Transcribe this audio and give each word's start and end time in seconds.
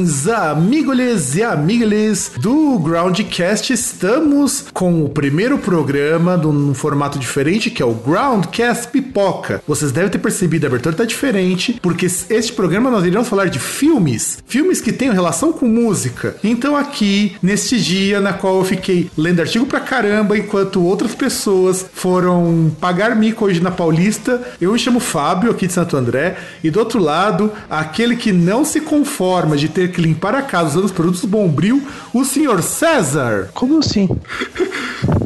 Saudações, 0.00 0.28
amigos 0.28 1.34
e 1.36 1.42
amigas 1.42 2.32
do 2.38 2.78
Groundcast. 2.78 3.72
Estamos 3.72 4.66
com 4.72 5.04
o 5.04 5.08
primeiro 5.08 5.58
programa 5.58 6.36
num 6.36 6.72
formato 6.74 7.18
diferente, 7.18 7.70
que 7.70 7.82
é 7.82 7.84
o 7.86 7.92
Groundcast 7.94 8.88
Pipoca. 9.10 9.62
Vocês 9.66 9.90
devem 9.92 10.08
ter 10.10 10.18
percebido, 10.18 10.64
a 10.64 10.68
abertura 10.68 10.94
tá 10.94 11.04
diferente, 11.04 11.78
porque 11.82 12.06
este 12.06 12.52
programa 12.52 12.90
nós 12.90 13.04
iremos 13.04 13.28
falar 13.28 13.46
de 13.46 13.58
filmes, 13.58 14.38
filmes 14.46 14.80
que 14.80 14.92
tenham 14.92 15.12
relação 15.14 15.52
com 15.52 15.66
música. 15.66 16.36
Então 16.44 16.76
aqui, 16.76 17.36
neste 17.42 17.80
dia 17.80 18.20
na 18.20 18.32
qual 18.32 18.58
eu 18.58 18.64
fiquei 18.64 19.10
lendo 19.16 19.40
artigo 19.40 19.66
pra 19.66 19.80
caramba, 19.80 20.38
enquanto 20.38 20.82
outras 20.84 21.14
pessoas 21.14 21.84
foram 21.92 22.70
pagar 22.80 23.16
mico 23.16 23.44
hoje 23.44 23.60
na 23.60 23.70
Paulista, 23.70 24.40
eu 24.60 24.72
me 24.72 24.78
chamo 24.78 25.00
Fábio, 25.00 25.50
aqui 25.50 25.66
de 25.66 25.72
Santo 25.72 25.96
André, 25.96 26.36
e 26.62 26.70
do 26.70 26.78
outro 26.78 27.00
lado, 27.00 27.52
aquele 27.68 28.16
que 28.16 28.32
não 28.32 28.64
se 28.64 28.80
conforma 28.80 29.56
de 29.56 29.68
ter 29.68 29.90
que 29.90 30.00
limpar 30.00 30.34
a 30.34 30.42
casa 30.42 30.70
usando 30.70 30.84
os 30.84 30.92
produtos 30.92 31.24
Bombril, 31.24 31.82
o 32.14 32.24
senhor 32.24 32.62
César. 32.62 33.50
Como 33.54 33.78
assim? 33.78 34.08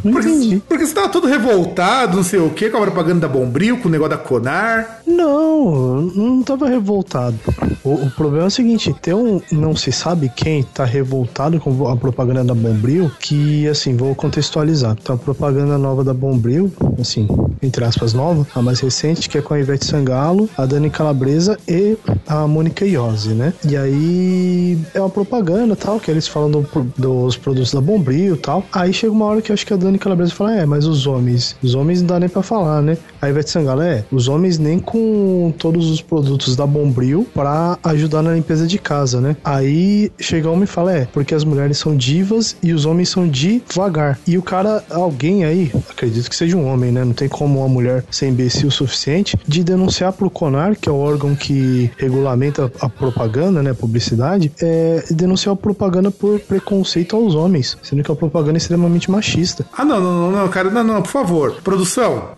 Não 0.05 0.12
Porque, 0.12 0.28
entendi. 0.28 0.62
porque 0.68 0.86
você 0.86 0.92
tava 0.94 1.08
todo 1.08 1.27
revoltado, 1.27 2.14
não 2.18 2.22
sei 2.22 2.38
o 2.38 2.50
que, 2.50 2.68
com 2.68 2.77
a 2.77 2.80
propaganda 2.82 3.20
da 3.20 3.28
Bombril, 3.28 3.73
com 3.77 3.89
o 3.89 3.91
negócio 3.91 4.11
da 4.11 4.19
Conar. 4.19 5.00
Não, 5.06 6.03
não 6.03 6.42
tava 6.42 6.69
revoltado. 6.69 7.39
O, 7.83 7.91
o 7.94 8.11
problema 8.11 8.44
é 8.44 8.48
o 8.48 8.50
seguinte, 8.50 8.94
tem 9.00 9.14
um 9.14 9.41
não 9.53 9.75
se 9.77 9.92
sabe 9.92 10.30
quem 10.34 10.62
tá 10.62 10.84
revoltado 10.84 11.58
com 11.61 11.89
a 11.89 11.97
propaganda 11.97 12.45
da 12.45 12.55
Bombril, 12.55 13.11
que 13.20 13.67
assim, 13.69 13.97
vou 13.97 14.14
contextualizar. 14.14 14.97
Então 15.00 15.14
a 15.14 15.19
propaganda 15.19 15.77
nova 15.78 16.02
da 16.05 16.14
Bombril, 16.14 16.72
assim, 17.00 17.27
entre 17.62 17.84
aspas 17.84 18.12
nova, 18.14 18.47
a 18.55 18.62
mais 18.62 18.80
recente, 18.80 19.28
que 19.28 19.39
é 19.39 19.42
com 19.42 19.55
a 19.55 19.61
Ivete 19.61 19.84
Sangalo, 19.86 20.48
a 20.56 20.64
Dani 20.67 20.91
Calabresa 20.91 21.58
e 21.69 21.97
a 22.27 22.47
Mônica 22.47 22.84
Iose, 22.84 23.30
né? 23.34 23.52
E 23.69 23.77
aí 23.77 24.78
é 24.95 25.00
uma 25.00 25.11
propaganda 25.11 25.77
tal, 25.77 26.00
que 26.00 26.11
eles 26.11 26.27
falam 26.27 26.50
do- 26.50 26.67
dos 26.97 27.36
produtos 27.36 27.72
da 27.72 27.80
Bombril 27.80 28.36
tal. 28.36 28.64
Aí 28.72 28.92
chega 28.92 29.12
uma 29.12 29.27
hora 29.27 29.42
que 29.42 29.52
acho 29.52 29.67
que 29.67 29.72
a 29.75 29.77
Dani 29.77 29.98
Calabresa 29.98 30.33
fala, 30.33 30.55
é, 30.56 30.67
mas 30.67 30.86
os 30.86 31.06
homens, 31.06 31.56
os 31.62 31.75
homens 31.75 32.00
não 32.00 32.08
dá 32.08 32.20
nem 32.20 32.28
pra 32.28 32.42
falar, 32.42 32.80
né? 32.83 32.97
Aí 33.20 33.30
Ivete 33.30 33.50
Sangalo, 33.50 33.63
é, 33.72 34.04
os 34.10 34.28
homens 34.28 34.58
nem 34.58 34.78
com 34.78 35.52
todos 35.58 35.90
os 35.90 36.00
produtos 36.00 36.56
da 36.56 36.66
Bombril 36.66 37.26
pra 37.34 37.78
ajudar 37.82 38.22
na 38.22 38.32
limpeza 38.32 38.66
de 38.66 38.78
casa, 38.78 39.20
né? 39.20 39.36
Aí 39.44 40.10
chega 40.18 40.50
um 40.50 40.62
e 40.62 40.66
fala, 40.66 40.92
é, 40.92 41.08
porque 41.12 41.34
as 41.34 41.44
mulheres 41.44 41.78
são 41.78 41.96
divas 41.96 42.56
e 42.62 42.72
os 42.72 42.86
homens 42.86 43.08
são 43.08 43.28
devagar. 43.28 44.18
E 44.26 44.38
o 44.38 44.42
cara, 44.42 44.84
alguém 44.90 45.44
aí, 45.44 45.70
acredito 45.90 46.28
que 46.28 46.36
seja 46.36 46.56
um 46.56 46.66
homem, 46.72 46.92
né? 46.92 47.05
Não 47.05 47.12
tem 47.12 47.28
como 47.28 47.61
uma 47.61 47.68
mulher 47.68 48.05
ser 48.11 48.28
imbecil 48.28 48.68
o 48.68 48.72
suficiente 48.72 49.36
de 49.46 49.62
denunciar 49.62 50.12
pro 50.12 50.30
CONAR, 50.30 50.77
que 50.77 50.89
é 50.89 50.92
o 50.92 50.96
órgão 50.96 51.34
que 51.34 51.90
regulamenta 51.98 52.70
a 52.80 52.89
propaganda, 52.89 53.62
né? 53.62 53.72
Publicidade, 53.72 54.52
é 54.60 55.05
denunciar 55.10 55.55
a 55.55 55.56
propaganda 55.56 56.10
por 56.10 56.40
preconceito 56.40 57.16
aos 57.16 57.34
homens, 57.34 57.77
sendo 57.83 58.02
que 58.02 58.10
a 58.10 58.16
propaganda 58.16 58.56
é 58.56 58.58
extremamente 58.58 59.10
machista. 59.10 59.66
Ah, 59.77 59.84
não, 59.84 60.00
não, 60.00 60.30
não, 60.30 60.30
não, 60.30 60.48
cara, 60.48 60.70
não, 60.70 60.84
não, 60.84 61.02
por 61.02 61.10
favor. 61.10 61.56
Produção. 61.62 62.34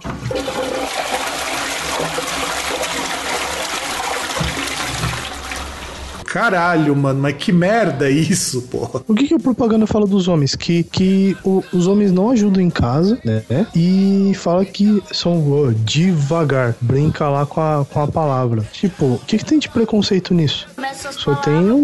Caralho, 6.37 6.95
mano, 6.95 7.21
mas 7.23 7.35
que 7.37 7.51
merda 7.51 8.11
isso, 8.11 8.61
porra. 8.63 9.01
O 9.09 9.15
que, 9.15 9.27
que 9.27 9.35
a 9.35 9.39
propaganda 9.39 9.87
fala 9.87 10.07
dos 10.07 10.29
homens? 10.29 10.55
Que, 10.55 10.83
que 10.83 11.35
o- 11.43 11.63
os 11.73 11.87
homens 11.87 12.13
não 12.13 12.29
ajudam 12.31 12.61
em 12.63 12.69
casa, 12.69 13.19
né? 13.25 13.43
E 13.75 14.33
fala 14.35 14.63
que 14.65 15.03
são 15.13 15.51
ó, 15.51 15.73
devagar. 15.85 16.75
Brinca 16.81 17.27
lá 17.29 17.47
com 17.47 17.61
a, 17.61 17.87
com 17.91 18.01
a 18.03 18.07
palavra. 18.07 18.63
Tipo, 18.73 19.05
o 19.15 19.21
que, 19.27 19.39
que 19.39 19.45
tem 19.47 19.59
de 19.59 19.69
preconceito 19.71 20.35
nisso? 20.35 20.67
Só 21.13 21.35
tem 21.37 21.55
um. 21.55 21.83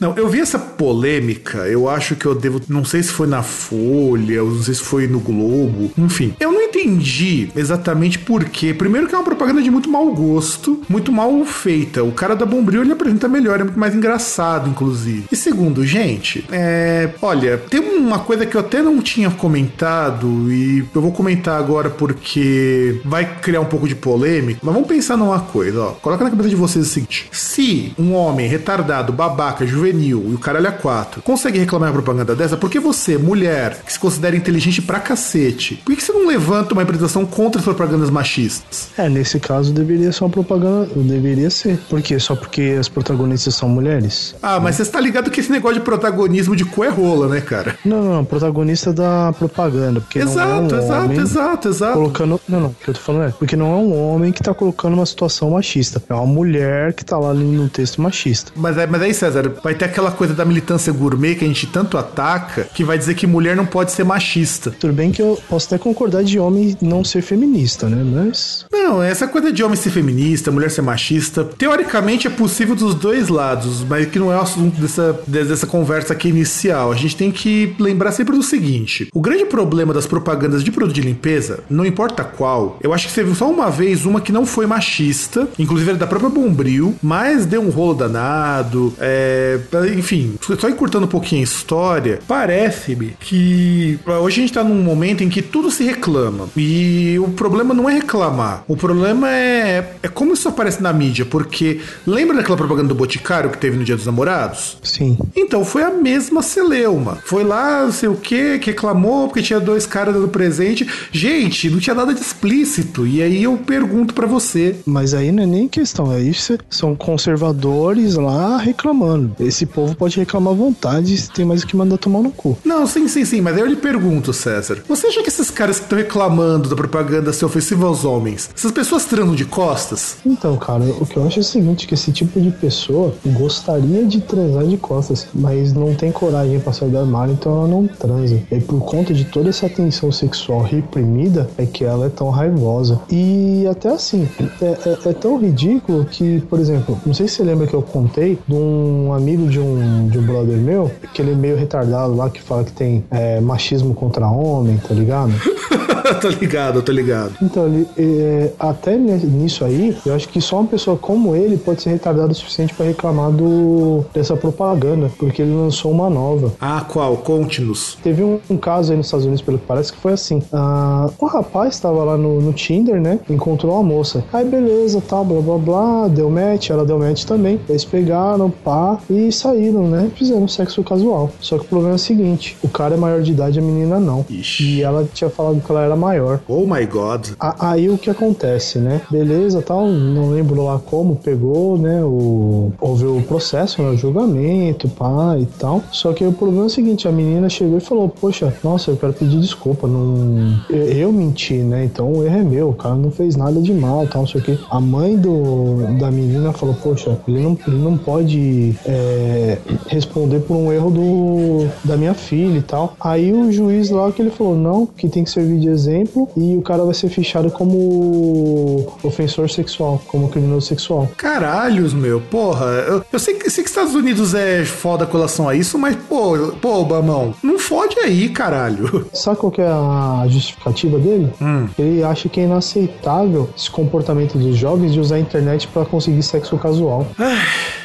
Não, 0.00 0.14
eu 0.16 0.28
vi 0.28 0.40
essa 0.40 0.58
polêmica, 0.58 1.58
eu 1.68 1.86
acho 1.88 2.16
que 2.16 2.24
eu 2.24 2.34
devo. 2.34 2.60
Não 2.68 2.84
sei 2.84 3.02
se 3.02 3.10
foi 3.10 3.26
na 3.26 3.42
Folha, 3.42 4.34
eu 4.34 4.46
não 4.50 4.62
sei 4.62 4.72
se 4.74 4.80
foi 4.82 5.06
no 5.06 5.20
Globo, 5.20 5.90
enfim. 5.98 6.34
Eu 6.40 6.50
não 6.52 6.62
entendi 6.62 7.50
exatamente 7.54 8.18
por 8.18 8.44
quê. 8.44 8.72
Primeiro, 8.72 9.06
que 9.06 9.14
é 9.14 9.18
uma 9.18 9.24
propaganda 9.24 9.60
de 9.60 9.70
muito 9.70 9.90
mau 9.90 10.10
gosto, 10.14 10.80
muito 10.88 11.12
mal 11.12 11.44
feita. 11.44 12.02
O 12.02 12.12
cara 12.12 12.34
da 12.34 12.46
Bombril 12.46 12.80
ele 12.82 12.92
apresenta 12.92 13.28
melhor, 13.28 13.49
é 13.54 13.64
muito 13.64 13.78
mais 13.78 13.94
engraçado, 13.94 14.68
inclusive. 14.68 15.24
E 15.30 15.36
segundo, 15.36 15.84
gente, 15.84 16.44
é. 16.50 17.10
Olha, 17.22 17.58
tem 17.58 17.80
uma 17.80 18.18
coisa 18.20 18.46
que 18.46 18.56
eu 18.56 18.60
até 18.60 18.82
não 18.82 19.00
tinha 19.00 19.30
comentado 19.30 20.50
e 20.52 20.84
eu 20.94 21.00
vou 21.00 21.12
comentar 21.12 21.58
agora 21.58 21.90
porque 21.90 23.00
vai 23.04 23.38
criar 23.40 23.60
um 23.60 23.66
pouco 23.66 23.88
de 23.88 23.94
polêmica. 23.94 24.60
Mas 24.62 24.74
vamos 24.74 24.88
pensar 24.88 25.16
numa 25.16 25.40
coisa, 25.40 25.80
ó. 25.80 25.88
Coloca 25.92 26.24
na 26.24 26.30
cabeça 26.30 26.48
de 26.48 26.56
vocês 26.56 26.86
o 26.86 26.88
seguinte: 26.88 27.28
se 27.32 27.92
um 27.98 28.14
homem 28.14 28.48
retardado, 28.48 29.12
babaca, 29.12 29.66
juvenil 29.66 30.26
e 30.30 30.34
o 30.34 30.38
caralho 30.38 30.68
a 30.68 30.72
quatro 30.72 31.22
consegue 31.22 31.58
reclamar 31.58 31.88
uma 31.88 31.94
propaganda 31.94 32.34
dessa, 32.34 32.56
por 32.56 32.70
que 32.70 32.78
você, 32.78 33.18
mulher, 33.18 33.82
que 33.84 33.92
se 33.92 33.98
considera 33.98 34.36
inteligente 34.36 34.82
pra 34.82 35.00
cacete, 35.00 35.80
por 35.84 35.94
que 35.94 36.02
você 36.02 36.12
não 36.12 36.26
levanta 36.26 36.72
uma 36.72 36.82
representação 36.82 37.24
contra 37.24 37.60
as 37.60 37.64
propagandas 37.64 38.10
machistas? 38.10 38.88
É, 38.96 39.08
nesse 39.08 39.38
caso 39.38 39.72
deveria 39.72 40.12
ser 40.12 40.24
uma 40.24 40.30
propaganda. 40.30 40.88
Deveria 40.94 41.50
ser. 41.50 41.78
Por 41.88 42.00
quê? 42.02 42.18
Só 42.18 42.34
porque 42.34 42.76
as 42.78 42.88
protagonistas 42.88 43.39
são 43.50 43.68
mulheres? 43.68 44.34
Ah, 44.42 44.58
mas 44.60 44.76
você 44.76 44.82
está 44.82 45.00
ligado 45.00 45.30
que 45.30 45.40
esse 45.40 45.50
negócio 45.52 45.78
de 45.78 45.84
protagonismo 45.84 46.56
de 46.56 46.64
cu 46.64 46.84
é 46.84 46.88
rola, 46.88 47.28
né, 47.28 47.40
cara? 47.40 47.76
Não, 47.84 48.02
não. 48.16 48.24
Protagonista 48.24 48.92
da 48.92 49.32
propaganda. 49.38 50.00
Porque 50.00 50.18
não 50.18 50.26
é 50.28 50.32
Exato, 50.32 50.74
um 50.74 50.78
exato, 50.78 51.04
homem 51.04 51.18
exato, 51.20 51.68
exato. 51.68 51.92
colocando. 51.94 52.40
Não, 52.48 52.60
não. 52.60 52.68
O 52.68 52.74
que 52.74 52.90
eu 52.90 52.94
tô 52.94 53.00
falando 53.00 53.28
é. 53.28 53.30
Porque 53.38 53.56
não 53.56 53.66
é 53.72 53.76
um 53.76 53.96
homem 54.12 54.32
que 54.32 54.42
tá 54.42 54.52
colocando 54.54 54.94
uma 54.94 55.06
situação 55.06 55.50
machista. 55.50 56.02
É 56.08 56.14
uma 56.14 56.26
mulher 56.26 56.92
que 56.92 57.04
tá 57.04 57.18
lá 57.18 57.32
no 57.34 57.68
texto 57.68 58.00
machista. 58.00 58.52
Mas, 58.56 58.76
aí- 58.78 58.86
mas 58.86 59.02
aí, 59.02 59.14
César, 59.14 59.52
vai 59.62 59.74
ter 59.74 59.84
aquela 59.84 60.10
coisa 60.10 60.34
da 60.34 60.44
militância 60.44 60.92
gourmet 60.92 61.34
que 61.34 61.44
a 61.44 61.48
gente 61.48 61.66
tanto 61.66 61.96
ataca, 61.98 62.64
que 62.74 62.82
vai 62.84 62.98
dizer 62.98 63.14
que 63.14 63.26
mulher 63.26 63.54
não 63.56 63.66
pode 63.66 63.92
ser 63.92 64.04
machista. 64.04 64.70
Tudo 64.70 64.92
bem 64.92 65.10
que 65.12 65.20
eu 65.22 65.38
posso 65.48 65.66
até 65.66 65.78
concordar 65.78 66.24
de 66.24 66.38
homem 66.38 66.76
não 66.80 67.04
ser 67.04 67.22
feminista, 67.22 67.88
né? 67.88 68.02
Mas. 68.04 68.64
Não, 68.72 69.02
essa 69.02 69.26
coisa 69.28 69.52
de 69.52 69.62
homem 69.62 69.76
ser 69.76 69.90
feminista, 69.90 70.50
mulher 70.50 70.70
ser 70.70 70.82
machista, 70.82 71.44
teoricamente 71.44 72.26
é 72.26 72.30
possível 72.30 72.74
dos 72.74 72.94
dois 72.94 73.19
lados, 73.28 73.84
mas 73.84 74.06
que 74.06 74.18
não 74.18 74.32
é 74.32 74.36
o 74.36 74.40
assunto 74.40 74.80
dessa, 74.80 75.20
dessa 75.26 75.66
conversa 75.66 76.12
aqui 76.12 76.28
inicial. 76.28 76.92
A 76.92 76.96
gente 76.96 77.16
tem 77.16 77.30
que 77.30 77.74
lembrar 77.78 78.12
sempre 78.12 78.36
do 78.36 78.42
seguinte: 78.42 79.08
o 79.12 79.20
grande 79.20 79.44
problema 79.44 79.92
das 79.92 80.06
propagandas 80.06 80.64
de 80.64 80.70
produto 80.70 80.94
de 80.94 81.00
limpeza, 81.00 81.60
não 81.68 81.84
importa 81.84 82.24
qual, 82.24 82.78
eu 82.82 82.92
acho 82.92 83.08
que 83.08 83.12
você 83.12 83.22
viu 83.22 83.34
só 83.34 83.50
uma 83.50 83.70
vez 83.70 84.06
uma 84.06 84.20
que 84.20 84.32
não 84.32 84.46
foi 84.46 84.66
machista, 84.66 85.48
inclusive 85.58 85.90
era 85.90 85.98
da 85.98 86.06
própria 86.06 86.30
Bombril, 86.30 86.94
mas 87.02 87.44
deu 87.44 87.60
um 87.60 87.70
rolo 87.70 87.94
danado, 87.94 88.94
é, 88.98 89.58
enfim, 89.96 90.34
só 90.58 90.68
encurtando 90.68 91.06
um 91.06 91.08
pouquinho 91.08 91.40
a 91.40 91.44
história, 91.44 92.20
parece-me 92.26 93.16
que 93.20 93.98
hoje 94.06 94.38
a 94.38 94.40
gente 94.42 94.52
tá 94.52 94.64
num 94.64 94.82
momento 94.82 95.22
em 95.22 95.28
que 95.28 95.42
tudo 95.42 95.70
se 95.70 95.84
reclama. 95.84 96.48
E 96.56 97.18
o 97.18 97.28
problema 97.28 97.74
não 97.74 97.88
é 97.88 97.94
reclamar. 97.94 98.64
O 98.68 98.76
problema 98.76 99.30
é, 99.30 99.94
é 100.02 100.08
como 100.08 100.32
isso 100.32 100.48
aparece 100.48 100.82
na 100.82 100.92
mídia. 100.92 101.24
Porque 101.24 101.80
lembra 102.06 102.36
daquela 102.36 102.56
propaganda 102.56 102.88
do 102.88 102.94
Boticário 103.10 103.50
que 103.50 103.58
teve 103.58 103.76
no 103.76 103.82
Dia 103.82 103.96
dos 103.96 104.06
Namorados? 104.06 104.78
Sim. 104.84 105.18
Então 105.34 105.64
foi 105.64 105.82
a 105.82 105.90
mesma 105.90 106.42
celeuma. 106.42 107.18
Foi 107.24 107.42
lá, 107.42 107.82
não 107.84 107.90
sei 107.92 108.08
o 108.08 108.14
que, 108.14 108.60
que 108.60 108.70
reclamou 108.70 109.26
porque 109.26 109.42
tinha 109.42 109.58
dois 109.58 109.84
caras 109.84 110.14
dando 110.14 110.28
presente. 110.28 110.86
Gente, 111.10 111.68
não 111.68 111.80
tinha 111.80 111.94
nada 111.94 112.14
de 112.14 112.20
explícito. 112.20 113.04
E 113.08 113.20
aí 113.20 113.42
eu 113.42 113.56
pergunto 113.56 114.14
pra 114.14 114.28
você. 114.28 114.76
Mas 114.86 115.12
aí 115.12 115.32
não 115.32 115.42
é 115.42 115.46
nem 115.46 115.66
questão, 115.66 116.08
aí 116.08 116.32
cê- 116.32 116.58
são 116.70 116.94
conservadores 116.94 118.14
lá 118.14 118.58
reclamando. 118.58 119.34
Esse 119.40 119.66
povo 119.66 119.96
pode 119.96 120.16
reclamar 120.16 120.52
à 120.52 120.56
vontade 120.56 121.16
se 121.16 121.30
tem 121.32 121.44
mais 121.44 121.64
o 121.64 121.66
que 121.66 121.76
mandar 121.76 121.98
tomar 121.98 122.22
no 122.22 122.30
cu. 122.30 122.56
Não, 122.64 122.86
sim, 122.86 123.08
sim, 123.08 123.24
sim, 123.24 123.40
mas 123.40 123.54
aí 123.56 123.60
eu 123.60 123.66
lhe 123.66 123.76
pergunto, 123.76 124.32
César. 124.32 124.78
Você 124.88 125.08
acha 125.08 125.20
que 125.22 125.28
esses 125.28 125.50
caras 125.50 125.78
que 125.78 125.84
estão 125.86 125.98
reclamando 125.98 126.68
da 126.68 126.76
propaganda 126.76 127.32
ser 127.32 127.44
ofensiva 127.44 127.86
aos 127.86 128.04
homens, 128.04 128.50
essas 128.54 128.70
pessoas 128.70 129.04
transam 129.04 129.34
de 129.34 129.44
costas? 129.44 130.18
Então, 130.24 130.56
cara, 130.56 130.84
o 130.84 131.04
que 131.06 131.16
eu 131.16 131.26
acho 131.26 131.38
é 131.38 131.42
o 131.42 131.44
seguinte, 131.44 131.86
que 131.88 131.94
esse 131.94 132.12
tipo 132.12 132.40
de 132.40 132.50
pessoa 132.50 132.99
gostaria 133.26 134.04
de 134.06 134.20
transar 134.20 134.64
de 134.64 134.76
costas, 134.76 135.26
mas 135.34 135.72
não 135.72 135.94
tem 135.94 136.10
coragem 136.12 136.58
pra 136.60 136.72
sair 136.72 136.90
do 136.90 136.98
armário, 136.98 137.32
então 137.32 137.52
ela 137.58 137.68
não 137.68 137.86
transa. 137.86 138.40
E 138.50 138.60
por 138.60 138.80
conta 138.80 139.12
de 139.14 139.24
toda 139.24 139.48
essa 139.48 139.68
tensão 139.68 140.10
sexual 140.12 140.62
reprimida, 140.62 141.48
é 141.56 141.64
que 141.66 141.84
ela 141.84 142.06
é 142.06 142.08
tão 142.08 142.30
raivosa. 142.30 143.00
E 143.10 143.66
até 143.70 143.90
assim, 143.90 144.28
é, 144.60 144.64
é- 144.66 145.08
é 145.10 145.12
tão 145.12 145.38
ridículo 145.38 146.04
que, 146.04 146.40
por 146.48 146.58
exemplo, 146.60 146.98
não 147.06 147.14
sei 147.14 147.26
se 147.28 147.36
você 147.36 147.42
lembra 147.44 147.66
que 147.66 147.74
eu 147.74 147.82
contei 147.82 148.38
de 148.46 148.54
um 148.54 149.12
amigo 149.12 149.46
de 149.48 149.58
um, 149.58 150.08
de 150.08 150.18
um 150.18 150.22
brother 150.22 150.56
meu, 150.56 150.90
que 151.14 151.22
ele 151.22 151.32
é 151.32 151.34
meio 151.34 151.56
retardado 151.56 152.14
lá, 152.14 152.28
que 152.30 152.40
fala 152.40 152.64
que 152.64 152.72
tem 152.72 153.04
é, 153.10 153.40
machismo 153.40 153.94
contra 153.94 154.26
homem, 154.28 154.76
tá 154.78 154.94
ligado? 154.94 155.32
tô 156.20 156.28
ligado, 156.28 156.82
tô 156.82 156.92
ligado. 156.92 157.32
Então, 157.42 157.66
ele, 157.66 157.86
é, 157.96 158.50
até 158.58 158.96
nisso 158.96 159.64
aí, 159.64 159.96
eu 160.04 160.14
acho 160.14 160.28
que 160.28 160.40
só 160.40 160.58
uma 160.60 160.66
pessoa 160.68 160.96
como 160.96 161.34
ele 161.36 161.56
pode 161.56 161.82
ser 161.82 161.90
retardado 161.90 162.32
o 162.32 162.34
suficiente 162.34 162.74
para 162.74 162.86
reclamar 162.90 163.30
do, 163.30 164.04
dessa 164.12 164.36
propaganda, 164.36 165.10
porque 165.18 165.42
ele 165.42 165.54
lançou 165.54 165.90
uma 165.90 166.10
nova. 166.10 166.52
Ah, 166.60 166.84
qual? 166.86 167.16
Conte-nos. 167.16 167.98
Teve 168.02 168.22
um, 168.22 168.38
um, 168.48 168.56
caso 168.56 168.92
aí 168.92 168.96
nos 168.96 169.06
Estados 169.06 169.26
Unidos, 169.26 169.42
pelo 169.42 169.58
que 169.58 169.66
parece, 169.66 169.92
que 169.92 169.98
foi 169.98 170.12
assim. 170.12 170.42
Ah, 170.52 171.08
um 171.20 171.26
rapaz 171.26 171.74
estava 171.74 172.02
lá 172.04 172.16
no, 172.16 172.40
no, 172.40 172.52
Tinder, 172.52 173.00
né? 173.00 173.20
Encontrou 173.28 173.74
uma 173.74 173.82
moça. 173.82 174.24
Aí 174.32 174.44
beleza, 174.44 175.02
tal, 175.06 175.24
blá 175.24 175.40
blá 175.40 175.58
blá, 175.58 176.08
deu 176.08 176.30
match, 176.30 176.70
ela 176.70 176.84
deu 176.84 176.98
match 176.98 177.24
também. 177.24 177.60
Eles 177.68 177.84
pegaram, 177.84 178.50
pá, 178.50 178.98
e 179.08 179.30
saíram, 179.32 179.88
né? 179.88 180.10
Fizeram 180.14 180.46
sexo 180.48 180.82
casual. 180.82 181.30
Só 181.40 181.58
que 181.58 181.64
o 181.64 181.68
problema 181.68 181.94
é 181.94 181.96
o 181.96 181.98
seguinte: 181.98 182.56
o 182.62 182.68
cara 182.68 182.94
é 182.94 182.98
maior 182.98 183.22
de 183.22 183.32
idade, 183.32 183.58
a 183.58 183.62
menina 183.62 183.98
não. 183.98 184.24
Ixi. 184.28 184.78
E 184.78 184.82
ela 184.82 185.08
tinha 185.12 185.30
falado 185.30 185.60
que 185.60 185.70
ela 185.70 185.82
era 185.82 185.96
maior. 185.96 186.40
Oh 186.48 186.66
my 186.66 186.84
god. 186.86 187.28
A, 187.38 187.70
aí 187.70 187.88
o 187.88 187.98
que 187.98 188.10
acontece, 188.10 188.78
né? 188.78 189.00
Beleza, 189.10 189.62
tal, 189.62 189.86
não 189.86 190.30
lembro 190.30 190.64
lá 190.64 190.78
como, 190.78 191.16
pegou, 191.16 191.78
né? 191.78 192.02
O, 192.04 192.72
houve 192.80 193.04
o 193.04 193.22
processo, 193.22 193.82
né? 193.82 193.90
O 193.90 193.96
julgamento, 193.96 194.88
pá 194.88 195.36
e 195.38 195.46
tal. 195.46 195.82
Só 195.92 196.12
que 196.12 196.24
o 196.24 196.32
problema 196.32 196.64
é 196.64 196.66
o 196.66 196.70
seguinte: 196.70 197.06
a 197.06 197.12
menina 197.12 197.48
chegou 197.48 197.78
e 197.78 197.80
falou: 197.80 198.08
Poxa, 198.08 198.52
nossa, 198.64 198.90
eu 198.90 198.96
quero 198.96 199.12
pedir 199.12 199.40
desculpa. 199.40 199.86
Não... 199.86 200.60
Eu, 200.68 200.84
eu 200.84 201.12
menti, 201.12 201.54
né? 201.54 201.84
Então 201.84 202.12
o 202.12 202.24
erro 202.24 202.38
é 202.38 202.42
meu. 202.42 202.68
O 202.70 202.74
cara 202.74 202.94
não 202.94 203.10
fez 203.10 203.36
nada 203.36 203.60
de 203.60 203.72
mal, 203.72 204.06
tal, 204.06 204.26
só 204.26 204.40
que 204.40 204.58
a 204.70 204.80
mãe 204.80 205.16
do, 205.16 205.98
da 205.98 206.10
menina 206.10 206.52
falou: 206.52 206.74
Poxa, 206.74 207.18
ele 207.28 207.40
não, 207.40 207.58
ele 207.66 207.78
não 207.78 207.96
pode 207.96 208.74
é, 208.86 209.58
responder 209.88 210.40
por 210.40 210.56
um 210.56 210.72
erro 210.72 210.90
do, 210.90 211.68
da 211.84 211.96
minha 211.96 212.14
filha 212.14 212.58
e 212.58 212.62
tal. 212.62 212.94
Aí 213.00 213.32
o 213.32 213.52
juiz 213.52 213.90
lá 213.90 214.10
que 214.10 214.22
ele 214.22 214.30
falou: 214.30 214.56
Não, 214.56 214.86
que 214.86 215.08
tem 215.08 215.24
que 215.24 215.30
servir 215.30 215.60
de 215.60 215.68
exemplo 215.68 216.28
e 216.36 216.56
o 216.56 216.62
cara 216.62 216.84
vai 216.84 216.94
ser 216.94 217.08
fichado 217.08 217.50
como 217.50 218.86
ofensor 219.02 219.50
sexual, 219.50 220.00
como 220.06 220.28
criminoso 220.28 220.66
sexual. 220.66 221.08
Caralhos, 221.16 221.92
meu, 221.92 222.20
porra. 222.20 222.69
Eu, 222.70 223.04
eu 223.12 223.18
sei, 223.18 223.34
que, 223.34 223.50
sei 223.50 223.62
que 223.64 223.70
Estados 223.70 223.94
Unidos 223.94 224.34
é 224.34 224.64
foda 224.64 225.06
com 225.06 225.16
relação 225.16 225.48
a 225.48 225.54
isso, 225.54 225.78
mas, 225.78 225.96
pô, 225.96 226.52
pô, 226.60 226.84
Bamão, 226.84 227.34
não 227.42 227.58
fode 227.58 227.98
aí, 228.00 228.28
caralho. 228.28 229.06
Sabe 229.12 229.38
qual 229.38 229.52
que 229.52 229.60
é 229.60 229.66
a 229.66 230.24
justificativa 230.28 230.98
dele? 230.98 231.32
Hum. 231.40 231.68
Ele 231.78 232.02
acha 232.02 232.28
que 232.28 232.40
é 232.40 232.44
inaceitável 232.44 233.48
esse 233.56 233.70
comportamento 233.70 234.38
dos 234.38 234.56
jovens 234.56 234.92
de 234.92 235.00
usar 235.00 235.16
a 235.16 235.20
internet 235.20 235.68
para 235.68 235.84
conseguir 235.84 236.22
sexo 236.22 236.56
casual. 236.58 237.06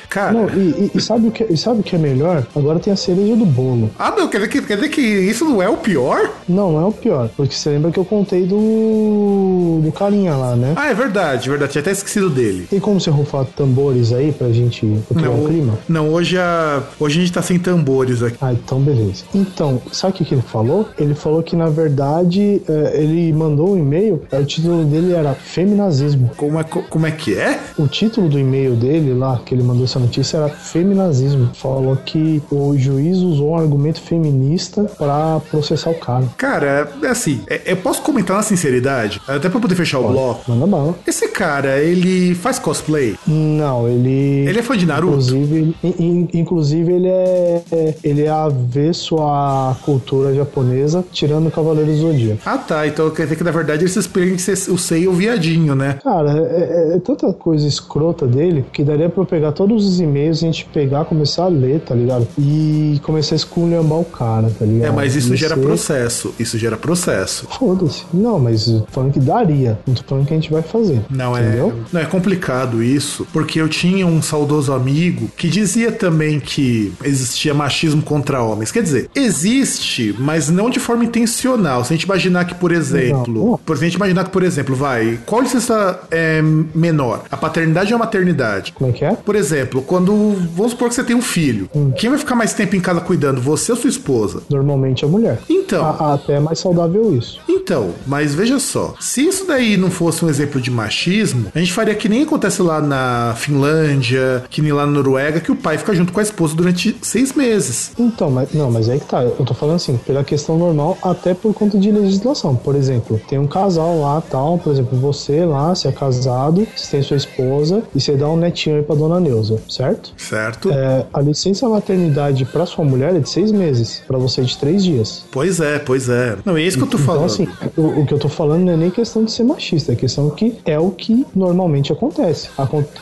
Cara. 0.10 0.32
Não, 0.32 0.50
e, 0.50 0.92
e, 0.94 1.02
sabe 1.02 1.28
o 1.28 1.32
que, 1.32 1.44
e 1.44 1.58
sabe 1.58 1.80
o 1.82 1.84
que 1.84 1.96
é 1.96 2.00
melhor? 2.00 2.46
Agora 2.56 2.80
tem 2.80 2.92
a 2.92 2.96
cereja 2.96 3.36
do 3.36 3.46
bolo. 3.46 3.90
Ah, 3.98 4.14
não, 4.16 4.28
quer 4.28 4.38
dizer, 4.38 4.50
que, 4.50 4.62
quer 4.62 4.76
dizer 4.76 4.90
que 4.90 5.02
isso 5.02 5.46
não 5.46 5.62
é 5.62 5.70
o 5.70 5.78
pior? 5.78 6.32
Não, 6.48 6.72
não 6.72 6.82
é 6.82 6.86
o 6.86 6.92
pior. 6.92 7.30
Porque 7.36 7.56
você 7.56 7.70
lembra 7.70 7.92
que 7.92 8.00
eu 8.00 8.06
contei 8.06 8.46
do. 8.46 9.82
do 9.84 9.92
carinha 9.92 10.36
lá, 10.36 10.56
né? 10.56 10.74
Ah, 10.76 10.90
é 10.90 10.94
verdade, 10.94 11.50
verdade. 11.50 11.74
Tinha 11.74 11.82
até 11.82 11.92
esquecido 11.92 12.30
dele. 12.30 12.68
Tem 12.70 12.80
como 12.80 13.00
você 13.00 13.10
rufar 13.10 13.46
tambores 13.46 14.12
aí 14.14 14.32
pra 14.32 14.50
gente 14.50 15.00
criar 15.14 15.32
um 15.32 15.46
clima? 15.46 15.78
Não, 15.88 16.10
hoje 16.10 16.38
a, 16.38 16.84
hoje 17.00 17.20
a 17.20 17.22
gente 17.22 17.34
tá 17.34 17.42
sem 17.42 17.60
tambores 17.60 18.22
aqui. 18.22 18.38
Ah, 18.42 18.54
então 18.54 18.80
beleza. 18.80 19.24
Então, 19.34 19.82
sabe 19.92 20.14
o 20.14 20.26
que, 20.26 20.34
ele 20.34 20.42
falou? 20.42 20.88
Ele 20.98 21.16
falou 21.16 21.42
que 21.42 21.56
na 21.56 21.68
verdade 21.68 22.62
é, 22.68 23.02
ele 23.02 23.32
mandou 23.34 23.74
um 23.74 23.78
e-mail, 23.78 24.22
é, 24.32 24.40
o 24.40 24.46
título 24.46 24.84
dele 24.86 25.14
era 25.14 25.34
Feminazismo. 25.34 26.32
Como 26.36 26.60
é, 26.60 26.64
como 26.64 27.06
é 27.06 27.12
que 27.12 27.36
é? 27.36 27.60
O 27.78 27.88
título 27.88 28.30
do 28.30 28.40
e-mail 28.40 28.76
dele 28.76 29.14
lá, 29.14 29.40
que 29.46 29.54
ele 29.54 29.64
mandou 29.64 29.88
essa 29.96 30.00
notícia 30.00 30.38
era 30.38 30.50
feminazismo. 30.50 31.50
Falou 31.54 31.96
que 31.96 32.42
o 32.52 32.78
juiz 32.78 33.18
usou 33.18 33.52
um 33.52 33.58
argumento 33.58 34.02
feminista 34.02 34.84
para 34.98 35.40
processar 35.50 35.92
o 35.92 35.96
cara. 35.96 36.26
Cara, 36.38 36.90
é 37.02 37.08
assim, 37.08 37.42
é, 37.48 37.62
eu 37.66 37.78
posso 37.78 38.02
comentar 38.02 38.36
na 38.36 38.44
sinceridade, 38.44 39.22
até 39.28 39.48
pra 39.50 39.60
poder 39.60 39.76
fechar 39.76 40.00
Pode. 40.00 40.10
o 40.10 40.14
bloco. 40.14 40.52
Manda 40.52 40.68
bala. 40.68 40.96
Esse 41.08 41.30
cara, 41.30 41.80
ele 41.80 42.36
faz 42.36 42.60
cosplay? 42.60 43.16
Não, 43.26 43.88
ele. 43.88 44.46
Ele 44.48 44.60
é 44.60 44.62
fã 44.62 44.78
de 44.78 44.86
Naruto? 44.86 45.14
Inclusive, 45.14 45.76
in, 45.84 46.28
inclusive 46.34 46.92
ele 46.92 47.08
é. 47.08 47.64
Ele 48.04 48.24
é 48.24 48.30
avesso 48.30 49.18
à 49.20 49.76
cultura 49.84 50.34
japonesa, 50.34 51.04
tirando 51.12 51.48
o 51.48 51.52
Cavaleiro 51.52 51.92
do 51.92 51.98
Zodíaco. 51.98 52.42
Ah, 52.46 52.58
tá. 52.58 52.86
Então 52.86 53.10
quer 53.10 53.24
dizer 53.24 53.36
que 53.38 53.44
na 53.44 53.52
verdade 53.52 53.84
ele 53.84 53.90
se 53.90 54.00
inspira 54.00 54.26
em 54.26 54.38
ser 54.38 54.56
o 54.72 54.78
Sei 54.78 55.08
o 55.08 55.14
viadinho, 55.14 55.74
né? 55.74 55.98
Cara, 56.04 56.32
é, 56.38 56.92
é, 56.94 56.98
é 56.98 57.00
tanta 57.00 57.32
coisa 57.34 57.68
escrota 57.68 58.28
dele 58.28 58.66
que 58.72 58.84
daria 58.84 59.10
pra 59.10 59.24
eu 59.24 59.26
pegar 59.26 59.52
todos 59.52 59.85
os 59.86 59.96
os 59.96 60.00
e-mails, 60.00 60.40
a 60.40 60.42
gente 60.42 60.66
pegar, 60.66 61.06
começar 61.06 61.46
a 61.46 61.48
ler, 61.48 61.80
tá 61.80 61.96
ligado? 61.96 62.28
E 62.38 63.00
começar 63.04 63.36
a 63.36 63.38
esculhambar 63.38 64.00
o 64.00 64.06
cara, 64.06 64.52
tá 64.58 64.66
ligado? 64.66 64.90
É, 64.90 64.92
mas 64.92 65.16
isso 65.16 65.36
gera 65.36 65.56
processo. 65.58 66.34
Isso 66.40 66.58
gera 66.58 66.78
processo. 66.78 67.48
Foda-se. 67.58 68.04
Não, 68.14 68.40
mas 68.40 68.72
falando 68.92 69.14
que 69.14 69.20
daria. 69.20 69.80
Não 69.88 69.94
tô 69.94 70.04
falando 70.04 70.28
que 70.28 70.34
a 70.34 70.38
gente 70.38 70.52
vai 70.52 70.62
fazer. 70.62 71.02
Não, 71.10 71.36
é, 71.36 71.42
entendeu? 71.42 71.70
é. 71.70 71.74
Não, 71.94 72.02
é 72.02 72.06
complicado 72.06 72.84
isso, 72.84 73.26
porque 73.32 73.60
eu 73.60 73.70
tinha 73.70 74.06
um 74.06 74.22
saudoso 74.22 74.74
amigo 74.74 75.30
que 75.38 75.48
dizia 75.48 75.92
também 75.92 76.40
que 76.40 76.94
existia 77.04 77.54
machismo 77.54 78.02
contra 78.02 78.42
homens. 78.42 78.72
Quer 78.72 78.84
dizer, 78.84 79.10
existe, 79.16 80.16
mas 80.20 80.50
não 80.50 80.70
de 80.70 80.80
forma 80.80 81.06
intencional. 81.06 81.84
Se 81.84 81.94
a 81.94 81.96
gente 81.96 82.04
imaginar 82.04 82.46
que, 82.46 82.56
por 82.56 82.72
exemplo, 82.72 83.34
não. 83.52 83.58
por 83.58 83.76
a 83.76 83.80
gente 83.80 83.96
imaginar 83.96 84.24
que, 84.24 84.32
por 84.32 84.44
exemplo, 84.44 84.76
vai, 84.76 85.20
qual 85.26 85.42
licença 85.42 86.00
é 86.12 86.42
menor? 86.42 87.24
A 87.32 87.38
paternidade 87.38 87.94
ou 87.94 87.98
a 87.98 88.00
maternidade? 88.00 88.74
Como 88.74 88.90
é 88.90 88.94
que 88.94 89.06
é? 89.06 89.14
Por 89.14 89.36
exemplo, 89.36 89.75
quando. 89.82 90.14
Vamos 90.54 90.72
supor 90.72 90.90
que 90.90 90.96
você 90.96 91.04
tem 91.04 91.16
um 91.16 91.22
filho. 91.22 91.70
Hum. 91.76 91.92
Quem 91.92 92.10
vai 92.10 92.20
ficar 92.20 92.36
mais 92.36 92.54
tempo 92.54 92.76
em 92.76 92.82
casa 92.82 93.02
cuidando? 93.02 93.42
Você 93.42 93.72
ou 93.72 93.78
sua 93.78 93.90
esposa? 93.90 94.42
Normalmente 94.50 95.06
a 95.06 95.08
mulher. 95.08 95.40
Então. 95.50 95.84
A, 95.84 96.14
até 96.14 96.34
é 96.34 96.40
mais 96.40 96.60
saudável 96.60 97.16
isso. 97.16 97.40
Então, 97.66 97.96
mas 98.06 98.36
veja 98.36 98.60
só. 98.60 98.94
Se 99.00 99.26
isso 99.26 99.48
daí 99.48 99.76
não 99.76 99.90
fosse 99.90 100.24
um 100.24 100.30
exemplo 100.30 100.62
de 100.62 100.70
machismo, 100.70 101.52
a 101.54 101.58
gente 101.58 101.74
faria 101.74 101.96
que 101.96 102.08
nem 102.08 102.22
acontece 102.22 102.62
lá 102.62 102.80
na 102.80 103.34
Finlândia, 103.36 104.44
que 104.52 104.62
nem 104.62 104.72
lá 104.72 104.86
na 104.86 104.92
Noruega, 104.92 105.40
que 105.40 105.52
o 105.52 105.56
pai 105.56 105.76
fica 105.80 105.96
junto 105.96 106.14
com 106.14 106.20
a 106.20 106.24
esposa 106.24 106.56
durante 106.56 106.96
seis 107.02 107.34
meses. 107.34 107.92
Então, 107.98 108.30
mas 108.30 108.54
não, 108.54 108.70
mas 108.70 108.88
aí 108.88 109.00
que 109.00 109.08
tá. 109.08 109.24
Eu 109.24 109.44
tô 109.44 109.56
falando 109.56 109.78
assim, 109.78 109.98
pela 109.98 110.24
questão 110.24 110.60
normal, 110.60 110.96
até 111.02 111.34
por 111.34 111.56
conta 111.56 111.80
de 111.80 111.92
legislação. 111.92 112.56
Por 112.56 112.76
exemplo, 112.76 113.20
tem 113.28 113.40
um 113.40 113.48
casal 113.48 114.00
lá 114.00 114.22
tal, 114.22 114.60
por 114.60 114.72
exemplo, 114.72 114.96
você 115.00 115.44
lá, 115.44 115.74
você 115.74 115.88
é 115.88 115.92
casado, 115.92 116.68
você 116.76 116.92
tem 116.92 117.02
sua 117.02 117.18
esposa 117.18 117.82
e 117.96 118.00
você 118.00 118.16
dá 118.16 118.30
um 118.30 118.38
netinho 118.38 118.76
aí 118.76 118.84
pra 118.84 118.94
dona 118.94 119.20
Neuza 119.20 119.60
certo? 119.68 120.14
Certo. 120.18 120.72
É, 120.72 121.06
a 121.14 121.22
licença 121.22 121.68
maternidade 121.68 122.46
para 122.46 122.66
sua 122.66 122.86
mulher 122.86 123.16
é 123.16 123.20
de 123.20 123.30
seis 123.30 123.52
meses, 123.52 124.02
para 124.08 124.18
você 124.18 124.42
é 124.42 124.44
de 124.44 124.58
três 124.58 124.84
dias. 124.84 125.26
Pois 125.32 125.60
é, 125.60 125.80
pois 125.80 126.10
é. 126.10 126.38
Não, 126.46 126.56
é 126.58 126.62
isso 126.62 126.78
que 126.78 126.84
eu 126.84 126.88
tô 126.88 126.98
então, 126.98 127.06
falando. 127.06 127.32
Então, 127.32 127.46
assim, 127.46 127.55
o, 127.78 128.02
o, 128.02 128.06
que 128.06 128.14
eu 128.14 128.20
tô 128.20 128.30
falando 128.30 128.64
não 128.66 128.74
é 128.74 128.78
nem 128.78 128.90
questão 128.90 129.24
de 129.24 129.32
ser 129.32 129.44
machista, 129.44 129.94
é 129.94 129.96
questão 129.96 130.30
que 130.30 130.58
é 130.66 130.80
o 130.80 130.92
que 130.92 131.26
normalmente 131.36 131.92
acontece. 131.92 132.50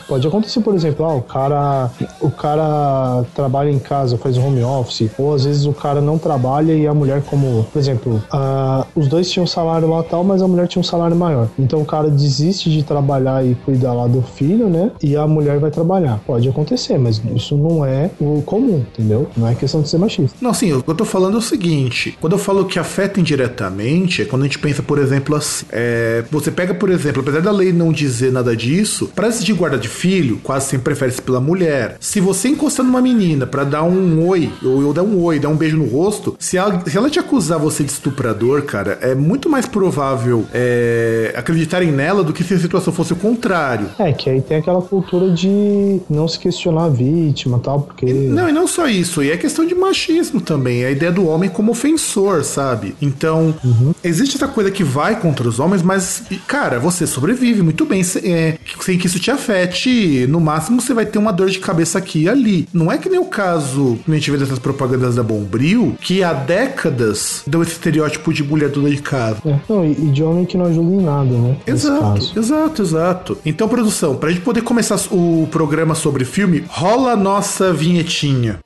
pode 0.08 0.26
acontecer, 0.26 0.60
por 0.60 0.74
exemplo, 0.74 1.04
ah, 1.04 1.14
o 1.14 1.22
cara, 1.22 1.90
o 2.20 2.30
cara 2.30 3.24
trabalha 3.34 3.70
em 3.70 3.78
casa, 3.78 4.16
faz 4.16 4.36
home 4.36 4.62
office, 4.62 5.10
ou 5.18 5.34
às 5.34 5.44
vezes 5.44 5.66
o 5.66 5.72
cara 5.72 6.00
não 6.00 6.18
trabalha 6.18 6.72
e 6.72 6.86
a 6.86 6.94
mulher, 6.94 7.22
como, 7.22 7.64
por 7.72 7.78
exemplo, 7.78 8.22
uh, 8.32 8.86
os 8.94 9.08
dois 9.08 9.30
tinham 9.30 9.46
salário 9.46 9.88
lá 9.88 10.02
tal, 10.02 10.24
mas 10.24 10.42
a 10.42 10.48
mulher 10.48 10.66
tinha 10.68 10.80
um 10.80 10.84
salário 10.84 11.16
maior. 11.16 11.48
Então 11.58 11.80
o 11.80 11.84
cara 11.84 12.08
desiste 12.08 12.70
de 12.70 12.82
trabalhar 12.82 13.44
e 13.44 13.54
cuidar 13.54 13.92
lá 13.92 14.06
do 14.06 14.22
filho, 14.22 14.68
né? 14.68 14.90
E 15.02 15.16
a 15.16 15.26
mulher 15.26 15.58
vai 15.58 15.70
trabalhar. 15.70 16.20
Pode 16.26 16.48
acontecer, 16.48 16.98
mas 16.98 17.20
isso 17.34 17.56
não 17.56 17.84
é 17.84 18.10
o 18.20 18.42
comum, 18.42 18.84
entendeu? 18.92 19.28
Não 19.36 19.48
é 19.48 19.54
questão 19.54 19.82
de 19.82 19.88
ser 19.88 19.98
machista. 19.98 20.36
Não, 20.40 20.54
sim, 20.54 20.68
eu 20.68 20.82
tô 20.82 21.04
falando 21.04 21.34
é 21.34 21.38
o 21.38 21.42
seguinte: 21.42 22.16
quando 22.20 22.34
eu 22.34 22.38
falo 22.38 22.64
que 22.64 22.78
afeta 22.78 23.20
indiretamente, 23.20 24.22
é 24.22 24.24
quando 24.24 24.43
a 24.44 24.48
gente 24.48 24.58
pensa, 24.58 24.82
por 24.82 24.98
exemplo, 24.98 25.36
assim. 25.36 25.66
É, 25.70 26.24
você 26.30 26.50
pega, 26.50 26.74
por 26.74 26.90
exemplo, 26.90 27.22
apesar 27.22 27.40
da 27.40 27.50
lei 27.50 27.72
não 27.72 27.92
dizer 27.92 28.32
nada 28.32 28.56
disso, 28.56 29.10
para 29.14 29.28
de 29.34 29.52
guarda 29.52 29.76
de 29.76 29.88
filho, 29.88 30.38
quase 30.42 30.66
sempre 30.66 30.84
prefere-se 30.84 31.20
pela 31.20 31.40
mulher. 31.40 31.96
Se 31.98 32.20
você 32.20 32.48
encostar 32.48 32.84
numa 32.84 33.00
menina 33.00 33.46
para 33.46 33.64
dar 33.64 33.82
um 33.82 34.26
oi, 34.26 34.50
ou, 34.62 34.84
ou 34.84 34.92
dar 34.92 35.02
um 35.02 35.20
oi, 35.22 35.38
dar 35.38 35.48
um 35.48 35.56
beijo 35.56 35.76
no 35.76 35.86
rosto, 35.86 36.36
se 36.38 36.56
ela, 36.56 36.82
se 36.86 36.96
ela 36.96 37.10
te 37.10 37.18
acusar 37.18 37.58
você 37.58 37.82
de 37.82 37.90
estuprador, 37.90 38.62
cara, 38.62 38.98
é 39.00 39.14
muito 39.14 39.48
mais 39.48 39.66
provável 39.66 40.44
é, 40.52 41.32
acreditarem 41.36 41.90
nela 41.90 42.22
do 42.22 42.32
que 42.32 42.44
se 42.44 42.54
a 42.54 42.58
situação 42.58 42.92
fosse 42.92 43.12
o 43.12 43.16
contrário. 43.16 43.88
É, 43.98 44.12
que 44.12 44.30
aí 44.30 44.40
tem 44.40 44.58
aquela 44.58 44.82
cultura 44.82 45.30
de 45.30 46.00
não 46.08 46.28
se 46.28 46.38
questionar 46.38 46.84
a 46.84 46.88
vítima 46.88 47.58
tal, 47.58 47.82
porque. 47.82 48.06
Não, 48.06 48.48
e 48.48 48.52
não 48.52 48.66
só 48.66 48.86
isso, 48.86 49.22
e 49.22 49.30
é 49.30 49.36
questão 49.36 49.66
de 49.66 49.74
machismo 49.74 50.40
também, 50.40 50.84
a 50.84 50.90
ideia 50.90 51.10
do 51.10 51.26
homem 51.26 51.50
como 51.50 51.72
ofensor, 51.72 52.44
sabe? 52.44 52.94
Então, 53.00 53.54
uhum. 53.64 53.94
existe 54.02 54.33
essa 54.36 54.48
coisa 54.48 54.70
que 54.70 54.84
vai 54.84 55.20
contra 55.20 55.48
os 55.48 55.58
homens, 55.58 55.82
mas, 55.82 56.24
cara, 56.46 56.78
você 56.78 57.06
sobrevive 57.06 57.62
muito 57.62 57.84
bem 57.84 58.02
é, 58.22 58.58
sem 58.80 58.98
que 58.98 59.06
isso 59.06 59.18
te 59.18 59.30
afete. 59.30 60.26
No 60.28 60.40
máximo, 60.40 60.80
você 60.80 60.94
vai 60.94 61.06
ter 61.06 61.18
uma 61.18 61.32
dor 61.32 61.50
de 61.50 61.58
cabeça 61.58 61.98
aqui 61.98 62.22
e 62.22 62.28
ali. 62.28 62.68
Não 62.72 62.90
é 62.90 62.98
que 62.98 63.08
nem 63.08 63.18
o 63.18 63.24
caso 63.24 63.98
que 64.04 64.10
a 64.10 64.14
gente 64.14 64.30
vê 64.30 64.38
dessas 64.38 64.58
propagandas 64.58 65.16
da 65.16 65.22
Bombril, 65.22 65.96
que 66.00 66.22
há 66.22 66.32
décadas 66.32 67.42
deu 67.46 67.62
esse 67.62 67.72
estereótipo 67.72 68.32
de 68.32 68.42
mulher 68.42 68.68
dona 68.68 68.90
de 68.90 69.02
casa. 69.02 69.38
É, 69.46 69.58
não, 69.68 69.84
e, 69.84 69.94
de 69.94 70.22
homem 70.22 70.44
que 70.44 70.56
não 70.56 70.66
ajuda 70.66 70.94
em 70.94 71.04
nada, 71.04 71.30
né? 71.30 71.56
Exato, 71.66 72.38
exato, 72.38 72.82
exato. 72.82 73.38
Então, 73.44 73.68
produção, 73.68 74.16
pra 74.16 74.30
gente 74.30 74.42
poder 74.42 74.62
começar 74.62 74.96
o 75.10 75.48
programa 75.50 75.94
sobre 75.94 76.24
filme, 76.24 76.64
rola 76.68 77.12
a 77.12 77.16
nossa 77.16 77.72
vinhetinha. 77.72 78.58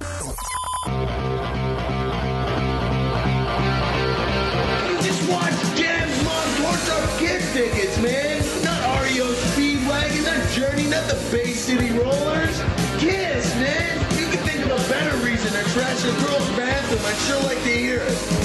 Sure 17.28 17.42
like 17.42 17.62
to 17.62 17.68
hear 17.68 18.00
it. 18.00 18.37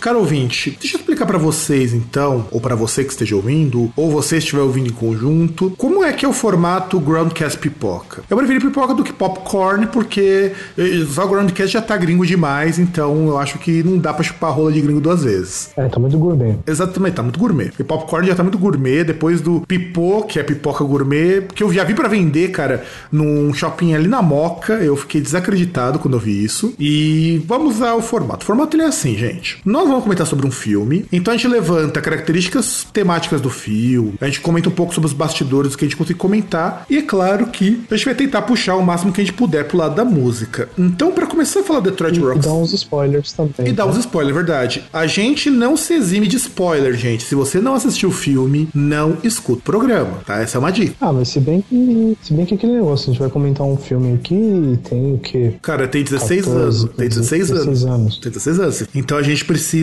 Caro 0.00 0.20
ouvinte, 0.20 0.78
deixa 0.80 0.96
eu 0.96 1.00
explicar 1.00 1.26
para 1.26 1.36
vocês 1.36 1.92
então, 1.92 2.46
ou 2.50 2.58
para 2.58 2.74
você 2.74 3.04
que 3.04 3.10
esteja 3.10 3.36
ouvindo, 3.36 3.92
ou 3.94 4.10
você 4.10 4.38
estiver 4.38 4.62
ouvindo 4.62 4.88
em 4.88 4.92
conjunto, 4.92 5.74
como 5.76 6.02
é 6.02 6.10
que 6.10 6.24
é 6.24 6.28
o 6.28 6.32
formato 6.32 6.98
Groundcast 6.98 7.58
Pipoca. 7.58 8.22
Eu 8.30 8.36
preferi 8.36 8.60
pipoca 8.60 8.94
do 8.94 9.04
que 9.04 9.12
popcorn 9.12 9.88
porque 9.88 10.52
eh, 10.78 11.04
só 11.06 11.26
o 11.26 11.28
Groundcast 11.28 11.70
já 11.70 11.82
tá 11.82 11.98
gringo 11.98 12.24
demais, 12.24 12.78
então 12.78 13.28
eu 13.28 13.38
acho 13.38 13.58
que 13.58 13.82
não 13.82 13.98
dá 13.98 14.14
para 14.14 14.24
chupar 14.24 14.52
rola 14.52 14.72
de 14.72 14.80
gringo 14.80 15.02
duas 15.02 15.22
vezes. 15.22 15.70
É, 15.76 15.86
tá 15.86 16.00
muito 16.00 16.16
gourmet. 16.16 16.56
Exatamente, 16.66 17.14
tá 17.14 17.22
muito 17.22 17.38
gourmet. 17.38 17.66
Porque 17.66 17.84
popcorn 17.84 18.26
já 18.26 18.34
tá 18.34 18.42
muito 18.42 18.58
gourmet, 18.58 19.04
depois 19.04 19.42
do 19.42 19.60
pipô, 19.60 20.22
que 20.22 20.38
é 20.38 20.42
pipoca 20.42 20.82
gourmet, 20.82 21.42
que 21.54 21.62
eu 21.62 21.70
já 21.70 21.84
vi 21.84 21.92
para 21.92 22.08
vender, 22.08 22.52
cara, 22.52 22.84
num 23.12 23.52
shopping 23.52 23.92
ali 23.92 24.08
na 24.08 24.22
Moca, 24.22 24.74
eu 24.74 24.96
fiquei 24.96 25.20
desacreditado 25.20 25.98
quando 25.98 26.14
eu 26.14 26.20
vi 26.20 26.42
isso. 26.42 26.74
E 26.78 27.42
vamos 27.46 27.82
ao 27.82 28.00
formato. 28.00 28.44
O 28.44 28.46
formato 28.46 28.76
ele 28.76 28.84
é 28.84 28.86
assim, 28.86 29.14
gente. 29.14 29.60
Nós 29.64 29.89
vamos 29.90 30.04
comentar 30.04 30.26
sobre 30.26 30.46
um 30.46 30.50
filme. 30.50 31.04
Então 31.12 31.32
a 31.32 31.36
gente 31.36 31.48
levanta 31.48 32.00
características 32.00 32.86
temáticas 32.92 33.40
do 33.40 33.50
filme, 33.50 34.14
a 34.20 34.26
gente 34.26 34.40
comenta 34.40 34.68
um 34.68 34.72
pouco 34.72 34.94
sobre 34.94 35.06
os 35.06 35.12
bastidores 35.12 35.76
que 35.76 35.84
a 35.84 35.88
gente 35.88 35.96
consegue 35.96 36.18
comentar, 36.18 36.84
e 36.88 36.98
é 36.98 37.02
claro 37.02 37.46
que 37.46 37.82
a 37.90 37.96
gente 37.96 38.04
vai 38.04 38.14
tentar 38.14 38.42
puxar 38.42 38.76
o 38.76 38.82
máximo 38.82 39.12
que 39.12 39.20
a 39.20 39.24
gente 39.24 39.34
puder 39.34 39.64
pro 39.66 39.78
lado 39.78 39.94
da 39.94 40.04
música. 40.04 40.68
Então, 40.78 41.12
para 41.12 41.26
começar 41.26 41.60
a 41.60 41.62
falar 41.62 41.80
Detroit 41.80 42.16
E, 42.16 42.20
e 42.20 42.38
dá 42.38 42.52
uns 42.52 42.72
spoilers 42.72 43.32
também. 43.32 43.68
E 43.68 43.72
dá 43.72 43.84
tá? 43.84 43.90
uns 43.90 43.98
spoilers, 43.98 44.34
verdade. 44.34 44.84
A 44.92 45.06
gente 45.06 45.50
não 45.50 45.76
se 45.76 45.94
exime 45.94 46.26
de 46.26 46.36
spoiler, 46.36 46.94
gente. 46.94 47.24
Se 47.24 47.34
você 47.34 47.60
não 47.60 47.74
assistiu 47.74 48.08
o 48.08 48.12
filme, 48.12 48.68
não 48.74 49.18
escuta 49.22 49.60
o 49.60 49.62
programa, 49.62 50.18
tá? 50.26 50.40
Essa 50.40 50.58
é 50.58 50.60
uma 50.60 50.70
dica. 50.70 50.94
Ah, 51.00 51.12
mas 51.12 51.28
se 51.28 51.40
bem 51.40 51.62
que. 51.62 52.16
Se 52.22 52.32
bem 52.32 52.46
que 52.46 52.54
aquele 52.54 52.74
negócio, 52.74 53.10
a 53.10 53.12
gente 53.12 53.20
vai 53.20 53.30
comentar 53.30 53.66
um 53.66 53.76
filme 53.76 54.14
aqui 54.14 54.34
e 54.34 54.76
tem 54.76 55.14
o 55.14 55.18
quê? 55.18 55.54
Cara, 55.62 55.88
tem 55.88 56.02
16 56.02 56.44
14, 56.44 56.60
anos. 56.60 56.96
Tem 56.96 57.08
16, 57.08 57.48
16 57.48 57.66
anos. 57.66 57.84
anos. 57.84 58.18
Tem 58.18 58.32
16 58.32 58.60
anos. 58.60 58.84
Então 58.94 59.18
a 59.18 59.22
gente 59.22 59.44
precisa. 59.44 59.79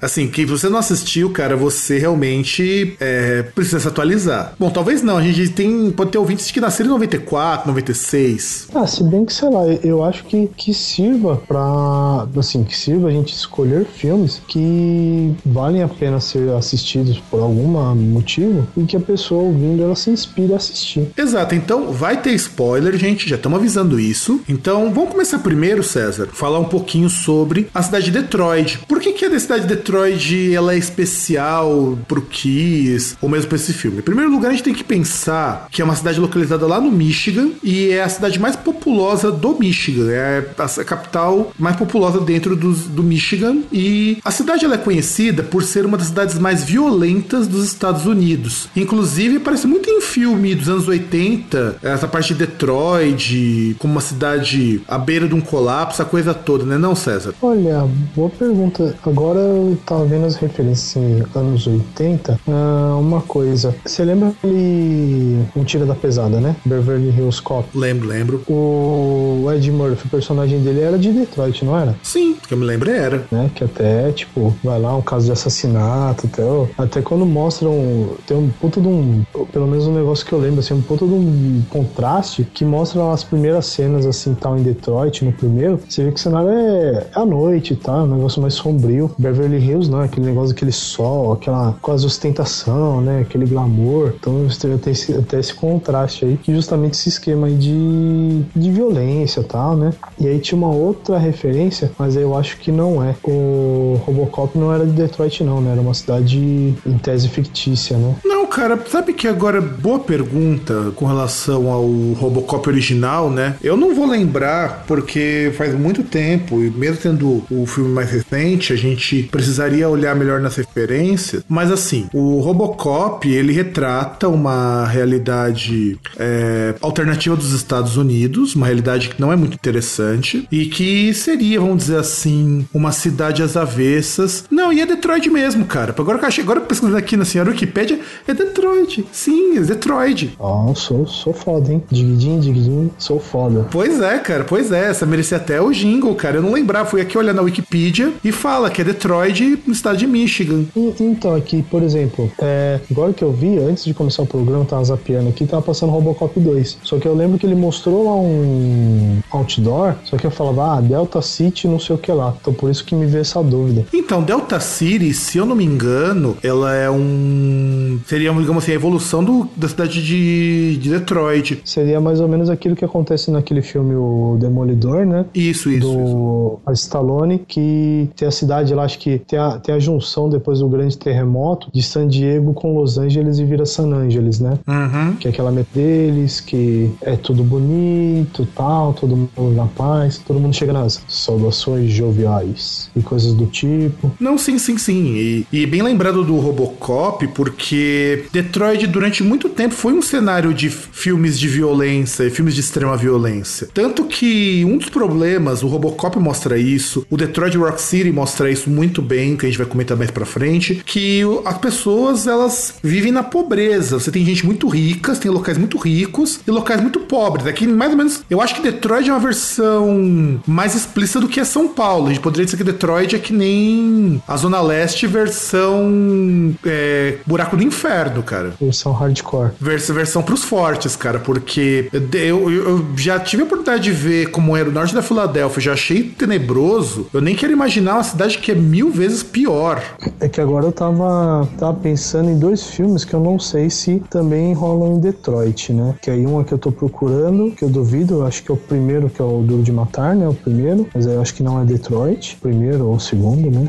Assim, 0.00 0.28
que 0.28 0.44
você 0.44 0.68
não 0.68 0.78
assistiu, 0.78 1.30
cara, 1.30 1.56
você 1.56 1.98
realmente 1.98 2.96
é, 3.00 3.42
precisa 3.42 3.80
se 3.80 3.88
atualizar. 3.88 4.54
Bom, 4.58 4.70
talvez 4.70 5.02
não. 5.02 5.18
A 5.18 5.22
gente 5.22 5.48
tem. 5.50 5.90
Pode 5.90 6.10
ter 6.10 6.18
ouvintes 6.18 6.50
que 6.50 6.60
nasceram 6.60 6.90
em 6.90 6.92
94, 6.92 7.68
96. 7.68 8.68
Ah, 8.74 8.86
se 8.86 9.02
bem 9.04 9.24
que, 9.24 9.32
sei 9.32 9.48
lá, 9.50 9.66
eu 9.82 10.02
acho 10.04 10.24
que, 10.24 10.48
que 10.56 10.74
sirva 10.74 11.36
pra. 11.36 12.26
Assim, 12.36 12.64
que 12.64 12.76
sirva 12.76 13.08
a 13.08 13.10
gente 13.10 13.32
escolher 13.32 13.84
filmes 13.84 14.40
que 14.48 15.34
valem 15.44 15.82
a 15.82 15.88
pena 15.88 16.20
ser 16.20 16.50
assistidos 16.50 17.18
por 17.30 17.40
algum 17.40 17.94
motivo 17.94 18.66
e 18.76 18.84
que 18.84 18.96
a 18.96 19.00
pessoa 19.00 19.42
ouvindo 19.42 19.82
ela 19.82 19.96
se 19.96 20.10
inspire 20.10 20.52
a 20.52 20.56
assistir. 20.56 21.08
Exato, 21.16 21.54
então 21.54 21.92
vai 21.92 22.20
ter 22.20 22.32
spoiler, 22.32 22.96
gente, 22.96 23.28
já 23.28 23.36
estamos 23.36 23.58
avisando 23.58 23.98
isso. 23.98 24.40
Então 24.48 24.92
vamos 24.92 25.10
começar 25.10 25.38
primeiro, 25.38 25.82
César, 25.82 26.28
falar 26.32 26.58
um 26.58 26.64
pouquinho 26.64 27.08
sobre 27.08 27.68
a 27.74 27.82
cidade 27.82 28.06
de 28.06 28.10
Detroit. 28.12 28.78
Por 28.86 29.00
que, 29.04 29.12
que 29.12 29.24
a 29.26 29.40
cidade 29.40 29.62
de 29.62 29.74
Detroit 29.74 30.54
ela 30.54 30.72
é 30.72 30.78
especial 30.78 31.98
pro 32.08 32.22
Kiss, 32.22 33.16
ou 33.20 33.28
mesmo 33.28 33.48
pra 33.48 33.56
esse 33.56 33.72
filme? 33.72 33.98
Em 33.98 34.02
primeiro 34.02 34.30
lugar, 34.30 34.48
a 34.48 34.52
gente 34.52 34.62
tem 34.62 34.74
que 34.74 34.84
pensar 34.84 35.68
que 35.70 35.82
é 35.82 35.84
uma 35.84 35.94
cidade 35.94 36.18
localizada 36.18 36.66
lá 36.66 36.80
no 36.80 36.90
Michigan 36.90 37.50
e 37.62 37.90
é 37.90 38.02
a 38.02 38.08
cidade 38.08 38.38
mais 38.38 38.56
populosa 38.56 39.30
do 39.30 39.58
Michigan, 39.58 40.10
é 40.10 40.46
a 40.56 40.84
capital 40.84 41.52
mais 41.58 41.76
populosa 41.76 42.20
dentro 42.20 42.56
do 42.56 43.02
Michigan 43.02 43.58
e 43.72 44.18
a 44.24 44.30
cidade 44.30 44.64
ela 44.64 44.74
é 44.74 44.78
conhecida 44.78 45.42
por 45.42 45.62
ser 45.62 45.84
uma 45.84 45.98
das 45.98 46.06
cidades 46.06 46.38
mais 46.38 46.64
violentas 46.64 47.46
dos 47.46 47.64
Estados 47.64 48.06
Unidos. 48.06 48.68
Inclusive, 48.74 49.38
parece 49.38 49.66
muito 49.66 49.90
em 49.90 50.00
filme 50.00 50.54
dos 50.54 50.68
anos 50.68 50.88
80, 50.88 51.76
essa 51.82 52.08
parte 52.08 52.32
de 52.32 52.46
Detroit, 52.46 53.76
como 53.78 53.94
uma 53.94 54.00
cidade 54.00 54.80
à 54.88 54.96
beira 54.96 55.28
de 55.28 55.34
um 55.34 55.40
colapso, 55.40 56.00
a 56.00 56.04
coisa 56.04 56.32
toda, 56.32 56.64
né, 56.64 56.78
não, 56.78 56.94
César? 56.94 57.34
Olha, 57.42 57.86
boa 58.14 58.30
pergunta. 58.30 58.93
Agora 59.04 59.38
eu 59.38 59.76
tava 59.84 60.04
vendo 60.04 60.26
as 60.26 60.36
referências 60.36 60.96
em 60.96 61.22
anos 61.38 61.66
80. 61.66 62.40
Ah, 62.48 62.96
uma 62.98 63.20
coisa, 63.20 63.74
você 63.84 64.04
lembra 64.04 64.28
aquele 64.28 65.44
Um 65.56 65.64
Tira 65.64 65.84
da 65.86 65.94
Pesada, 65.94 66.40
né? 66.40 66.56
Beverly 66.64 67.08
Hills 67.10 67.40
Cop. 67.42 67.68
Lembro, 67.74 68.08
lembro. 68.08 68.42
O 68.48 69.50
Ed 69.52 69.70
Murphy, 69.70 70.06
o 70.06 70.10
personagem 70.10 70.60
dele 70.60 70.80
era 70.80 70.98
de 70.98 71.12
Detroit, 71.12 71.64
não 71.64 71.78
era? 71.78 71.94
Sim, 72.02 72.36
que 72.46 72.54
eu 72.54 72.58
me 72.58 72.64
lembro 72.64 72.90
era. 72.90 73.24
né? 73.30 73.50
Que 73.54 73.64
até, 73.64 74.10
tipo, 74.12 74.54
vai 74.62 74.78
lá 74.80 74.96
um 74.96 75.02
caso 75.02 75.26
de 75.26 75.32
assassinato, 75.32 76.26
até, 76.32 76.42
até 76.82 77.02
quando 77.02 77.24
mostram. 77.26 78.10
Tem 78.26 78.36
um 78.36 78.48
puto 78.48 78.80
de 78.80 78.88
um. 78.88 79.22
Pelo 79.52 79.66
menos 79.66 79.86
um 79.86 79.94
negócio 79.94 80.24
que 80.24 80.32
eu 80.32 80.38
lembro, 80.38 80.60
assim, 80.60 80.74
um 80.74 80.82
puto 80.82 81.06
de 81.06 81.14
um 81.14 81.62
contraste 81.70 82.44
que 82.52 82.64
mostra 82.64 83.12
as 83.12 83.24
primeiras 83.24 83.66
cenas, 83.66 84.06
assim, 84.06 84.34
tal, 84.34 84.58
em 84.58 84.62
Detroit, 84.62 85.24
no 85.24 85.32
primeiro. 85.32 85.80
Você 85.88 86.04
vê 86.04 86.10
que 86.10 86.18
o 86.18 86.22
cenário 86.22 86.48
é 86.50 87.06
à 87.14 87.24
noite 87.24 87.76
tal, 87.76 88.04
um 88.04 88.14
negócio 88.16 88.40
mais 88.40 88.54
sombrio. 88.54 88.83
Beverly 89.18 89.58
Hills, 89.58 89.90
não, 89.90 90.00
aquele 90.00 90.26
negócio, 90.26 90.54
aquele 90.54 90.72
sol, 90.72 91.32
aquela 91.32 91.76
quase 91.80 92.06
ostentação, 92.06 93.00
né? 93.00 93.20
Aquele 93.20 93.46
glamour. 93.46 94.12
Então 94.18 94.46
tem 94.60 94.78
tem 94.78 94.92
esse, 94.92 95.24
esse 95.32 95.54
contraste 95.54 96.24
aí, 96.24 96.38
que 96.42 96.54
justamente 96.54 96.94
esse 96.94 97.08
esquema 97.08 97.46
aí 97.46 97.54
de, 97.54 98.42
de 98.54 98.70
violência 98.70 99.40
e 99.40 99.44
tal, 99.44 99.76
né? 99.76 99.92
E 100.18 100.26
aí 100.26 100.38
tinha 100.38 100.56
uma 100.56 100.70
outra 100.70 101.18
referência, 101.18 101.90
mas 101.98 102.16
eu 102.16 102.36
acho 102.36 102.58
que 102.58 102.70
não 102.70 103.02
é. 103.02 103.14
O 103.24 104.00
Robocop 104.04 104.56
não 104.58 104.72
era 104.72 104.84
de 104.84 104.92
Detroit, 104.92 105.42
não, 105.42 105.60
né? 105.60 105.72
Era 105.72 105.80
uma 105.80 105.94
cidade 105.94 106.38
em 106.38 106.98
tese 106.98 107.28
fictícia, 107.28 107.96
né? 107.96 108.14
Não, 108.24 108.46
cara, 108.46 108.78
sabe 108.90 109.12
que 109.12 109.26
agora, 109.26 109.60
boa 109.60 109.98
pergunta 109.98 110.92
com 110.94 111.06
relação 111.06 111.70
ao 111.70 111.86
Robocop 112.14 112.68
original, 112.68 113.30
né? 113.30 113.56
Eu 113.62 113.76
não 113.76 113.94
vou 113.94 114.06
lembrar 114.06 114.84
porque 114.86 115.52
faz 115.56 115.74
muito 115.74 116.02
tempo, 116.02 116.62
e 116.62 116.70
mesmo 116.70 116.98
tendo 116.98 117.42
o 117.50 117.66
filme 117.66 117.90
mais 117.90 118.10
recente, 118.10 118.72
a 118.74 118.78
gente 118.78 119.22
precisaria 119.24 119.88
olhar 119.88 120.14
melhor 120.14 120.40
nas 120.40 120.56
referências. 120.56 121.42
Mas 121.48 121.70
assim, 121.70 122.08
o 122.12 122.40
Robocop, 122.40 123.28
ele 123.28 123.52
retrata 123.52 124.28
uma 124.28 124.86
realidade 124.86 125.98
é, 126.18 126.74
alternativa 126.80 127.36
dos 127.36 127.52
Estados 127.52 127.96
Unidos, 127.96 128.54
uma 128.54 128.66
realidade 128.66 129.08
que 129.08 129.20
não 129.20 129.32
é 129.32 129.36
muito 129.36 129.54
interessante, 129.54 130.46
e 130.50 130.66
que 130.66 131.12
seria, 131.14 131.60
vamos 131.60 131.84
dizer 131.84 131.98
assim, 131.98 132.66
uma 132.72 132.92
cidade 132.92 133.42
às 133.42 133.56
avessas. 133.56 134.44
Não, 134.50 134.72
e 134.72 134.80
é 134.80 134.86
Detroit 134.86 135.28
mesmo, 135.30 135.64
cara. 135.64 135.94
Agora 135.96 136.18
que 136.18 136.24
eu 136.24 136.28
achei, 136.28 136.44
agora 136.44 136.60
pesquisando 136.60 136.96
aqui 136.96 137.16
na 137.16 137.24
senhora 137.24 137.50
Wikipedia, 137.50 138.00
é 138.26 138.34
Detroit. 138.34 139.06
Sim, 139.12 139.58
é 139.58 139.60
Detroit. 139.60 140.34
Ó, 140.38 140.74
sou, 140.74 141.06
sou 141.06 141.32
foda, 141.32 141.72
hein? 141.72 141.82
Digidinho, 141.90 142.40
digidinho, 142.40 142.90
sou 142.98 143.20
foda. 143.20 143.66
Pois 143.70 144.00
é, 144.00 144.18
cara, 144.18 144.44
pois 144.44 144.70
é. 144.72 144.90
Essa 144.90 145.06
merecia 145.06 145.36
até 145.36 145.60
o 145.60 145.70
jingle, 145.70 146.14
cara. 146.14 146.36
Eu 146.36 146.42
não 146.42 146.52
lembrava. 146.52 146.88
Fui 146.88 147.00
aqui 147.00 147.16
olhar 147.16 147.32
na 147.32 147.42
Wikipedia 147.42 148.12
e 148.22 148.30
fala 148.30 148.63
que 148.70 148.80
é 148.80 148.84
Detroit 148.84 149.58
no 149.66 149.72
estado 149.72 149.96
de 149.96 150.06
Michigan. 150.06 150.64
Então, 151.00 151.34
aqui, 151.34 151.62
por 151.70 151.82
exemplo, 151.82 152.30
é, 152.40 152.80
agora 152.90 153.12
que 153.12 153.22
eu 153.22 153.32
vi, 153.32 153.58
antes 153.58 153.84
de 153.84 153.94
começar 153.94 154.22
o 154.22 154.26
programa, 154.26 154.64
tava 154.64 154.84
zapeando 154.84 155.28
aqui, 155.28 155.46
tava 155.46 155.62
passando 155.62 155.90
Robocop 155.90 156.38
2. 156.38 156.78
Só 156.82 156.98
que 156.98 157.06
eu 157.06 157.14
lembro 157.14 157.38
que 157.38 157.46
ele 157.46 157.54
mostrou 157.54 158.04
lá 158.04 158.14
um 158.16 159.18
outdoor, 159.30 159.94
só 160.04 160.16
que 160.16 160.26
eu 160.26 160.30
falava, 160.30 160.76
ah, 160.76 160.80
Delta 160.80 161.20
City, 161.22 161.66
não 161.68 161.78
sei 161.78 161.94
o 161.96 161.98
que 161.98 162.10
lá. 162.12 162.34
Então 162.40 162.52
por 162.52 162.70
isso 162.70 162.84
que 162.84 162.94
me 162.94 163.06
veio 163.06 163.22
essa 163.22 163.42
dúvida. 163.42 163.84
Então, 163.92 164.22
Delta 164.22 164.58
City, 164.60 165.12
se 165.14 165.38
eu 165.38 165.46
não 165.46 165.56
me 165.56 165.64
engano, 165.64 166.36
ela 166.42 166.74
é 166.74 166.90
um. 166.90 167.98
Seria, 168.06 168.32
digamos 168.32 168.62
assim, 168.62 168.72
a 168.72 168.74
evolução 168.74 169.22
do- 169.24 169.48
da 169.56 169.68
cidade 169.68 170.02
de, 170.04 170.76
de 170.78 170.90
Detroit. 170.90 171.60
Seria 171.64 172.00
mais 172.00 172.20
ou 172.20 172.28
menos 172.28 172.48
aquilo 172.50 172.74
que 172.76 172.84
acontece 172.84 173.30
naquele 173.30 173.62
filme 173.62 173.94
O 173.94 174.36
Demolidor, 174.40 175.04
né? 175.06 175.24
Isso, 175.34 175.70
isso. 175.70 175.86
isso. 175.88 175.94
do 175.94 176.58
a 176.66 176.72
Stallone, 176.72 177.38
que 177.46 178.08
tem 178.16 178.26
a 178.28 178.30
cidade 178.30 178.53
lá, 178.74 178.84
acho 178.84 178.98
que 178.98 179.18
tem 179.18 179.38
a, 179.38 179.58
tem 179.58 179.74
a 179.74 179.78
junção 179.78 180.28
depois 180.28 180.60
do 180.60 180.68
grande 180.68 180.96
terremoto 180.96 181.68
de 181.72 181.82
San 181.82 182.08
Diego 182.08 182.52
com 182.54 182.74
Los 182.74 182.98
Angeles 182.98 183.38
e 183.38 183.44
vira 183.44 183.66
San 183.66 183.92
Angeles, 183.92 184.40
né? 184.40 184.58
Uhum. 184.66 185.16
Que 185.16 185.28
é 185.28 185.30
aquela 185.30 185.50
meta 185.50 185.68
deles, 185.74 186.40
que 186.40 186.90
é 187.02 187.16
tudo 187.16 187.42
bonito 187.42 188.46
tal, 188.54 188.92
todo 188.92 189.16
mundo 189.16 189.54
na 189.54 189.66
paz, 189.66 190.18
todo 190.18 190.38
mundo 190.38 190.54
chega 190.54 190.72
nas 190.72 191.02
saudações 191.08 191.90
joviais 191.90 192.90
e 192.94 193.02
coisas 193.02 193.32
do 193.34 193.46
tipo. 193.46 194.12
Não, 194.20 194.38
sim, 194.38 194.58
sim, 194.58 194.78
sim. 194.78 195.14
E, 195.14 195.46
e 195.52 195.66
bem 195.66 195.82
lembrado 195.82 196.22
do 196.22 196.36
Robocop, 196.38 197.26
porque 197.28 198.26
Detroit 198.32 198.86
durante 198.86 199.22
muito 199.22 199.48
tempo 199.48 199.74
foi 199.74 199.92
um 199.92 200.02
cenário 200.02 200.52
de 200.52 200.68
filmes 200.70 201.38
de 201.38 201.48
violência 201.48 202.24
e 202.24 202.30
filmes 202.30 202.54
de 202.54 202.60
extrema 202.60 202.96
violência. 202.96 203.68
Tanto 203.72 204.04
que 204.04 204.64
um 204.64 204.78
dos 204.78 204.88
problemas, 204.88 205.62
o 205.62 205.66
Robocop 205.66 206.18
mostra 206.18 206.58
isso, 206.58 207.06
o 207.10 207.16
Detroit 207.16 207.56
Rock 207.56 207.80
City 207.80 208.12
mostra 208.12 208.33
isso 208.50 208.70
muito 208.70 209.00
bem, 209.02 209.36
que 209.36 209.46
a 209.46 209.48
gente 209.48 209.58
vai 209.58 209.66
comentar 209.66 209.96
mais 209.96 210.10
pra 210.10 210.24
frente, 210.24 210.82
que 210.84 211.22
as 211.44 211.58
pessoas 211.58 212.26
elas 212.26 212.74
vivem 212.82 213.12
na 213.12 213.22
pobreza. 213.22 213.98
Você 213.98 214.10
tem 214.10 214.24
gente 214.24 214.44
muito 214.44 214.68
rica, 214.68 215.14
tem 215.16 215.30
locais 215.30 215.58
muito 215.58 215.78
ricos 215.78 216.40
e 216.46 216.50
locais 216.50 216.80
muito 216.80 217.00
pobres. 217.00 217.46
Aqui 217.46 217.66
mais 217.66 217.90
ou 217.92 217.96
menos, 217.96 218.22
eu 218.28 218.40
acho 218.40 218.54
que 218.54 218.62
Detroit 218.62 219.08
é 219.08 219.12
uma 219.12 219.20
versão 219.20 220.40
mais 220.46 220.74
explícita 220.74 221.20
do 221.20 221.28
que 221.28 221.40
é 221.40 221.44
São 221.44 221.68
Paulo. 221.68 222.06
A 222.06 222.08
gente 222.08 222.22
poderia 222.22 222.44
dizer 222.44 222.56
que 222.56 222.64
Detroit 222.64 223.14
é 223.14 223.18
que 223.18 223.32
nem 223.32 224.22
a 224.26 224.36
Zona 224.36 224.60
Leste 224.60 225.06
versão 225.06 226.54
é, 226.64 227.18
buraco 227.26 227.56
do 227.56 227.62
inferno. 227.62 227.84
inferno, 227.84 228.22
cara. 228.22 228.54
Versão 228.60 228.92
hardcore. 228.92 229.50
Vers 229.60 229.88
versão 229.88 230.22
pros 230.22 230.42
fortes, 230.42 230.96
cara, 230.96 231.18
porque 231.18 231.88
eu, 231.92 232.50
eu, 232.50 232.68
eu, 232.68 232.86
já 232.96 233.18
tive 233.20 233.42
a 233.42 233.46
oportunidade 233.46 233.84
de 233.84 233.92
ver 233.92 234.30
como 234.30 234.56
era 234.56 234.68
o 234.68 234.72
norte 234.72 234.94
da 234.94 235.02
Filadélfia, 235.02 235.60
já 235.60 235.72
achei 235.72 236.02
tenebroso. 236.02 237.08
Eu 237.12 237.20
nem 237.20 237.34
quero 237.34 237.52
imaginar 237.52 237.94
uma 237.94 238.04
cidade 238.04 238.23
que 238.32 238.52
é 238.52 238.54
mil 238.54 238.90
vezes 238.90 239.22
pior. 239.22 239.82
É 240.20 240.28
que 240.28 240.40
agora 240.40 240.66
eu 240.66 240.72
tava, 240.72 241.48
tava 241.58 241.74
pensando 241.74 242.30
em 242.30 242.38
dois 242.38 242.66
filmes 242.68 243.04
que 243.04 243.14
eu 243.14 243.20
não 243.20 243.38
sei 243.38 243.70
se 243.70 244.02
também 244.10 244.52
rolam 244.52 244.96
em 244.96 245.00
Detroit, 245.00 245.72
né? 245.72 245.94
Que 246.00 246.10
aí 246.10 246.26
um 246.26 246.40
é 246.40 246.44
que 246.44 246.52
eu 246.52 246.58
tô 246.58 246.72
procurando, 246.72 247.50
que 247.50 247.62
eu 247.62 247.68
duvido, 247.68 248.14
eu 248.14 248.26
acho 248.26 248.42
que 248.42 248.50
é 248.50 248.54
o 248.54 248.56
primeiro, 248.56 249.08
que 249.08 249.20
é 249.20 249.24
o 249.24 249.42
Duro 249.42 249.62
de 249.62 249.72
Matar, 249.72 250.14
né? 250.14 250.28
O 250.28 250.34
primeiro, 250.34 250.86
mas 250.94 251.06
eu 251.06 251.20
acho 251.20 251.34
que 251.34 251.42
não 251.42 251.60
é 251.60 251.64
Detroit, 251.64 252.36
primeiro 252.40 252.86
ou 252.86 252.98
segundo, 252.98 253.50
né? 253.50 253.68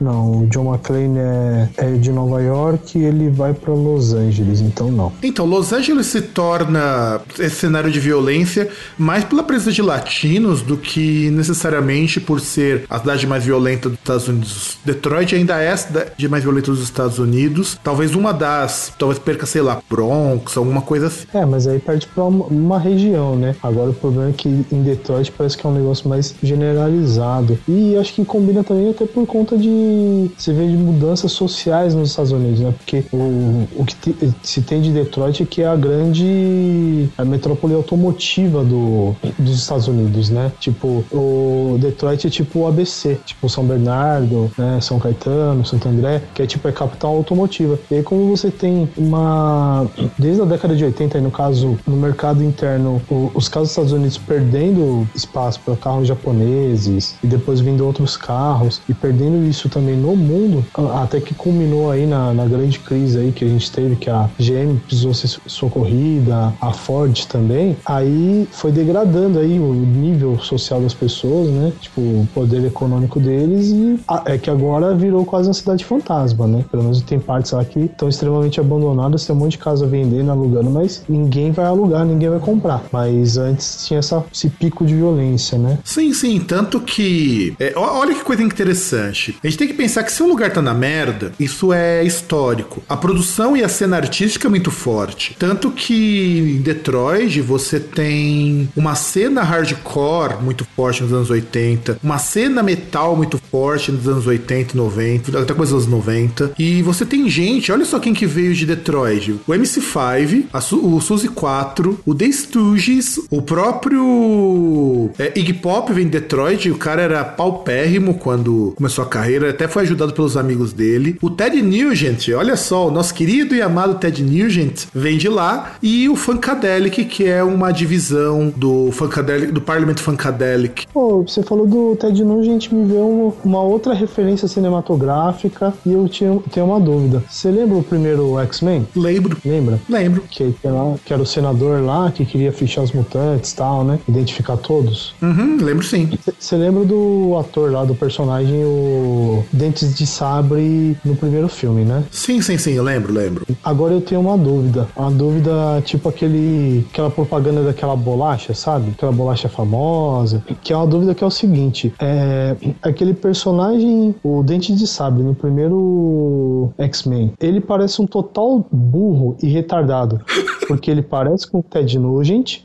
Não, 0.00 0.42
o 0.42 0.46
John 0.48 0.72
McClane 0.72 1.18
é, 1.18 1.68
é 1.76 1.90
de 1.92 2.10
Nova 2.10 2.42
York 2.42 2.98
e 2.98 3.04
ele 3.04 3.30
vai 3.30 3.52
para 3.54 3.72
Los 3.72 4.12
Angeles, 4.12 4.60
então 4.60 4.90
não. 4.90 5.12
Então, 5.22 5.46
Los 5.46 5.72
Angeles 5.72 6.06
se 6.06 6.20
torna 6.20 7.20
esse 7.38 7.56
cenário 7.56 7.90
de 7.90 8.00
violência 8.00 8.68
mais 8.98 9.24
pela 9.24 9.42
presença 9.42 9.72
de 9.72 9.82
latinos 9.82 10.62
do 10.62 10.76
que 10.76 11.30
necessariamente 11.30 12.20
por 12.20 12.40
ser 12.40 12.84
a 12.88 12.98
cidade 12.98 13.11
mais 13.26 13.44
violenta 13.44 13.88
dos 13.88 13.98
Estados 13.98 14.28
Unidos. 14.28 14.78
Detroit 14.84 15.34
ainda 15.34 15.58
é 15.58 15.70
a 15.70 15.76
cidade 15.76 16.28
mais 16.28 16.42
violenta 16.42 16.70
dos 16.70 16.82
Estados 16.82 17.18
Unidos. 17.18 17.78
Talvez 17.82 18.14
uma 18.14 18.32
das, 18.32 18.92
talvez 18.98 19.18
perca, 19.18 19.46
sei 19.46 19.62
lá, 19.62 19.80
Bronx, 19.88 20.56
alguma 20.56 20.80
coisa 20.80 21.06
assim. 21.06 21.26
É, 21.34 21.44
mas 21.44 21.66
aí 21.66 21.78
perde 21.78 22.06
pra 22.06 22.24
uma, 22.24 22.46
uma 22.46 22.78
região, 22.78 23.36
né? 23.36 23.54
Agora 23.62 23.90
o 23.90 23.94
problema 23.94 24.30
é 24.30 24.32
que 24.32 24.48
em 24.48 24.82
Detroit 24.82 25.32
parece 25.32 25.56
que 25.56 25.66
é 25.66 25.70
um 25.70 25.74
negócio 25.74 26.08
mais 26.08 26.34
generalizado. 26.42 27.58
E 27.68 27.96
acho 27.96 28.14
que 28.14 28.24
combina 28.24 28.64
também 28.64 28.90
até 28.90 29.06
por 29.06 29.26
conta 29.26 29.56
de 29.56 30.30
você 30.36 30.52
vê 30.52 30.66
de 30.66 30.76
mudanças 30.76 31.32
sociais 31.32 31.94
nos 31.94 32.10
Estados 32.10 32.32
Unidos, 32.32 32.60
né? 32.60 32.74
Porque 32.76 33.04
o, 33.12 33.68
o 33.76 33.84
que 33.84 33.94
te, 33.94 34.34
se 34.42 34.62
tem 34.62 34.80
de 34.80 34.90
Detroit 34.90 35.42
é 35.42 35.46
que 35.46 35.62
é 35.62 35.66
a 35.66 35.76
grande 35.76 37.08
a 37.16 37.24
metrópole 37.24 37.74
automotiva 37.74 38.64
do, 38.64 39.14
dos 39.38 39.58
Estados 39.58 39.88
Unidos, 39.88 40.30
né? 40.30 40.52
Tipo, 40.60 41.04
o 41.12 41.78
Detroit 41.80 42.26
é 42.26 42.30
tipo 42.30 42.60
o 42.60 42.66
ABC, 42.66 43.01
tipo 43.24 43.48
São 43.48 43.64
Bernardo, 43.64 44.50
né? 44.56 44.78
São 44.80 44.98
Caetano, 44.98 45.64
Santo 45.64 45.88
André, 45.88 46.22
que 46.34 46.42
é 46.42 46.46
tipo 46.46 46.66
a 46.68 46.72
capital 46.72 47.14
automotiva. 47.16 47.78
E 47.90 47.96
aí, 47.96 48.02
como 48.02 48.28
você 48.28 48.50
tem 48.50 48.88
uma. 48.96 49.86
Desde 50.18 50.42
a 50.42 50.44
década 50.44 50.74
de 50.74 50.84
80, 50.84 51.18
aí, 51.18 51.24
no 51.24 51.30
caso, 51.30 51.78
no 51.86 51.96
mercado 51.96 52.42
interno, 52.42 53.00
o, 53.10 53.30
os 53.34 53.48
carros 53.48 53.68
dos 53.68 53.72
Estados 53.72 53.92
Unidos 53.92 54.18
perdendo 54.18 55.06
espaço 55.14 55.60
para 55.60 55.76
carros 55.76 56.08
japoneses 56.08 57.16
e 57.22 57.26
depois 57.26 57.60
vindo 57.60 57.84
outros 57.84 58.16
carros 58.16 58.80
e 58.88 58.94
perdendo 58.94 59.44
isso 59.46 59.68
também 59.68 59.96
no 59.96 60.16
mundo, 60.16 60.64
até 61.02 61.20
que 61.20 61.34
culminou 61.34 61.90
aí 61.90 62.06
na, 62.06 62.32
na 62.32 62.46
grande 62.46 62.78
crise 62.78 63.18
aí 63.18 63.32
que 63.32 63.44
a 63.44 63.48
gente 63.48 63.70
teve, 63.70 63.96
que 63.96 64.10
a 64.10 64.28
GM 64.38 64.78
precisou 64.86 65.14
ser 65.14 65.28
socorrida, 65.46 66.52
a 66.60 66.72
Ford 66.72 67.26
também, 67.26 67.76
aí 67.84 68.46
foi 68.50 68.72
degradando 68.72 69.38
aí 69.38 69.58
o 69.58 69.72
nível 69.72 70.38
social 70.38 70.80
das 70.80 70.94
pessoas, 70.94 71.48
né? 71.48 71.72
Tipo, 71.80 72.00
o 72.00 72.28
poder 72.34 72.64
econômico 72.64 72.91
deles 73.20 73.68
e 73.68 73.98
a, 74.08 74.22
é 74.26 74.38
que 74.38 74.50
agora 74.50 74.94
virou 74.94 75.24
quase 75.24 75.48
uma 75.48 75.54
cidade 75.54 75.84
fantasma, 75.84 76.46
né? 76.46 76.64
Pelo 76.70 76.82
menos 76.82 77.00
tem 77.02 77.18
partes 77.18 77.52
lá 77.52 77.64
que 77.64 77.80
estão 77.80 78.08
extremamente 78.08 78.60
abandonadas, 78.60 79.26
tem 79.26 79.34
um 79.34 79.38
monte 79.38 79.52
de 79.52 79.58
casa 79.58 79.86
vendendo, 79.86 80.30
alugando, 80.30 80.70
mas 80.70 81.02
ninguém 81.08 81.50
vai 81.50 81.66
alugar, 81.66 82.04
ninguém 82.04 82.28
vai 82.28 82.38
comprar. 82.38 82.84
Mas 82.92 83.36
antes 83.36 83.86
tinha 83.86 83.98
essa, 83.98 84.24
esse 84.32 84.48
pico 84.48 84.84
de 84.84 84.94
violência, 84.94 85.58
né? 85.58 85.78
Sim, 85.84 86.12
sim, 86.12 86.40
tanto 86.40 86.80
que 86.80 87.54
é, 87.58 87.72
olha 87.76 88.14
que 88.14 88.22
coisa 88.22 88.42
interessante. 88.42 89.36
A 89.42 89.46
gente 89.46 89.58
tem 89.58 89.68
que 89.68 89.74
pensar 89.74 90.02
que 90.02 90.12
se 90.12 90.22
um 90.22 90.28
lugar 90.28 90.52
tá 90.52 90.62
na 90.62 90.74
merda, 90.74 91.32
isso 91.38 91.72
é 91.72 92.02
histórico. 92.04 92.82
A 92.88 92.96
produção 92.96 93.56
e 93.56 93.62
a 93.62 93.68
cena 93.68 93.96
artística 93.96 94.48
é 94.48 94.50
muito 94.50 94.70
forte. 94.70 95.36
Tanto 95.38 95.70
que 95.70 96.56
em 96.58 96.62
Detroit 96.62 97.40
você 97.40 97.78
tem 97.78 98.68
uma 98.76 98.94
cena 98.94 99.42
hardcore 99.42 100.42
muito 100.42 100.64
forte 100.76 101.02
nos 101.02 101.12
anos 101.12 101.30
80, 101.30 101.98
uma 102.02 102.18
cena 102.18 102.62
metal 102.82 103.16
muito 103.16 103.38
forte 103.38 103.92
nos 103.92 104.08
anos 104.08 104.26
80 104.26 104.74
e 104.74 104.76
90, 104.76 105.38
até 105.38 105.54
coisa 105.54 105.74
dos 105.74 105.86
90. 105.86 106.52
E 106.58 106.82
você 106.82 107.06
tem 107.06 107.28
gente, 107.30 107.70
olha 107.70 107.84
só 107.84 107.98
quem 107.98 108.12
que 108.12 108.26
veio 108.26 108.54
de 108.54 108.66
Detroit: 108.66 109.32
o 109.46 109.52
MC5, 109.52 110.46
Su 110.60 110.82
o 110.82 111.00
Suzy 111.00 111.28
4, 111.28 112.00
o 112.04 112.14
The 112.14 112.30
Stooges, 112.30 113.20
o 113.30 113.40
próprio 113.40 115.10
é, 115.18 115.32
Iggy 115.38 115.54
Pop 115.54 115.92
vem 115.92 116.04
de 116.04 116.10
Detroit. 116.10 116.70
O 116.70 116.76
cara 116.76 117.02
era 117.02 117.24
paupérrimo 117.24 118.14
quando 118.14 118.72
começou 118.76 119.04
a 119.04 119.08
carreira, 119.08 119.50
até 119.50 119.68
foi 119.68 119.82
ajudado 119.82 120.12
pelos 120.12 120.36
amigos 120.36 120.72
dele. 120.72 121.16
O 121.22 121.30
Ted 121.30 121.62
Nugent, 121.62 122.28
olha 122.34 122.56
só, 122.56 122.88
o 122.88 122.90
nosso 122.90 123.14
querido 123.14 123.54
e 123.54 123.62
amado 123.62 123.98
Ted 123.98 124.22
Nugent 124.22 124.86
vem 124.94 125.16
de 125.16 125.28
lá. 125.28 125.76
E 125.82 126.08
o 126.08 126.16
Funkadelic, 126.16 127.04
que 127.04 127.26
é 127.26 127.42
uma 127.42 127.70
divisão 127.70 128.52
do 128.56 128.90
Funkadelic, 128.92 129.52
do 129.52 129.60
Parlamento 129.60 130.02
Funkadelic. 130.02 130.86
Pô, 130.92 131.22
você 131.22 131.42
falou 131.42 131.66
do 131.66 131.96
Ted 131.96 132.24
Nugent, 132.24 132.71
me 132.74 132.84
veio 132.86 133.34
uma 133.44 133.62
outra 133.62 133.94
referência 133.94 134.48
cinematográfica 134.48 135.72
e 135.84 135.92
eu 135.92 136.08
tinha, 136.08 136.38
tenho 136.50 136.66
uma 136.66 136.80
dúvida. 136.80 137.22
Você 137.28 137.50
lembra 137.50 137.78
o 137.78 137.82
primeiro 137.82 138.38
X-Men? 138.40 138.86
Lembro. 138.94 139.36
Lembra? 139.44 139.80
Lembro. 139.88 140.22
Que, 140.30 140.52
que, 140.52 140.66
era, 140.66 140.94
que 141.04 141.12
era 141.12 141.22
o 141.22 141.26
senador 141.26 141.82
lá 141.82 142.10
que 142.10 142.24
queria 142.24 142.52
fichar 142.52 142.84
os 142.84 142.92
mutantes 142.92 143.52
e 143.52 143.56
tal, 143.56 143.84
né? 143.84 143.98
Identificar 144.08 144.56
todos. 144.56 145.14
Uhum, 145.22 145.58
lembro 145.60 145.84
sim. 145.84 146.10
Você 146.38 146.56
lembra 146.56 146.84
do 146.84 147.36
ator 147.38 147.70
lá, 147.70 147.84
do 147.84 147.94
personagem, 147.94 148.64
o 148.64 149.44
Dentes 149.52 149.94
de 149.94 150.06
Sabre 150.06 150.96
no 151.04 151.16
primeiro 151.16 151.48
filme, 151.48 151.84
né? 151.84 152.04
Sim, 152.10 152.40
sim, 152.40 152.58
sim, 152.58 152.72
eu 152.72 152.82
lembro, 152.82 153.12
lembro. 153.12 153.46
Agora 153.62 153.94
eu 153.94 154.00
tenho 154.00 154.20
uma 154.20 154.36
dúvida. 154.36 154.88
Uma 154.96 155.10
dúvida 155.10 155.82
tipo 155.84 156.08
aquele 156.08 156.86
aquela 156.90 157.10
propaganda 157.10 157.62
daquela 157.62 157.96
bolacha, 157.96 158.54
sabe? 158.54 158.90
Aquela 158.90 159.12
bolacha 159.12 159.48
famosa. 159.48 160.42
Que 160.62 160.72
é 160.72 160.76
uma 160.76 160.86
dúvida 160.86 161.14
que 161.14 161.22
é 161.22 161.26
o 161.26 161.30
seguinte: 161.30 161.92
é 161.98 162.56
aquele 162.82 163.14
personagem, 163.14 164.14
o 164.22 164.42
Dente 164.42 164.74
de 164.74 164.86
Sabre, 164.86 165.22
no 165.22 165.34
primeiro 165.34 166.72
X-Men, 166.78 167.32
ele 167.40 167.60
parece 167.60 168.00
um 168.00 168.06
total 168.06 168.66
burro 168.70 169.36
e 169.42 169.48
retardado. 169.48 170.20
Porque 170.66 170.90
ele 170.90 171.02
parece 171.02 171.50
com 171.50 171.58
o 171.58 171.62
Ted 171.62 171.98
Nugent, 171.98 172.60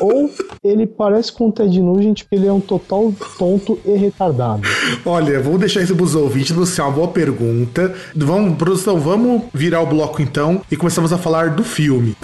ou 0.00 0.30
ele 0.62 0.86
parece 0.86 1.32
com 1.32 1.48
o 1.48 1.52
Ted 1.52 1.80
Nugent 1.80 2.22
porque 2.22 2.36
ele 2.36 2.46
é 2.46 2.52
um 2.52 2.60
total 2.60 3.12
tonto 3.38 3.78
e 3.84 3.92
retardado. 3.92 4.62
Olha, 5.04 5.40
vou 5.40 5.58
deixar 5.58 5.82
isso 5.82 5.94
pros 5.94 6.14
ouvintes, 6.14 6.52
você 6.52 6.80
é 6.80 6.84
uma 6.84 6.92
boa 6.92 7.08
pergunta. 7.08 7.94
Vamos, 8.16 8.56
produção, 8.56 8.98
vamos 8.98 9.42
virar 9.52 9.82
o 9.82 9.86
bloco 9.86 10.22
então 10.22 10.62
e 10.70 10.76
começamos 10.76 11.12
a 11.12 11.18
falar 11.18 11.50
do 11.50 11.62
filme. 11.62 12.16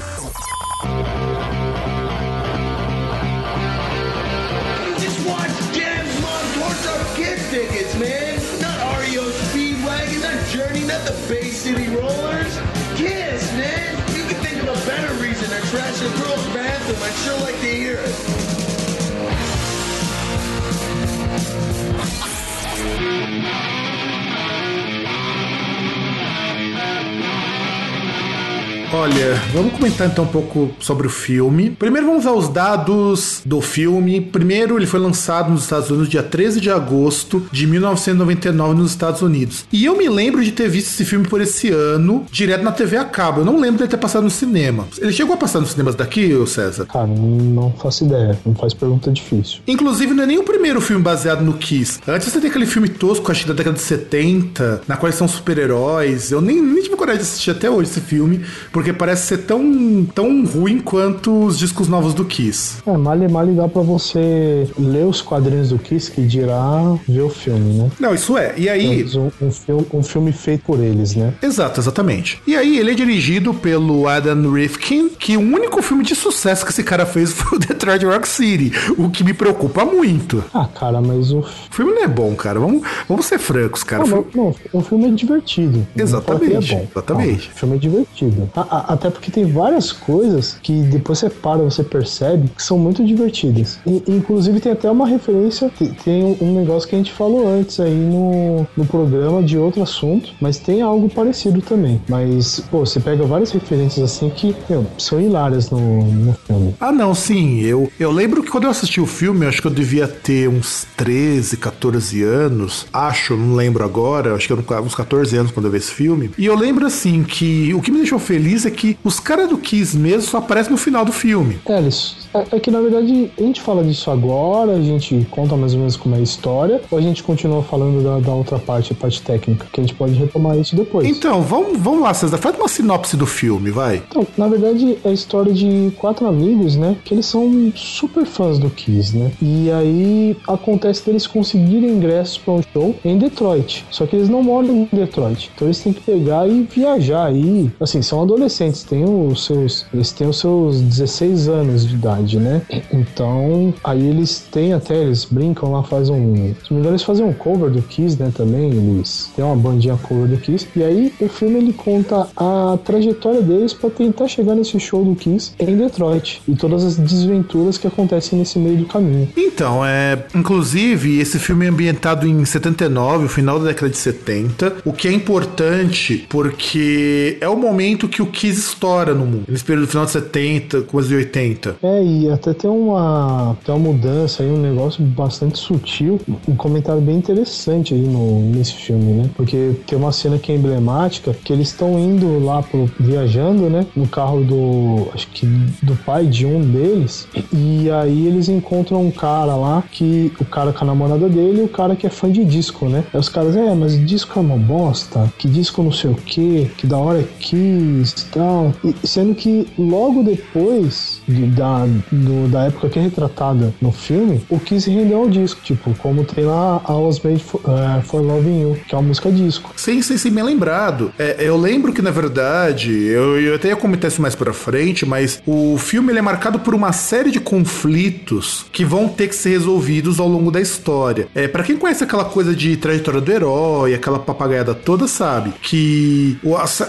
Olha, 29.01 29.35
vamos 29.55 29.73
comentar 29.73 30.07
então 30.09 30.25
um 30.25 30.29
pouco 30.29 30.71
sobre 30.79 31.07
o 31.07 31.11
filme. 31.11 31.71
Primeiro 31.71 32.07
vamos 32.07 32.27
aos 32.27 32.51
dados 32.51 33.41
do 33.47 33.63
filme. 33.63 34.21
Primeiro, 34.21 34.77
ele 34.77 34.85
foi 34.85 35.01
lançado 35.01 35.51
nos 35.51 35.63
Estados 35.63 35.89
Unidos 35.89 36.11
dia 36.11 36.23
13 36.23 36.61
de 36.61 36.71
agosto 36.71 37.43
de 37.51 37.67
1999 37.67 38.75
nos 38.75 38.91
Estados 38.91 39.23
Unidos. 39.23 39.65
E 39.73 39.87
eu 39.87 39.97
me 39.97 40.07
lembro 40.07 40.45
de 40.45 40.53
ter 40.53 40.69
visto 40.69 40.89
esse 40.89 41.07
filme 41.07 41.27
por 41.27 41.41
esse 41.41 41.71
ano, 41.71 42.27
direto 42.31 42.63
na 42.63 42.73
TV 42.73 42.99
a 42.99 43.05
cabo. 43.07 43.41
Eu 43.41 43.47
não 43.47 43.59
lembro 43.59 43.83
de 43.83 43.89
ter 43.89 43.97
passado 43.97 44.25
no 44.25 44.31
cinema. 44.31 44.87
Ele 44.99 45.15
chegou 45.15 45.33
a 45.35 45.39
passar 45.39 45.61
nos 45.61 45.71
cinemas 45.71 45.95
daqui, 45.95 46.35
ô 46.35 46.47
César? 46.47 46.85
Cara, 46.85 47.07
não, 47.07 47.17
não 47.17 47.73
faço 47.73 48.05
ideia. 48.05 48.39
Não 48.45 48.55
faz 48.55 48.75
pergunta 48.75 49.11
difícil. 49.11 49.61
Inclusive, 49.67 50.13
não 50.13 50.25
é 50.25 50.27
nem 50.27 50.39
o 50.39 50.45
primeiro 50.45 50.79
filme 50.79 51.03
baseado 51.03 51.41
no 51.41 51.55
Kiss. 51.55 52.01
Antes 52.07 52.31
você 52.31 52.39
tem 52.39 52.51
aquele 52.51 52.67
filme 52.67 52.91
tosco, 52.91 53.33
acho 53.33 53.45
que 53.45 53.49
da 53.49 53.55
década 53.55 53.77
de 53.77 53.83
70, 53.83 54.83
na 54.87 54.99
qual 54.99 55.09
eles 55.09 55.17
são 55.17 55.27
super-heróis. 55.27 56.31
Eu 56.31 56.43
nem, 56.43 56.61
nem 56.61 56.83
tive 56.83 56.97
coragem 56.97 57.23
de 57.23 57.27
assistir 57.27 57.53
até 57.53 57.71
hoje 57.71 57.89
esse 57.89 58.03
filme, 58.03 58.45
porque 58.71 58.89
parece 58.92 59.26
ser 59.29 59.38
tão, 59.38 60.07
tão 60.14 60.44
ruim 60.44 60.79
quanto 60.81 61.44
os 61.44 61.59
discos 61.59 61.88
novos 61.88 62.14
do 62.14 62.24
Kiss. 62.24 62.79
É, 62.87 62.96
mal 62.96 63.16
e 63.20 63.29
mal 63.29 63.46
dá 63.46 63.68
pra 63.68 63.83
você 63.83 64.68
ler 64.79 65.05
os 65.07 65.20
quadrinhos 65.22 65.70
do 65.70 65.79
Kiss 65.79 66.11
que 66.11 66.22
dirá 66.22 66.96
ver 67.09 67.22
o 67.22 67.29
filme, 67.31 67.74
né? 67.79 67.90
Não, 67.98 68.14
isso 68.14 68.37
é. 68.37 68.55
E 68.57 68.68
aí. 68.68 69.05
Um, 69.14 69.31
um, 69.46 69.50
filme, 69.50 69.87
um 69.94 70.03
filme 70.03 70.33
feito 70.33 70.64
por 70.64 70.81
eles, 70.81 71.14
né? 71.14 71.33
Exato, 71.42 71.81
exatamente. 71.81 72.40
E 72.46 72.57
aí, 72.57 72.79
ele 72.79 72.90
é 72.92 72.94
dirigido 72.94 73.53
pelo 73.55 74.07
Adam 74.09 74.50
Rifkin, 74.53 75.09
que 75.11 75.37
o 75.37 75.40
único 75.40 75.83
filme 75.83 76.05
de 76.05 76.14
sucesso 76.14 76.64
que 76.64 76.70
esse 76.72 76.83
cara 76.83 77.05
fez 77.07 77.33
foi 77.35 77.59
o 77.59 77.61
Detroit 77.61 78.05
Rock 78.05 78.29
City, 78.29 78.72
o 78.98 79.11
que 79.11 79.22
me 79.24 79.33
preocupa 79.35 79.85
muito. 79.85 80.42
Ah, 80.55 80.66
cara, 80.74 81.00
mas 81.00 81.31
o. 81.33 81.40
O 81.40 81.44
filme 81.74 81.92
não 81.92 82.03
é 82.05 82.09
bom, 82.09 82.35
cara. 82.35 82.59
Vamos, 82.61 82.83
vamos 83.09 83.26
ser 83.26 83.38
francos, 83.38 83.83
cara. 83.83 84.05
Não, 84.07 84.18
O 84.20 84.24
filme- 84.24 84.31
não, 84.35 84.81
o 84.81 84.83
filme 84.83 85.07
é 85.07 85.11
divertido. 85.11 85.87
Exatamente, 85.96 86.72
é 86.74 86.76
bom. 86.76 86.87
exatamente. 86.90 87.46
Não, 87.48 87.55
o 87.55 87.59
filme 87.59 87.76
é 87.76 87.79
divertido. 87.79 88.50
A- 88.55 88.61
a- 88.61 88.80
até 88.88 89.11
porque 89.11 89.31
tem 89.31 89.45
várias 89.51 89.93
coisas 89.93 90.57
que 90.62 90.73
depois 90.83 91.19
você 91.19 91.31
para, 91.31 91.59
você 91.59 91.83
percebe 91.83 92.49
que 92.57 92.62
são 92.62 92.79
muito 92.79 93.05
divertidas. 93.05 93.79
E, 93.87 94.03
inclusive 94.09 94.61
tem 94.61 94.73
até 94.73 94.90
uma 94.90 95.07
referência, 95.07 95.71
te- 95.77 95.88
tem 96.05 96.25
um- 96.40 96.51
negócio 96.61 96.88
que 96.88 96.95
a 96.95 96.99
gente 96.99 97.12
falou 97.12 97.49
antes 97.49 97.79
aí 97.81 97.95
no, 97.95 98.66
no 98.77 98.85
programa 98.85 99.43
de 99.43 99.57
outro 99.57 99.83
assunto, 99.83 100.31
mas 100.40 100.59
tem 100.59 100.83
algo 100.83 101.09
parecido 101.09 101.61
também. 101.62 102.01
Mas, 102.09 102.61
pô, 102.71 102.81
você 102.81 102.99
pega 103.01 103.25
várias 103.25 103.51
referências 103.53 104.05
assim 104.05 104.29
que, 104.31 104.55
meu, 104.69 104.85
são 104.99 105.21
hilárias 105.21 105.71
no, 105.71 106.05
no 106.05 106.33
filme. 106.47 106.75
Ah, 106.81 106.93
não, 106.93 107.14
sim. 107.14 107.61
Eu, 107.61 107.90
eu 107.99 108.11
lembro 108.11 108.43
que 108.43 108.51
quando 108.51 108.64
eu 108.64 108.71
assisti 108.71 109.01
o 109.01 109.07
filme, 109.07 109.47
acho 109.47 109.61
que 109.62 109.66
eu 109.69 109.73
devia 109.73 110.07
ter 110.09 110.49
uns 110.49 110.87
13, 110.97 111.57
14 111.57 112.23
anos. 112.23 112.87
Acho, 112.93 113.37
não 113.37 113.55
lembro 113.55 113.85
agora. 113.85 114.35
Acho 114.35 114.47
que 114.47 114.53
eu 114.53 114.57
não 114.57 114.81
uns 114.83 114.95
14 114.95 115.37
anos 115.37 115.53
quando 115.53 115.66
eu 115.66 115.73
vi 115.73 115.79
esse 115.79 115.90
filme. 115.90 116.31
E 116.38 116.47
eu 116.47 116.57
lembro, 116.57 116.87
assim, 116.87 117.23
que 117.23 117.73
o 117.75 117.81
que 117.81 117.90
me 117.90 117.99
deixou 117.99 118.19
feliz 118.19 118.64
é 118.66 118.70
que 118.71 118.99
os 119.05 119.21
caras 119.21 119.49
do 119.49 119.59
Kiss 119.59 119.97
mesmo 119.97 120.23
só 120.23 120.39
aparecem 120.39 120.71
no 120.71 120.79
final 120.79 121.05
do 121.05 121.13
filme. 121.13 121.59
É, 121.67 121.79
eles, 121.79 122.17
é, 122.35 122.57
é 122.57 122.61
que 122.61 122.71
na 122.71 122.81
verdade 122.81 123.31
a 123.39 123.43
gente 123.43 123.61
fala 123.61 123.85
disso 123.85 124.11
agora, 124.11 124.73
a 124.73 124.83
gente 124.83 125.27
conta 125.31 125.57
mais 125.57 125.73
ou 125.75 125.81
menos 125.81 125.97
como 125.97 126.15
é 126.15 126.19
a 126.19 126.23
história, 126.23 126.81
ou 126.91 126.99
a 126.99 127.03
gente 127.03 127.23
continua 127.23 127.63
falando 127.63 128.03
da, 128.03 128.19
da 128.19 128.33
outra 128.33 128.59
parte, 128.59 128.93
a 128.93 128.97
parte 128.97 129.23
técnica, 129.23 129.67
que 129.73 129.81
a 129.81 129.85
gente 129.85 129.95
pode 129.95 130.15
retomar 130.15 130.59
isso 130.59 130.77
depois. 130.77 131.09
Então, 131.09 131.43
vamos, 131.43 131.79
vamos 131.79 132.03
lá, 132.03 132.15
César. 132.15 132.39
Faz 132.39 132.57
uma 132.57 132.69
sinopse 132.69 133.17
do 133.17 133.27
filme, 133.27 133.71
vai. 133.71 134.03
Então, 134.09 134.27
na 134.37 134.49
verdade, 134.49 134.99
é 135.05 135.09
a 135.09 135.13
história 135.13 135.53
de 135.53 135.93
quatro 135.97 136.27
amigos, 136.27 136.77
né? 136.77 136.97
Que 137.05 137.15
eles 137.15 137.27
são 137.27 137.73
super 137.75 138.25
fãs 138.25 138.59
do 138.59 138.71
Kiss, 138.71 139.17
né? 139.17 139.33
E 139.41 139.71
aí 139.71 140.37
acontece 140.47 141.05
deles 141.05 141.27
conseguirem 141.27 141.91
ingressos 141.91 142.39
para 142.39 142.55
um 142.55 142.63
show 142.73 142.95
em 143.05 143.19
Detroit. 143.19 143.85
Só 143.91 144.07
que 144.07 144.17
eles 144.17 144.29
não 144.29 144.43
moram 144.43 144.89
em 144.93 144.97
Detroit. 144.97 145.51
Então 145.55 145.67
eles 145.67 145.81
têm 145.81 145.93
que 145.93 146.01
pegar 146.01 146.49
e 146.49 146.63
viajar 146.63 147.27
aí. 147.27 147.71
Assim, 147.81 148.03
são 148.03 148.23
adolescentes, 148.23 148.60
têm 148.88 149.05
os 149.05 149.44
seus. 149.44 149.87
Eles 149.92 150.12
têm 150.12 150.29
os 150.29 150.38
seus 150.38 150.81
16 150.81 151.49
anos 151.49 151.87
de 151.87 151.94
idade, 151.94 152.38
né? 152.38 152.62
Então, 152.92 153.73
aí 153.83 154.07
eles 154.07 154.46
têm 154.51 154.73
até, 154.73 155.03
eles 155.03 155.25
brincam 155.25 155.73
lá, 155.73 155.83
fazem 155.83 156.14
um. 156.14 156.55
Se 156.66 156.75
eles 156.75 157.03
fazem 157.03 157.25
um 157.25 157.33
cover 157.33 157.70
do 157.70 157.83
Kiss, 157.83 158.20
né? 158.20 158.31
Também. 158.35 158.70
Eles 158.70 159.31
têm 159.35 159.44
uma 159.44 159.57
bandinha 159.57 159.96
cover 159.96 160.29
do 160.29 160.37
Kiss. 160.37 160.66
E 160.77 160.83
aí 160.83 161.12
o 161.20 161.29
filme 161.29 161.59
ele 161.59 161.73
conta 161.73 162.29
a 162.37 162.79
trajetória 162.85 163.42
deles 163.42 163.73
para 163.73 163.90
tentar 163.90 164.29
chegar 164.29 164.55
nesse 164.55 164.79
show 164.79 165.05
do 165.05 165.14
Kiss 165.14 165.53
em 165.59 165.77
Detroit 165.77 166.42
e 166.46 166.55
todas 166.55 166.85
as 166.85 166.96
desventuras 166.96 167.79
que 167.79 167.87
acontecem 167.87 168.38
nesse 168.38 168.59
meio 168.59 168.79
do 168.79 168.87
caminho. 168.87 169.29
Então, 169.37 169.85
é. 169.85 170.18
Inclusive, 170.35 171.18
esse 171.18 171.38
filme 171.38 171.66
é 171.66 171.68
ambientado 171.68 172.27
em 172.27 172.44
79, 172.44 173.27
o 173.27 173.29
final 173.29 173.59
da 173.59 173.66
década 173.66 173.90
de 173.90 173.96
70, 173.96 174.79
o 174.85 174.92
que 174.92 175.09
é 175.09 175.12
importante 175.12 176.27
porque 176.29 177.38
é 177.40 177.49
o 177.49 177.57
momento 177.57 178.09
que 178.09 178.23
o 178.23 178.27
Kiss 178.27 178.50
estoura 178.59 179.15
no 179.15 179.27
mundo. 179.27 179.45
Nesse 179.49 179.65
período 179.65 179.89
final 179.89 180.05
de 180.05 180.13
70, 180.13 180.83
começo 180.83 181.09
de 181.09 181.17
80. 181.17 181.77
É, 181.83 182.05
e 182.05 182.31
até 182.31 182.53
tem 182.53 182.71
uma, 182.71 183.57
tem 183.65 183.75
uma 183.75 183.93
mudança 183.93 184.43
aí, 184.43 184.51
um 184.51 184.61
negócio 184.61 185.05
bastante 185.05 185.59
sutil, 185.59 186.21
um 186.49 186.57
comentário 186.57 187.01
bem 187.01 187.17
interessante 187.17 187.95
aí 187.95 188.01
no, 188.01 188.41
nesse 188.51 188.75
filme, 188.75 189.13
né? 189.13 189.31
Porque 189.37 189.73
tem 189.87 189.99
uma 189.99 190.13
cena 190.13 190.39
que 190.39 190.53
é 190.53 190.55
emblemática, 190.55 191.35
que 191.45 191.53
eles 191.53 191.69
estão 191.69 191.99
indo 191.99 192.39
lá 192.45 192.63
pro, 192.63 192.91
viajando, 192.99 193.69
né? 193.69 193.87
No 193.95 194.07
carro 194.07 194.43
do, 194.43 195.09
acho 195.15 195.29
que 195.29 195.47
do 195.83 195.97
pai 195.97 196.27
de 196.27 196.47
um 196.47 196.61
deles, 196.61 197.29
e 197.53 197.91
aí 197.91 198.27
eles 198.27 198.49
encontram 198.49 199.05
um 199.05 199.11
cara 199.11 199.55
lá, 199.57 199.83
que 199.91 200.33
o 200.41 200.45
cara 200.45 200.73
com 200.73 200.85
a 200.85 200.87
namorada 200.87 201.29
dele 201.29 201.61
e 201.61 201.65
o 201.65 201.69
cara 201.69 201.97
que 201.97 202.07
é 202.07 202.11
fã 202.11 202.31
de 202.31 202.45
disco, 202.45 202.87
né? 202.87 203.05
Aí 203.13 203.21
os 203.21 203.29
caras, 203.29 203.57
é, 203.57 203.75
mas 203.75 203.99
disco 204.07 204.39
é 204.39 204.43
uma 204.43 204.57
bosta, 204.57 205.33
que 205.39 205.49
disco 205.49 205.83
não 205.83 205.93
sei 205.93 206.11
o 206.11 206.15
que, 206.15 206.71
que 206.77 206.87
da 206.87 206.99
hora 206.99 207.21
é 207.21 207.25
Kiss 207.39 208.15
e 208.27 208.31
tal. 208.40 208.72
E, 208.85 208.94
sendo 209.07 209.35
que 209.35 209.66
logo 209.79 210.22
depois 210.22 211.20
de- 211.29 211.46
da, 211.46 211.87
do- 212.11 212.48
da 212.48 212.64
época 212.64 212.88
que 212.88 212.98
é 212.98 213.03
retratada 213.03 213.72
no 213.81 213.92
filme, 213.92 214.40
o 214.48 214.59
Kiss 214.59 214.88
rendeu 214.90 215.18
ao 215.18 215.29
disco, 215.29 215.61
tipo, 215.62 215.94
como 215.98 216.24
tem 216.24 216.44
lá 216.44 216.81
a 216.85 216.94
Was 216.94 217.20
Made 217.20 217.42
for, 217.42 217.61
eh, 217.66 218.00
for 218.03 218.22
You, 218.22 218.76
que 218.88 218.94
é 218.94 218.98
uma 218.98 219.09
música 219.09 219.31
disco. 219.31 219.72
Sim, 219.76 220.00
sim, 220.03 220.16
sim, 220.16 220.31
bem 220.31 220.44
lembrado. 220.44 221.12
É, 221.18 221.37
eu 221.40 221.57
lembro 221.57 221.92
que, 221.92 222.00
na 222.03 222.11
verdade, 222.11 222.90
eu, 222.92 223.38
eu 223.40 223.55
até 223.55 223.68
ia 223.68 223.76
comentar 223.76 224.11
isso 224.11 224.22
mais 224.22 224.35
pra 224.35 224.53
frente, 224.53 225.05
mas 225.05 225.42
o 225.46 225.76
filme 225.79 226.16
é 226.16 226.22
marcado 226.22 226.59
por 226.61 226.74
uma 226.74 226.92
série 226.92 227.31
de 227.31 227.40
conflitos 227.40 228.66
que 228.72 228.85
vão 228.85 229.09
ter 229.09 229.29
que 229.29 229.35
ser 229.35 229.50
resolvidos 229.50 230.18
ao 230.20 230.29
longo 230.29 230.50
da 230.50 230.61
história. 230.61 231.29
É, 231.35 231.46
para 231.48 231.62
quem 231.62 231.76
conhece 231.76 232.05
aquela 232.05 232.24
coisa 232.24 232.55
de 232.55 232.76
trajetória 232.76 233.20
do 233.20 233.31
herói, 233.33 233.94
aquela 233.94 234.18
papagaiada 234.18 234.74
toda, 234.74 235.07
sabe 235.07 235.53
que 235.62 236.38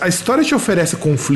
a 0.02 0.08
história 0.08 0.44
te 0.44 0.54
oferece 0.56 0.96
conflitos 0.96 1.31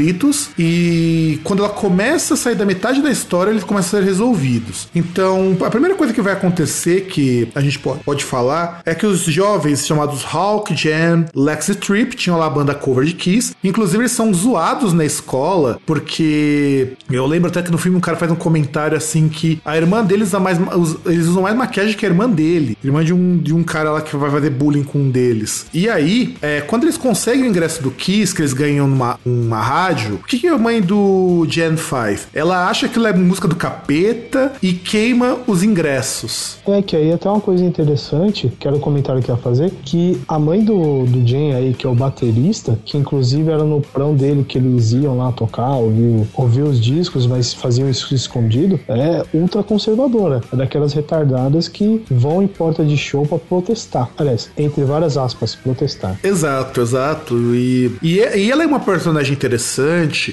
e 0.58 1.40
quando 1.44 1.64
ela 1.64 1.74
começa 1.74 2.34
a 2.34 2.38
sair 2.38 2.56
da 2.56 2.66
metade 2.66 3.02
da 3.02 3.10
história, 3.10 3.52
eles 3.52 3.64
começam 3.64 4.00
a 4.00 4.02
ser 4.02 4.08
resolvidos. 4.08 4.88
Então, 4.94 5.58
a 5.66 5.70
primeira 5.70 5.96
coisa 5.96 6.14
que 6.14 6.22
vai 6.22 6.34
acontecer, 6.34 7.06
que 7.06 7.48
a 7.56 7.62
gente 7.62 7.80
pode, 7.80 8.24
falar, 8.26 8.82
é 8.86 8.96
que 8.96 9.06
os 9.06 9.22
jovens 9.22 9.86
chamados 9.86 10.26
Hawk, 10.26 10.76
Jam, 10.76 11.26
Lexi 11.36 11.76
Trip 11.76 12.16
tinham 12.16 12.38
lá 12.38 12.48
a 12.48 12.50
banda 12.50 12.74
cover 12.74 13.06
de 13.06 13.14
Kiss. 13.14 13.54
Inclusive, 13.64 14.04
eles 14.04 14.12
são 14.12 14.34
zoados 14.34 14.94
na 14.94 15.06
escola, 15.06 15.80
porque 15.86 16.94
eu 17.10 17.26
lembro 17.26 17.50
até 17.50 17.62
que 17.62 17.72
no 17.72 17.78
filme 17.78 17.98
um 17.98 18.02
cara 18.02 18.18
faz 18.18 18.32
um 18.32 18.36
comentário 18.36 18.98
assim 18.98 19.28
que 19.30 19.62
a 19.64 19.78
irmã 19.78 20.04
deles 20.04 20.30
usa 20.30 20.40
mais, 20.40 20.58
eles 21.06 21.28
usam 21.28 21.44
mais 21.44 21.56
maquiagem 21.56 21.96
que 21.96 22.06
a 22.06 22.10
irmã 22.10 22.30
dele. 22.30 22.78
Irmã 22.84 23.04
de 23.04 23.14
um, 23.14 23.38
de 23.38 23.54
um 23.54 23.64
cara 23.64 23.92
lá 23.92 24.02
que 24.02 24.16
vai 24.16 24.32
fazer 24.32 24.50
bullying 24.50 24.84
com 24.84 25.00
um 25.00 25.10
deles. 25.10 25.68
E 25.74 25.90
aí, 25.90 26.36
é, 26.42 26.62
quando 26.62 26.84
eles 26.84 26.98
conseguem 26.98 27.44
o 27.44 27.48
ingresso 27.48 27.84
do 27.84 27.92
Kiss, 27.92 28.34
que 28.34 28.42
eles 28.42 28.54
ganham 28.54 28.88
numa 28.88 29.20
uma 29.26 29.62
rádio, 29.86 30.16
o 30.16 30.26
que, 30.26 30.40
que 30.40 30.48
a 30.48 30.58
mãe 30.58 30.82
do 30.82 31.46
Jen 31.48 31.78
faz? 31.78 32.28
Ela 32.34 32.68
acha 32.68 32.88
que 32.88 32.98
ela 32.98 33.10
é 33.10 33.14
música 33.14 33.48
do 33.48 33.56
capeta 33.56 34.54
e 34.60 34.74
queima 34.74 35.38
os 35.46 35.62
ingressos. 35.62 36.58
É, 36.68 36.82
que 36.82 36.96
aí 36.96 37.14
até 37.14 37.30
uma 37.30 37.40
coisa 37.40 37.64
interessante, 37.64 38.52
que 38.60 38.68
era 38.68 38.76
o 38.76 38.80
comentário 38.80 39.22
que 39.22 39.30
ia 39.30 39.38
fazer, 39.38 39.72
que 39.84 40.20
a 40.28 40.40
mãe 40.40 40.64
do, 40.64 41.06
do 41.06 41.28
Jay 41.28 41.54
aí, 41.54 41.74
que 41.76 41.86
é 41.86 41.90
o 41.90 41.94
baterista, 41.94 42.80
que 42.84 42.98
inclusive 42.98 43.52
era 43.52 43.64
no 43.64 43.80
prão 43.80 44.16
dele 44.16 44.44
que 44.44 44.58
eles 44.58 44.92
iam 44.92 45.18
lá 45.18 45.32
tocar, 45.32 45.76
ouvir, 45.76 46.26
ouvir 46.34 46.64
os 46.64 46.82
discos, 46.82 47.28
mas 47.28 47.54
faziam 47.54 47.88
isso 47.88 48.16
escondido, 48.16 48.80
é 48.88 49.24
ultra 49.36 49.62
conservadora. 49.62 50.42
É 50.52 50.56
daquelas 50.56 50.94
retardadas 50.94 51.68
que 51.68 52.04
vão 52.10 52.42
em 52.42 52.48
porta 52.48 52.84
de 52.84 52.98
show 52.98 53.24
pra 53.24 53.38
protestar. 53.38 54.10
Aliás, 54.18 54.50
entre 54.58 54.84
várias 54.84 55.16
aspas, 55.16 55.54
protestar. 55.54 56.20
Exato, 56.24 56.82
exato. 56.82 57.36
E, 57.54 57.96
e, 58.02 58.16
e 58.18 58.52
ela 58.52 58.64
é 58.64 58.66
uma 58.66 58.80
personagem 58.80 59.34
interessante 59.34 59.75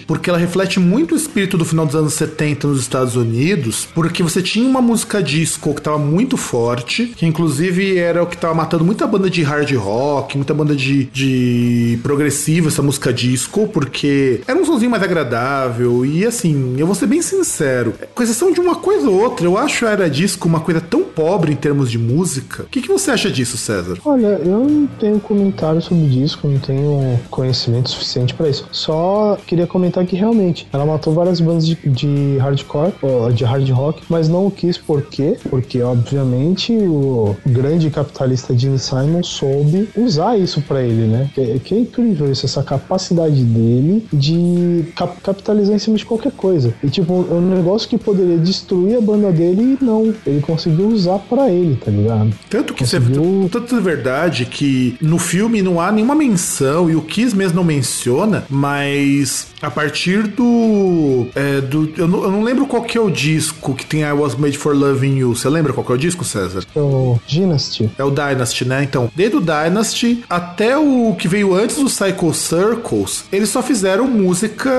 porque 0.07 0.31
ela 0.31 0.39
reflete 0.39 0.79
muito 0.81 1.15
o 1.15 1.17
espírito 1.17 1.57
do 1.59 1.65
final 1.65 1.87
dos 1.87 1.95
anos 1.95 2.15
70 2.15 2.69
nos 2.69 2.81
Estados 2.81 3.17
Unidos, 3.17 3.89
porque 3.95 4.23
você 4.23 4.43
tinha 4.43 4.69
uma 4.69 4.83
música 4.83 5.23
disco 5.23 5.75
que 5.75 5.83
tava 5.83 5.99
muito 5.99 6.37
forte, 6.37 7.07
que 7.07 7.27
inclusive 7.27 7.99
era 7.99 8.23
o 8.23 8.27
que 8.27 8.37
tava 8.37 8.55
matando 8.55 8.85
muita 8.85 9.07
banda 9.07 9.29
de 9.29 9.43
hard 9.43 9.73
rock, 9.75 10.37
muita 10.37 10.55
banda 10.55 10.75
de, 10.75 11.05
de 11.07 11.99
progressivo, 12.03 12.69
essa 12.69 12.83
música 12.83 13.13
disco, 13.13 13.69
porque 13.69 14.41
era 14.47 14.59
um 14.59 14.65
sonzinho 14.65 14.91
mais 14.91 15.03
agradável. 15.03 16.05
E 16.05 16.25
assim, 16.25 16.75
eu 16.79 16.87
vou 16.87 16.95
ser 16.95 17.07
bem 17.07 17.23
sincero, 17.23 17.95
com 18.15 18.23
exceção 18.23 18.53
de 18.53 18.61
uma 18.61 18.77
coisa 18.77 19.09
ou 19.09 19.21
outra, 19.21 19.47
eu 19.47 19.57
acho 19.57 19.87
a 19.87 19.91
era 19.91 20.11
disco 20.11 20.49
uma 20.49 20.61
coisa 20.61 20.81
tão 20.81 21.03
pobre 21.03 21.53
em 21.53 21.57
termos 21.57 21.91
de 21.91 21.99
música. 21.99 22.63
O 22.65 22.67
que, 22.67 22.83
que 22.83 22.89
você 22.89 23.11
acha 23.11 23.31
disso, 23.31 23.57
César? 23.57 23.99
Olha, 24.05 24.41
eu 24.45 24.65
não 24.65 24.87
tenho 24.99 25.21
comentário 25.21 25.81
sobre 25.81 26.07
disco, 26.07 26.49
não 26.49 26.59
tenho 26.59 27.19
conhecimento 27.31 27.91
suficiente 27.91 28.35
pra 28.35 28.49
isso. 28.49 28.67
Só 28.71 29.32
queria 29.37 29.67
comentar 29.67 30.05
que 30.07 30.17
realmente 30.17 30.67
ela 30.73 30.85
matou 30.87 31.13
várias 31.13 31.41
bandas 31.41 31.67
de, 31.67 31.75
de 31.85 32.37
hardcore, 32.39 32.93
de 33.35 33.45
hard 33.45 33.69
rock, 33.71 34.03
mas 34.09 34.29
não 34.29 34.51
quis 34.51 34.77
por 34.79 35.03
quê? 35.03 35.37
Porque, 35.49 35.81
obviamente, 35.83 36.73
o 36.73 37.37
grande 37.47 37.91
capitalista 37.91 38.57
Gene 38.57 38.79
Simon 38.79 39.23
soube 39.23 39.89
usar 39.97 40.39
isso 40.39 40.61
pra 40.63 40.83
ele, 40.83 41.07
né? 41.07 41.31
Que, 41.35 41.59
que 41.61 41.75
é 41.75 41.79
incrível 41.79 42.31
isso, 42.31 42.47
essa 42.47 42.63
capacidade 42.63 43.43
dele 43.45 44.05
de 44.13 44.85
cap- 44.95 45.21
capitalizar 45.23 45.75
em 45.75 45.79
cima 45.79 45.97
de 45.97 46.05
qualquer 46.05 46.33
coisa. 46.33 46.75
E, 46.83 46.89
tipo, 46.89 47.27
é 47.31 47.35
um 47.35 47.41
negócio 47.55 47.89
que 47.89 47.99
poderia 47.99 48.39
destruir 48.39 48.97
a 48.97 49.01
banda 49.01 49.31
dele 49.33 49.79
e 49.81 49.85
não. 49.85 50.13
Ele 50.27 50.41
conseguiu 50.41 50.89
usar 50.89 51.19
pra 51.19 51.51
ele, 51.51 51.77
tá 51.77 51.91
ligado? 51.91 52.33
Tanto 52.49 52.75
que 52.75 52.83
é 52.85 52.87
Conseguiu- 52.87 53.49
tanto 53.51 53.77
é 53.77 53.81
verdade 53.81 54.45
que 54.47 54.97
no 55.01 55.19
filme 55.19 55.63
não 55.63 55.81
há 55.81 55.91
nenhuma 55.91 56.15
menção, 56.15 56.91
e 56.91 56.97
o 56.97 57.01
Kiss 57.03 57.35
mesmo 57.37 57.57
não 57.57 57.65
menciona, 57.65 58.45
mas 58.51 59.22
a 59.61 59.71
partir 59.71 60.27
do. 60.27 61.27
é, 61.35 61.61
do 61.61 61.93
eu, 61.97 62.09
não, 62.09 62.25
eu 62.25 62.31
não 62.31 62.43
lembro 62.43 62.67
qual 62.67 62.83
que 62.83 62.97
é 62.97 63.01
o 63.01 63.11
disco 63.11 63.75
que 63.75 63.85
tem 63.87 64.03
I 64.03 64.13
Was 64.13 64.35
Made 64.35 64.57
for 64.59 64.75
Loving 64.77 65.19
You. 65.19 65.35
Você 65.35 65.49
lembra 65.49 65.73
qual 65.73 65.85
que 65.85 65.93
é 65.93 65.95
o 65.95 65.99
disco, 65.99 66.25
César? 66.25 66.65
É 66.75 66.81
o 66.81 67.19
Dynasty. 67.27 67.91
É 67.99 68.05
o 68.05 68.11
Dynasty, 68.11 68.65
né? 68.65 68.83
Então, 68.83 69.11
desde 69.15 69.37
o 69.37 69.41
Dynasty 69.41 70.25
até 70.29 70.77
o 70.77 71.15
que 71.19 71.29
veio 71.29 71.55
antes 71.55 71.77
do 71.77 71.87
Psycho 71.87 72.33
Circles, 72.35 73.25
eles 73.33 73.49
só 73.49 73.63
fizeram 73.63 74.07
música 74.07 74.71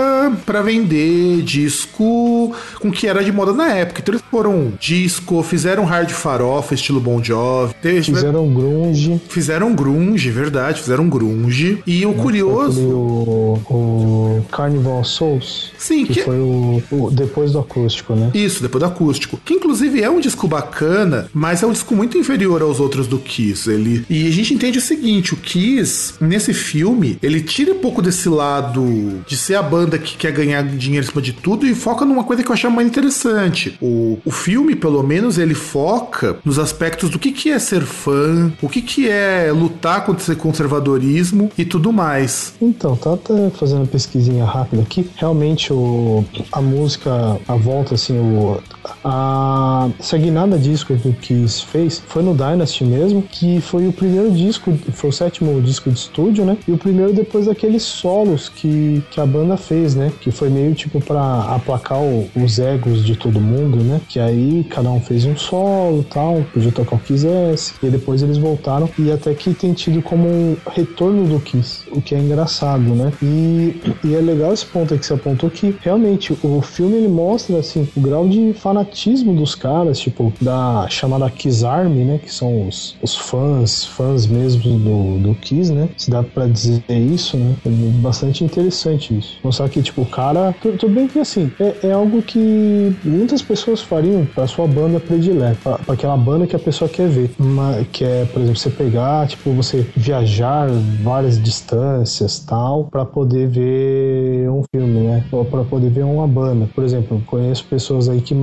pra 0.46 0.62
vender 0.62 1.42
disco 1.44 2.54
com 2.80 2.90
o 2.90 2.92
que 2.92 3.08
era 3.08 3.24
de 3.24 3.32
moda 3.32 3.54
na 3.54 3.72
época. 3.74 4.02
Então 4.02 4.14
eles 4.14 4.24
foram 4.30 4.74
disco, 4.80 5.42
fizeram 5.44 5.86
hard 5.86 6.10
farofa, 6.10 6.74
estilo 6.74 7.00
Bon 7.00 7.24
Jovi. 7.24 7.74
Fizeram 8.04 8.48
grunge. 8.54 9.22
Fizeram 9.30 9.74
grunge, 9.76 10.30
verdade, 10.30 10.82
fizeram 10.82 11.10
grunge. 11.10 11.82
E 11.86 12.06
o 12.06 12.10
Aquele, 12.10 12.22
curioso. 12.24 12.82
o, 12.82 13.60
o 13.70 14.33
Carnival 14.52 15.04
Souls. 15.04 15.72
Sim, 15.78 16.06
Que 16.06 16.14
que, 16.16 16.22
foi 16.24 16.38
o, 16.40 16.82
o- 16.92 17.12
depois 17.12 17.52
do 17.52 17.60
acústico, 17.60 18.16
né? 18.16 18.32
Isso, 18.34 18.62
depois 18.62 18.82
do 18.84 18.88
acústico. 18.88 19.40
Que 19.44 19.54
inclusive 19.54 20.02
é 20.02 20.10
um 20.10 20.20
disco 20.20 20.48
bacana, 20.48 21.30
mas 21.34 21.62
é 21.64 21.68
um 21.68 21.72
disco 21.72 21.96
muito 21.96 22.18
inferior 22.18 22.62
aos 22.62 22.80
outros 22.80 23.08
do 23.08 23.18
Kiss. 23.20 23.70
Ele... 23.70 24.06
E 24.10 24.28
a 24.28 24.32
gente 24.32 24.54
entende 24.54 24.78
o 24.78 24.82
seguinte: 24.82 25.34
o 25.34 25.38
Kiss, 25.38 26.14
nesse 26.22 26.54
filme, 26.54 27.18
ele 27.22 27.42
tira 27.42 27.74
um 27.74 27.80
pouco 27.80 28.02
desse 28.02 28.30
lado 28.30 29.22
de 29.28 29.36
ser 29.38 29.56
a 29.56 29.62
banda 29.64 29.98
que 29.98 30.18
quer 30.18 30.32
ganhar 30.32 30.64
dinheiro 30.64 31.06
em 31.06 31.10
cima 31.10 31.22
de 31.22 31.34
tudo 31.34 31.66
e 31.68 31.76
foca 31.76 32.06
numa 32.06 32.24
coisa 32.24 32.44
que 32.44 32.50
eu 32.50 32.54
achei 32.54 32.70
mais 32.70 32.88
interessante. 32.88 33.78
O, 33.82 34.20
o 34.26 34.32
filme, 34.32 34.76
pelo 34.76 35.04
menos, 35.04 35.38
ele 35.38 35.54
foca 35.54 36.38
nos 36.44 36.58
aspectos 36.60 37.10
do 37.10 37.20
que, 37.20 37.32
que 37.32 37.50
é 37.50 37.60
ser 37.60 37.82
fã, 37.82 38.52
o 38.62 38.70
que, 38.70 38.82
que 38.82 39.08
é 39.10 39.52
lutar 39.52 40.06
contra 40.06 40.22
esse 40.24 40.36
conservadorismo 40.36 41.52
e 41.58 41.66
tudo 41.66 41.92
mais. 41.92 42.54
Então, 42.62 42.96
tá 42.96 43.14
até 43.14 43.50
fazendo 43.52 43.78
uma 43.80 43.86
pesquisinha 44.24 44.46
rápida 44.46 44.82
aqui. 44.82 45.10
Realmente, 45.18 45.74
o, 45.74 46.24
a 46.52 46.62
música, 46.62 47.40
a 47.48 47.56
volta, 47.56 47.96
assim, 47.96 48.18
o, 48.18 48.62
a, 49.04 49.90
essa 50.00 50.18
guinada 50.18 50.58
disco 50.58 50.96
que 50.98 51.08
o 51.08 51.14
Kiss 51.14 51.64
fez 51.66 52.02
foi 52.08 52.22
no 52.24 52.34
Dynasty 52.34 52.84
mesmo, 52.84 53.22
que 53.22 53.62
foi 53.62 53.88
o 53.88 53.94
primeiro 53.94 54.32
disco, 54.32 54.74
foi 54.94 55.10
o 55.10 55.14
sétimo 55.14 55.62
disco 55.62 55.90
de 55.92 55.98
estúdio, 56.00 56.46
né? 56.46 56.58
E 56.68 56.72
o 56.72 56.78
primeiro 56.78 57.14
depois 57.14 57.46
daqueles 57.46 57.84
solos 57.84 58.50
que, 58.50 59.04
que 59.12 59.20
a 59.20 59.26
banda 59.26 59.58
fez, 59.58 59.96
né? 59.96 60.12
Que 60.20 60.32
foi 60.32 60.50
meio 60.50 60.74
tipo 60.74 61.00
pra 61.00 61.56
aplacar 61.56 62.00
o- 62.00 62.28
os 62.36 62.60
egos 62.60 63.06
de 63.06 63.16
todo 63.16 63.40
mundo, 63.40 63.78
né? 63.84 64.02
Que 64.10 64.20
aí 64.20 64.66
cada 64.70 64.90
um 64.90 65.00
fez 65.00 65.26
um 65.26 65.36
solo 65.38 66.04
tal, 66.04 66.44
podia 66.54 66.72
tocar 66.72 66.96
o 66.96 67.00
que 67.00 67.14
quisesse. 67.14 67.74
E 67.84 67.90
depois 67.90 68.22
eles 68.24 68.38
voltaram 68.38 68.90
e 68.98 69.12
até 69.12 69.34
que 69.34 69.54
tem 69.54 69.74
tido 69.74 70.02
como 70.02 70.28
um 70.28 70.58
retorno 70.72 71.26
do 71.28 71.40
Kiss, 71.40 71.84
o 71.92 72.02
que 72.02 72.16
é 72.16 72.20
engraçado, 72.20 72.82
né? 72.82 73.12
E, 73.22 73.76
e 74.04 74.16
é 74.16 74.20
legal 74.20 74.54
esse 74.54 74.66
ponto 74.66 74.98
que 74.98 75.06
você 75.06 75.14
apontou 75.14 75.50
que 75.50 75.76
realmente 75.82 76.36
o 76.44 76.62
filme 76.62 76.96
ele 76.96 77.08
mostra 77.08 77.58
assim 77.60 77.88
o 77.96 78.02
grau 78.02 78.28
de 78.28 78.54
fanatismo 78.74 79.34
dos 79.36 79.54
caras, 79.54 80.00
tipo, 80.00 80.34
da 80.42 80.88
chamada 80.90 81.30
Kiss 81.30 81.64
Army, 81.66 82.04
né? 82.04 82.20
Que 82.22 82.34
são 82.34 82.68
os, 82.68 82.98
os 83.02 83.16
fãs, 83.16 83.86
fãs 83.86 84.26
mesmo 84.26 84.80
do, 84.80 85.20
do 85.20 85.36
Kiss, 85.36 85.72
né? 85.72 85.88
Se 85.96 86.10
dá 86.10 86.24
pra 86.24 86.48
dizer 86.48 86.82
isso, 86.90 87.38
né? 87.38 87.56
É 87.66 87.70
bastante 87.70 88.44
interessante 88.44 89.16
isso. 89.18 89.38
Mostrar 89.44 89.70
que, 89.70 89.82
tipo, 89.82 90.02
o 90.02 90.06
cara. 90.06 90.54
tu- 90.60 90.74
Tudo 90.74 90.94
bem 90.96 91.08
que 91.08 91.20
assim, 91.20 91.52
é, 91.60 91.88
é 91.88 91.92
algo 91.92 92.22
que 92.24 92.96
muitas 93.04 93.42
pessoas 93.44 93.82
fariam 93.82 94.26
pra 94.26 94.48
sua 94.48 94.68
banda 94.68 95.00
predileta, 95.00 95.58
pra, 95.64 95.78
pra 95.78 95.94
aquela 95.94 96.18
banda 96.18 96.48
que 96.48 96.56
a 96.56 96.60
pessoa 96.60 96.90
quer 96.90 97.08
ver. 97.08 97.32
Mas, 97.38 97.86
que 97.92 98.04
é, 98.04 98.26
por 98.26 98.42
exemplo, 98.42 98.60
você 98.60 98.70
pegar, 98.72 99.28
tipo, 99.28 99.52
você 99.52 99.86
viajar 99.96 100.68
várias 101.04 101.42
distâncias 101.42 102.40
tal, 102.40 102.86
pra 102.86 103.06
poder 103.06 103.48
ver 103.48 104.50
um 104.50 104.64
filme, 104.76 105.02
né? 105.02 105.24
Ou 105.32 105.46
pra 105.46 105.64
poder 105.64 105.90
ver 105.92 106.04
uma 106.04 106.28
banda. 106.28 106.68
Por 106.74 106.84
exemplo, 106.84 107.22
conheço 107.28 107.66
pessoas 107.66 108.10
aí 108.10 108.20
que 108.22 108.34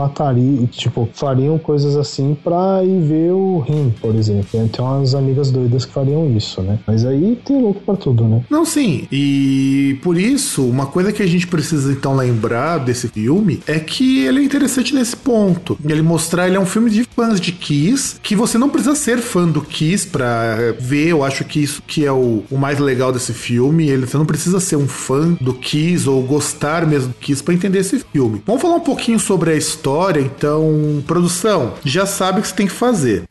tipo, 0.71 1.09
fariam 1.15 1.59
coisas 1.59 1.97
assim 1.97 2.37
pra 2.43 2.83
ir 2.85 3.01
ver 3.01 3.33
o 3.33 3.59
Rim, 3.59 3.93
por 4.01 4.15
exemplo. 4.15 4.47
Tem 4.51 4.85
umas 4.85 5.15
amigas 5.15 5.51
doidas 5.51 5.85
que 5.85 5.93
fariam 5.93 6.31
isso, 6.37 6.63
né? 6.63 6.79
Mas 6.87 7.05
aí 7.05 7.39
tem 7.45 7.61
louco 7.61 7.81
pra 7.81 7.97
tudo, 7.97 8.25
né? 8.25 8.43
Não, 8.51 8.65
sim. 8.65 9.07
E 9.11 9.99
por 10.03 10.17
isso, 10.19 10.65
uma 10.65 10.87
coisa 10.87 11.13
que 11.13 11.23
a 11.23 11.27
gente 11.27 11.47
precisa 11.47 11.93
então 11.93 12.17
lembrar 12.17 12.79
desse 12.79 13.09
filme 13.09 13.61
é 13.67 13.79
que 13.79 14.25
ele 14.25 14.41
é 14.41 14.43
interessante 14.43 14.95
nesse 14.95 15.17
ponto. 15.17 15.79
Ele 15.85 16.03
mostrar 16.03 16.47
ele 16.47 16.57
é 16.57 16.61
um 16.61 16.67
filme 16.67 16.91
de 16.91 17.05
fãs 17.05 17.41
de 17.41 17.53
Kiss, 17.53 18.17
que 18.23 18.35
você 18.35 18.59
não 18.59 18.69
precisa 18.69 18.95
ser 18.95 19.19
fã 19.19 19.47
do 19.47 19.61
Kiss 19.61 20.07
pra 20.07 20.75
ver. 20.79 21.09
Eu 21.09 21.25
acho 21.25 21.45
que 21.45 21.61
isso 21.61 21.83
que 21.87 22.05
é 22.05 22.13
o, 22.13 22.43
o 22.51 22.57
mais 22.57 22.79
legal 22.79 23.13
desse 23.13 23.33
filme. 23.33 23.89
Ele, 23.89 24.07
você 24.07 24.17
não 24.17 24.27
precisa 24.27 24.61
ser 24.61 24.77
um 24.77 24.89
fã 24.89 25.37
do 25.41 25.55
Kiss 25.55 26.09
ou 26.09 26.23
gostar 26.23 26.87
mesmo 26.87 27.09
do 27.09 27.15
Kiss 27.15 27.43
pra 27.43 27.55
entender 27.55 27.79
esse 27.79 27.99
filme. 28.13 28.43
Vamos 28.47 28.63
falar 28.63 28.77
um 28.77 28.81
pouquinho 28.81 29.19
sobre 29.19 29.51
a 29.51 29.57
história, 29.57 30.10
então, 30.19 31.03
produção, 31.07 31.75
já 31.85 32.07
sabe 32.07 32.39
o 32.39 32.43
que 32.43 32.49
você 32.49 32.55
tem 32.55 32.67
que 32.67 32.73
fazer. 32.73 33.25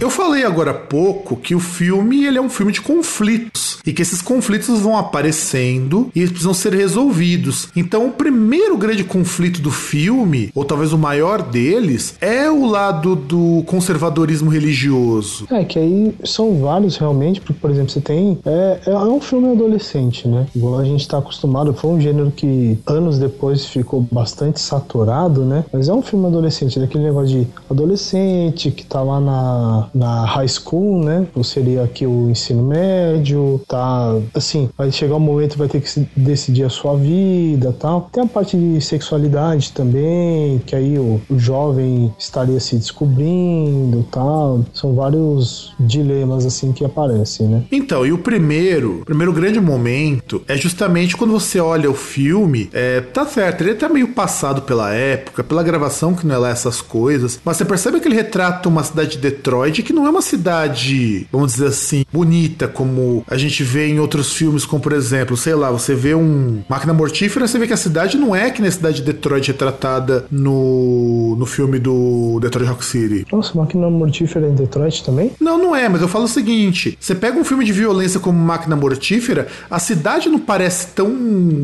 Eu 0.00 0.10
falei 0.10 0.44
agora 0.44 0.70
há 0.70 0.74
pouco 0.74 1.34
que 1.34 1.56
o 1.56 1.60
filme 1.60 2.24
ele 2.24 2.38
é 2.38 2.40
um 2.40 2.48
filme 2.48 2.70
de 2.70 2.80
conflitos 2.80 3.78
e 3.84 3.92
que 3.92 4.00
esses 4.00 4.22
conflitos 4.22 4.78
vão 4.78 4.96
aparecendo 4.96 6.08
e 6.14 6.20
eles 6.20 6.30
precisam 6.30 6.54
ser 6.54 6.72
resolvidos. 6.72 7.68
Então, 7.74 8.06
o 8.06 8.12
primeiro 8.12 8.76
grande 8.76 9.02
conflito 9.02 9.60
do 9.60 9.72
filme, 9.72 10.52
ou 10.54 10.64
talvez 10.64 10.92
o 10.92 10.98
maior 10.98 11.42
deles, 11.42 12.14
é 12.20 12.48
o 12.48 12.64
lado 12.66 13.16
do 13.16 13.64
conservadorismo 13.66 14.50
religioso. 14.50 15.46
É, 15.50 15.64
que 15.64 15.78
aí 15.78 16.14
são 16.24 16.60
vários 16.60 16.96
realmente, 16.96 17.40
porque, 17.40 17.58
por 17.60 17.70
exemplo, 17.70 17.90
você 17.90 18.00
tem. 18.00 18.38
É, 18.46 18.80
é 18.86 18.96
um 18.98 19.20
filme 19.20 19.50
adolescente, 19.50 20.28
né? 20.28 20.46
Igual 20.54 20.78
a 20.78 20.84
gente 20.84 21.08
tá 21.08 21.18
acostumado, 21.18 21.74
foi 21.74 21.90
um 21.90 22.00
gênero 22.00 22.30
que 22.30 22.78
anos 22.86 23.18
depois 23.18 23.64
ficou 23.64 24.06
bastante 24.12 24.60
saturado, 24.60 25.44
né? 25.44 25.64
Mas 25.72 25.88
é 25.88 25.92
um 25.92 26.02
filme 26.02 26.26
adolescente, 26.26 26.78
daquele 26.78 27.02
negócio 27.02 27.40
de 27.40 27.48
adolescente 27.68 28.70
que 28.70 28.84
tá 28.84 29.02
lá 29.02 29.18
na, 29.18 29.87
na 29.94 30.24
high 30.24 30.48
school, 30.48 31.04
né? 31.04 31.26
Ou 31.34 31.44
seria 31.44 31.82
aqui 31.82 32.06
o 32.06 32.30
ensino 32.30 32.62
médio, 32.62 33.60
tá. 33.68 34.16
Assim, 34.34 34.68
vai 34.76 34.90
chegar 34.90 35.16
um 35.16 35.20
momento 35.20 35.58
vai 35.58 35.68
ter 35.68 35.80
que 35.80 36.06
decidir 36.16 36.64
a 36.64 36.70
sua 36.70 36.96
vida 36.96 37.74
tal. 37.78 38.08
Tem 38.12 38.22
a 38.22 38.26
parte 38.26 38.56
de 38.56 38.80
sexualidade 38.80 39.72
também, 39.72 40.60
que 40.64 40.74
aí 40.74 40.98
o, 40.98 41.20
o 41.28 41.38
jovem 41.38 42.12
estaria 42.18 42.60
se 42.60 42.76
descobrindo 42.76 44.06
tal. 44.10 44.64
São 44.72 44.94
vários 44.94 45.74
dilemas 45.78 46.46
assim 46.46 46.72
que 46.72 46.84
aparecem, 46.84 47.46
né? 47.46 47.64
Então, 47.70 48.06
e 48.06 48.12
o 48.12 48.18
primeiro, 48.18 49.00
o 49.02 49.04
primeiro 49.04 49.32
grande 49.32 49.60
momento 49.60 50.42
é 50.46 50.56
justamente 50.56 51.16
quando 51.16 51.32
você 51.32 51.60
olha 51.60 51.90
o 51.90 51.94
filme, 51.94 52.68
é, 52.72 53.00
tá 53.00 53.26
certo, 53.26 53.62
ele 53.62 53.74
tá 53.74 53.88
meio 53.88 54.08
passado 54.08 54.62
pela 54.62 54.92
época, 54.92 55.44
pela 55.44 55.62
gravação 55.62 56.14
que 56.14 56.26
não 56.26 56.34
é 56.34 56.38
lá 56.38 56.50
essas 56.50 56.80
coisas, 56.80 57.40
mas 57.44 57.56
você 57.56 57.64
percebe 57.64 58.00
que 58.00 58.08
ele 58.08 58.14
retrata 58.14 58.68
uma 58.68 58.82
cidade 58.82 59.10
de 59.10 59.18
Detroit 59.18 59.77
que 59.82 59.92
não 59.92 60.06
é 60.06 60.10
uma 60.10 60.22
cidade, 60.22 61.26
vamos 61.32 61.52
dizer 61.52 61.66
assim, 61.68 62.04
bonita 62.12 62.66
como 62.68 63.24
a 63.28 63.36
gente 63.36 63.62
vê 63.62 63.88
em 63.88 63.98
outros 64.00 64.32
filmes, 64.32 64.64
como 64.64 64.82
por 64.82 64.92
exemplo, 64.92 65.36
sei 65.36 65.54
lá, 65.54 65.70
você 65.70 65.94
vê 65.94 66.14
um 66.14 66.62
Máquina 66.68 66.92
Mortífera, 66.92 67.46
você 67.46 67.58
vê 67.58 67.66
que 67.66 67.72
a 67.72 67.76
cidade 67.76 68.16
não 68.16 68.34
é 68.34 68.50
que 68.50 68.60
nem 68.60 68.68
a 68.68 68.72
cidade 68.72 68.96
de 68.96 69.02
Detroit 69.02 69.48
retratada 69.48 70.26
no, 70.30 71.36
no 71.36 71.46
filme 71.46 71.78
do 71.78 72.38
Detroit 72.40 72.68
Rock 72.68 72.84
City. 72.84 73.26
Nossa, 73.32 73.56
Máquina 73.56 73.88
Mortífera 73.90 74.48
em 74.48 74.54
Detroit 74.54 75.04
também? 75.04 75.32
Não, 75.40 75.58
não 75.58 75.74
é, 75.76 75.88
mas 75.88 76.00
eu 76.02 76.08
falo 76.08 76.24
o 76.24 76.28
seguinte: 76.28 76.96
você 77.00 77.14
pega 77.14 77.38
um 77.38 77.44
filme 77.44 77.64
de 77.64 77.72
violência 77.72 78.20
como 78.20 78.38
Máquina 78.38 78.76
Mortífera, 78.76 79.46
a 79.70 79.78
cidade 79.78 80.28
não 80.28 80.38
parece 80.38 80.88
tão 80.88 81.08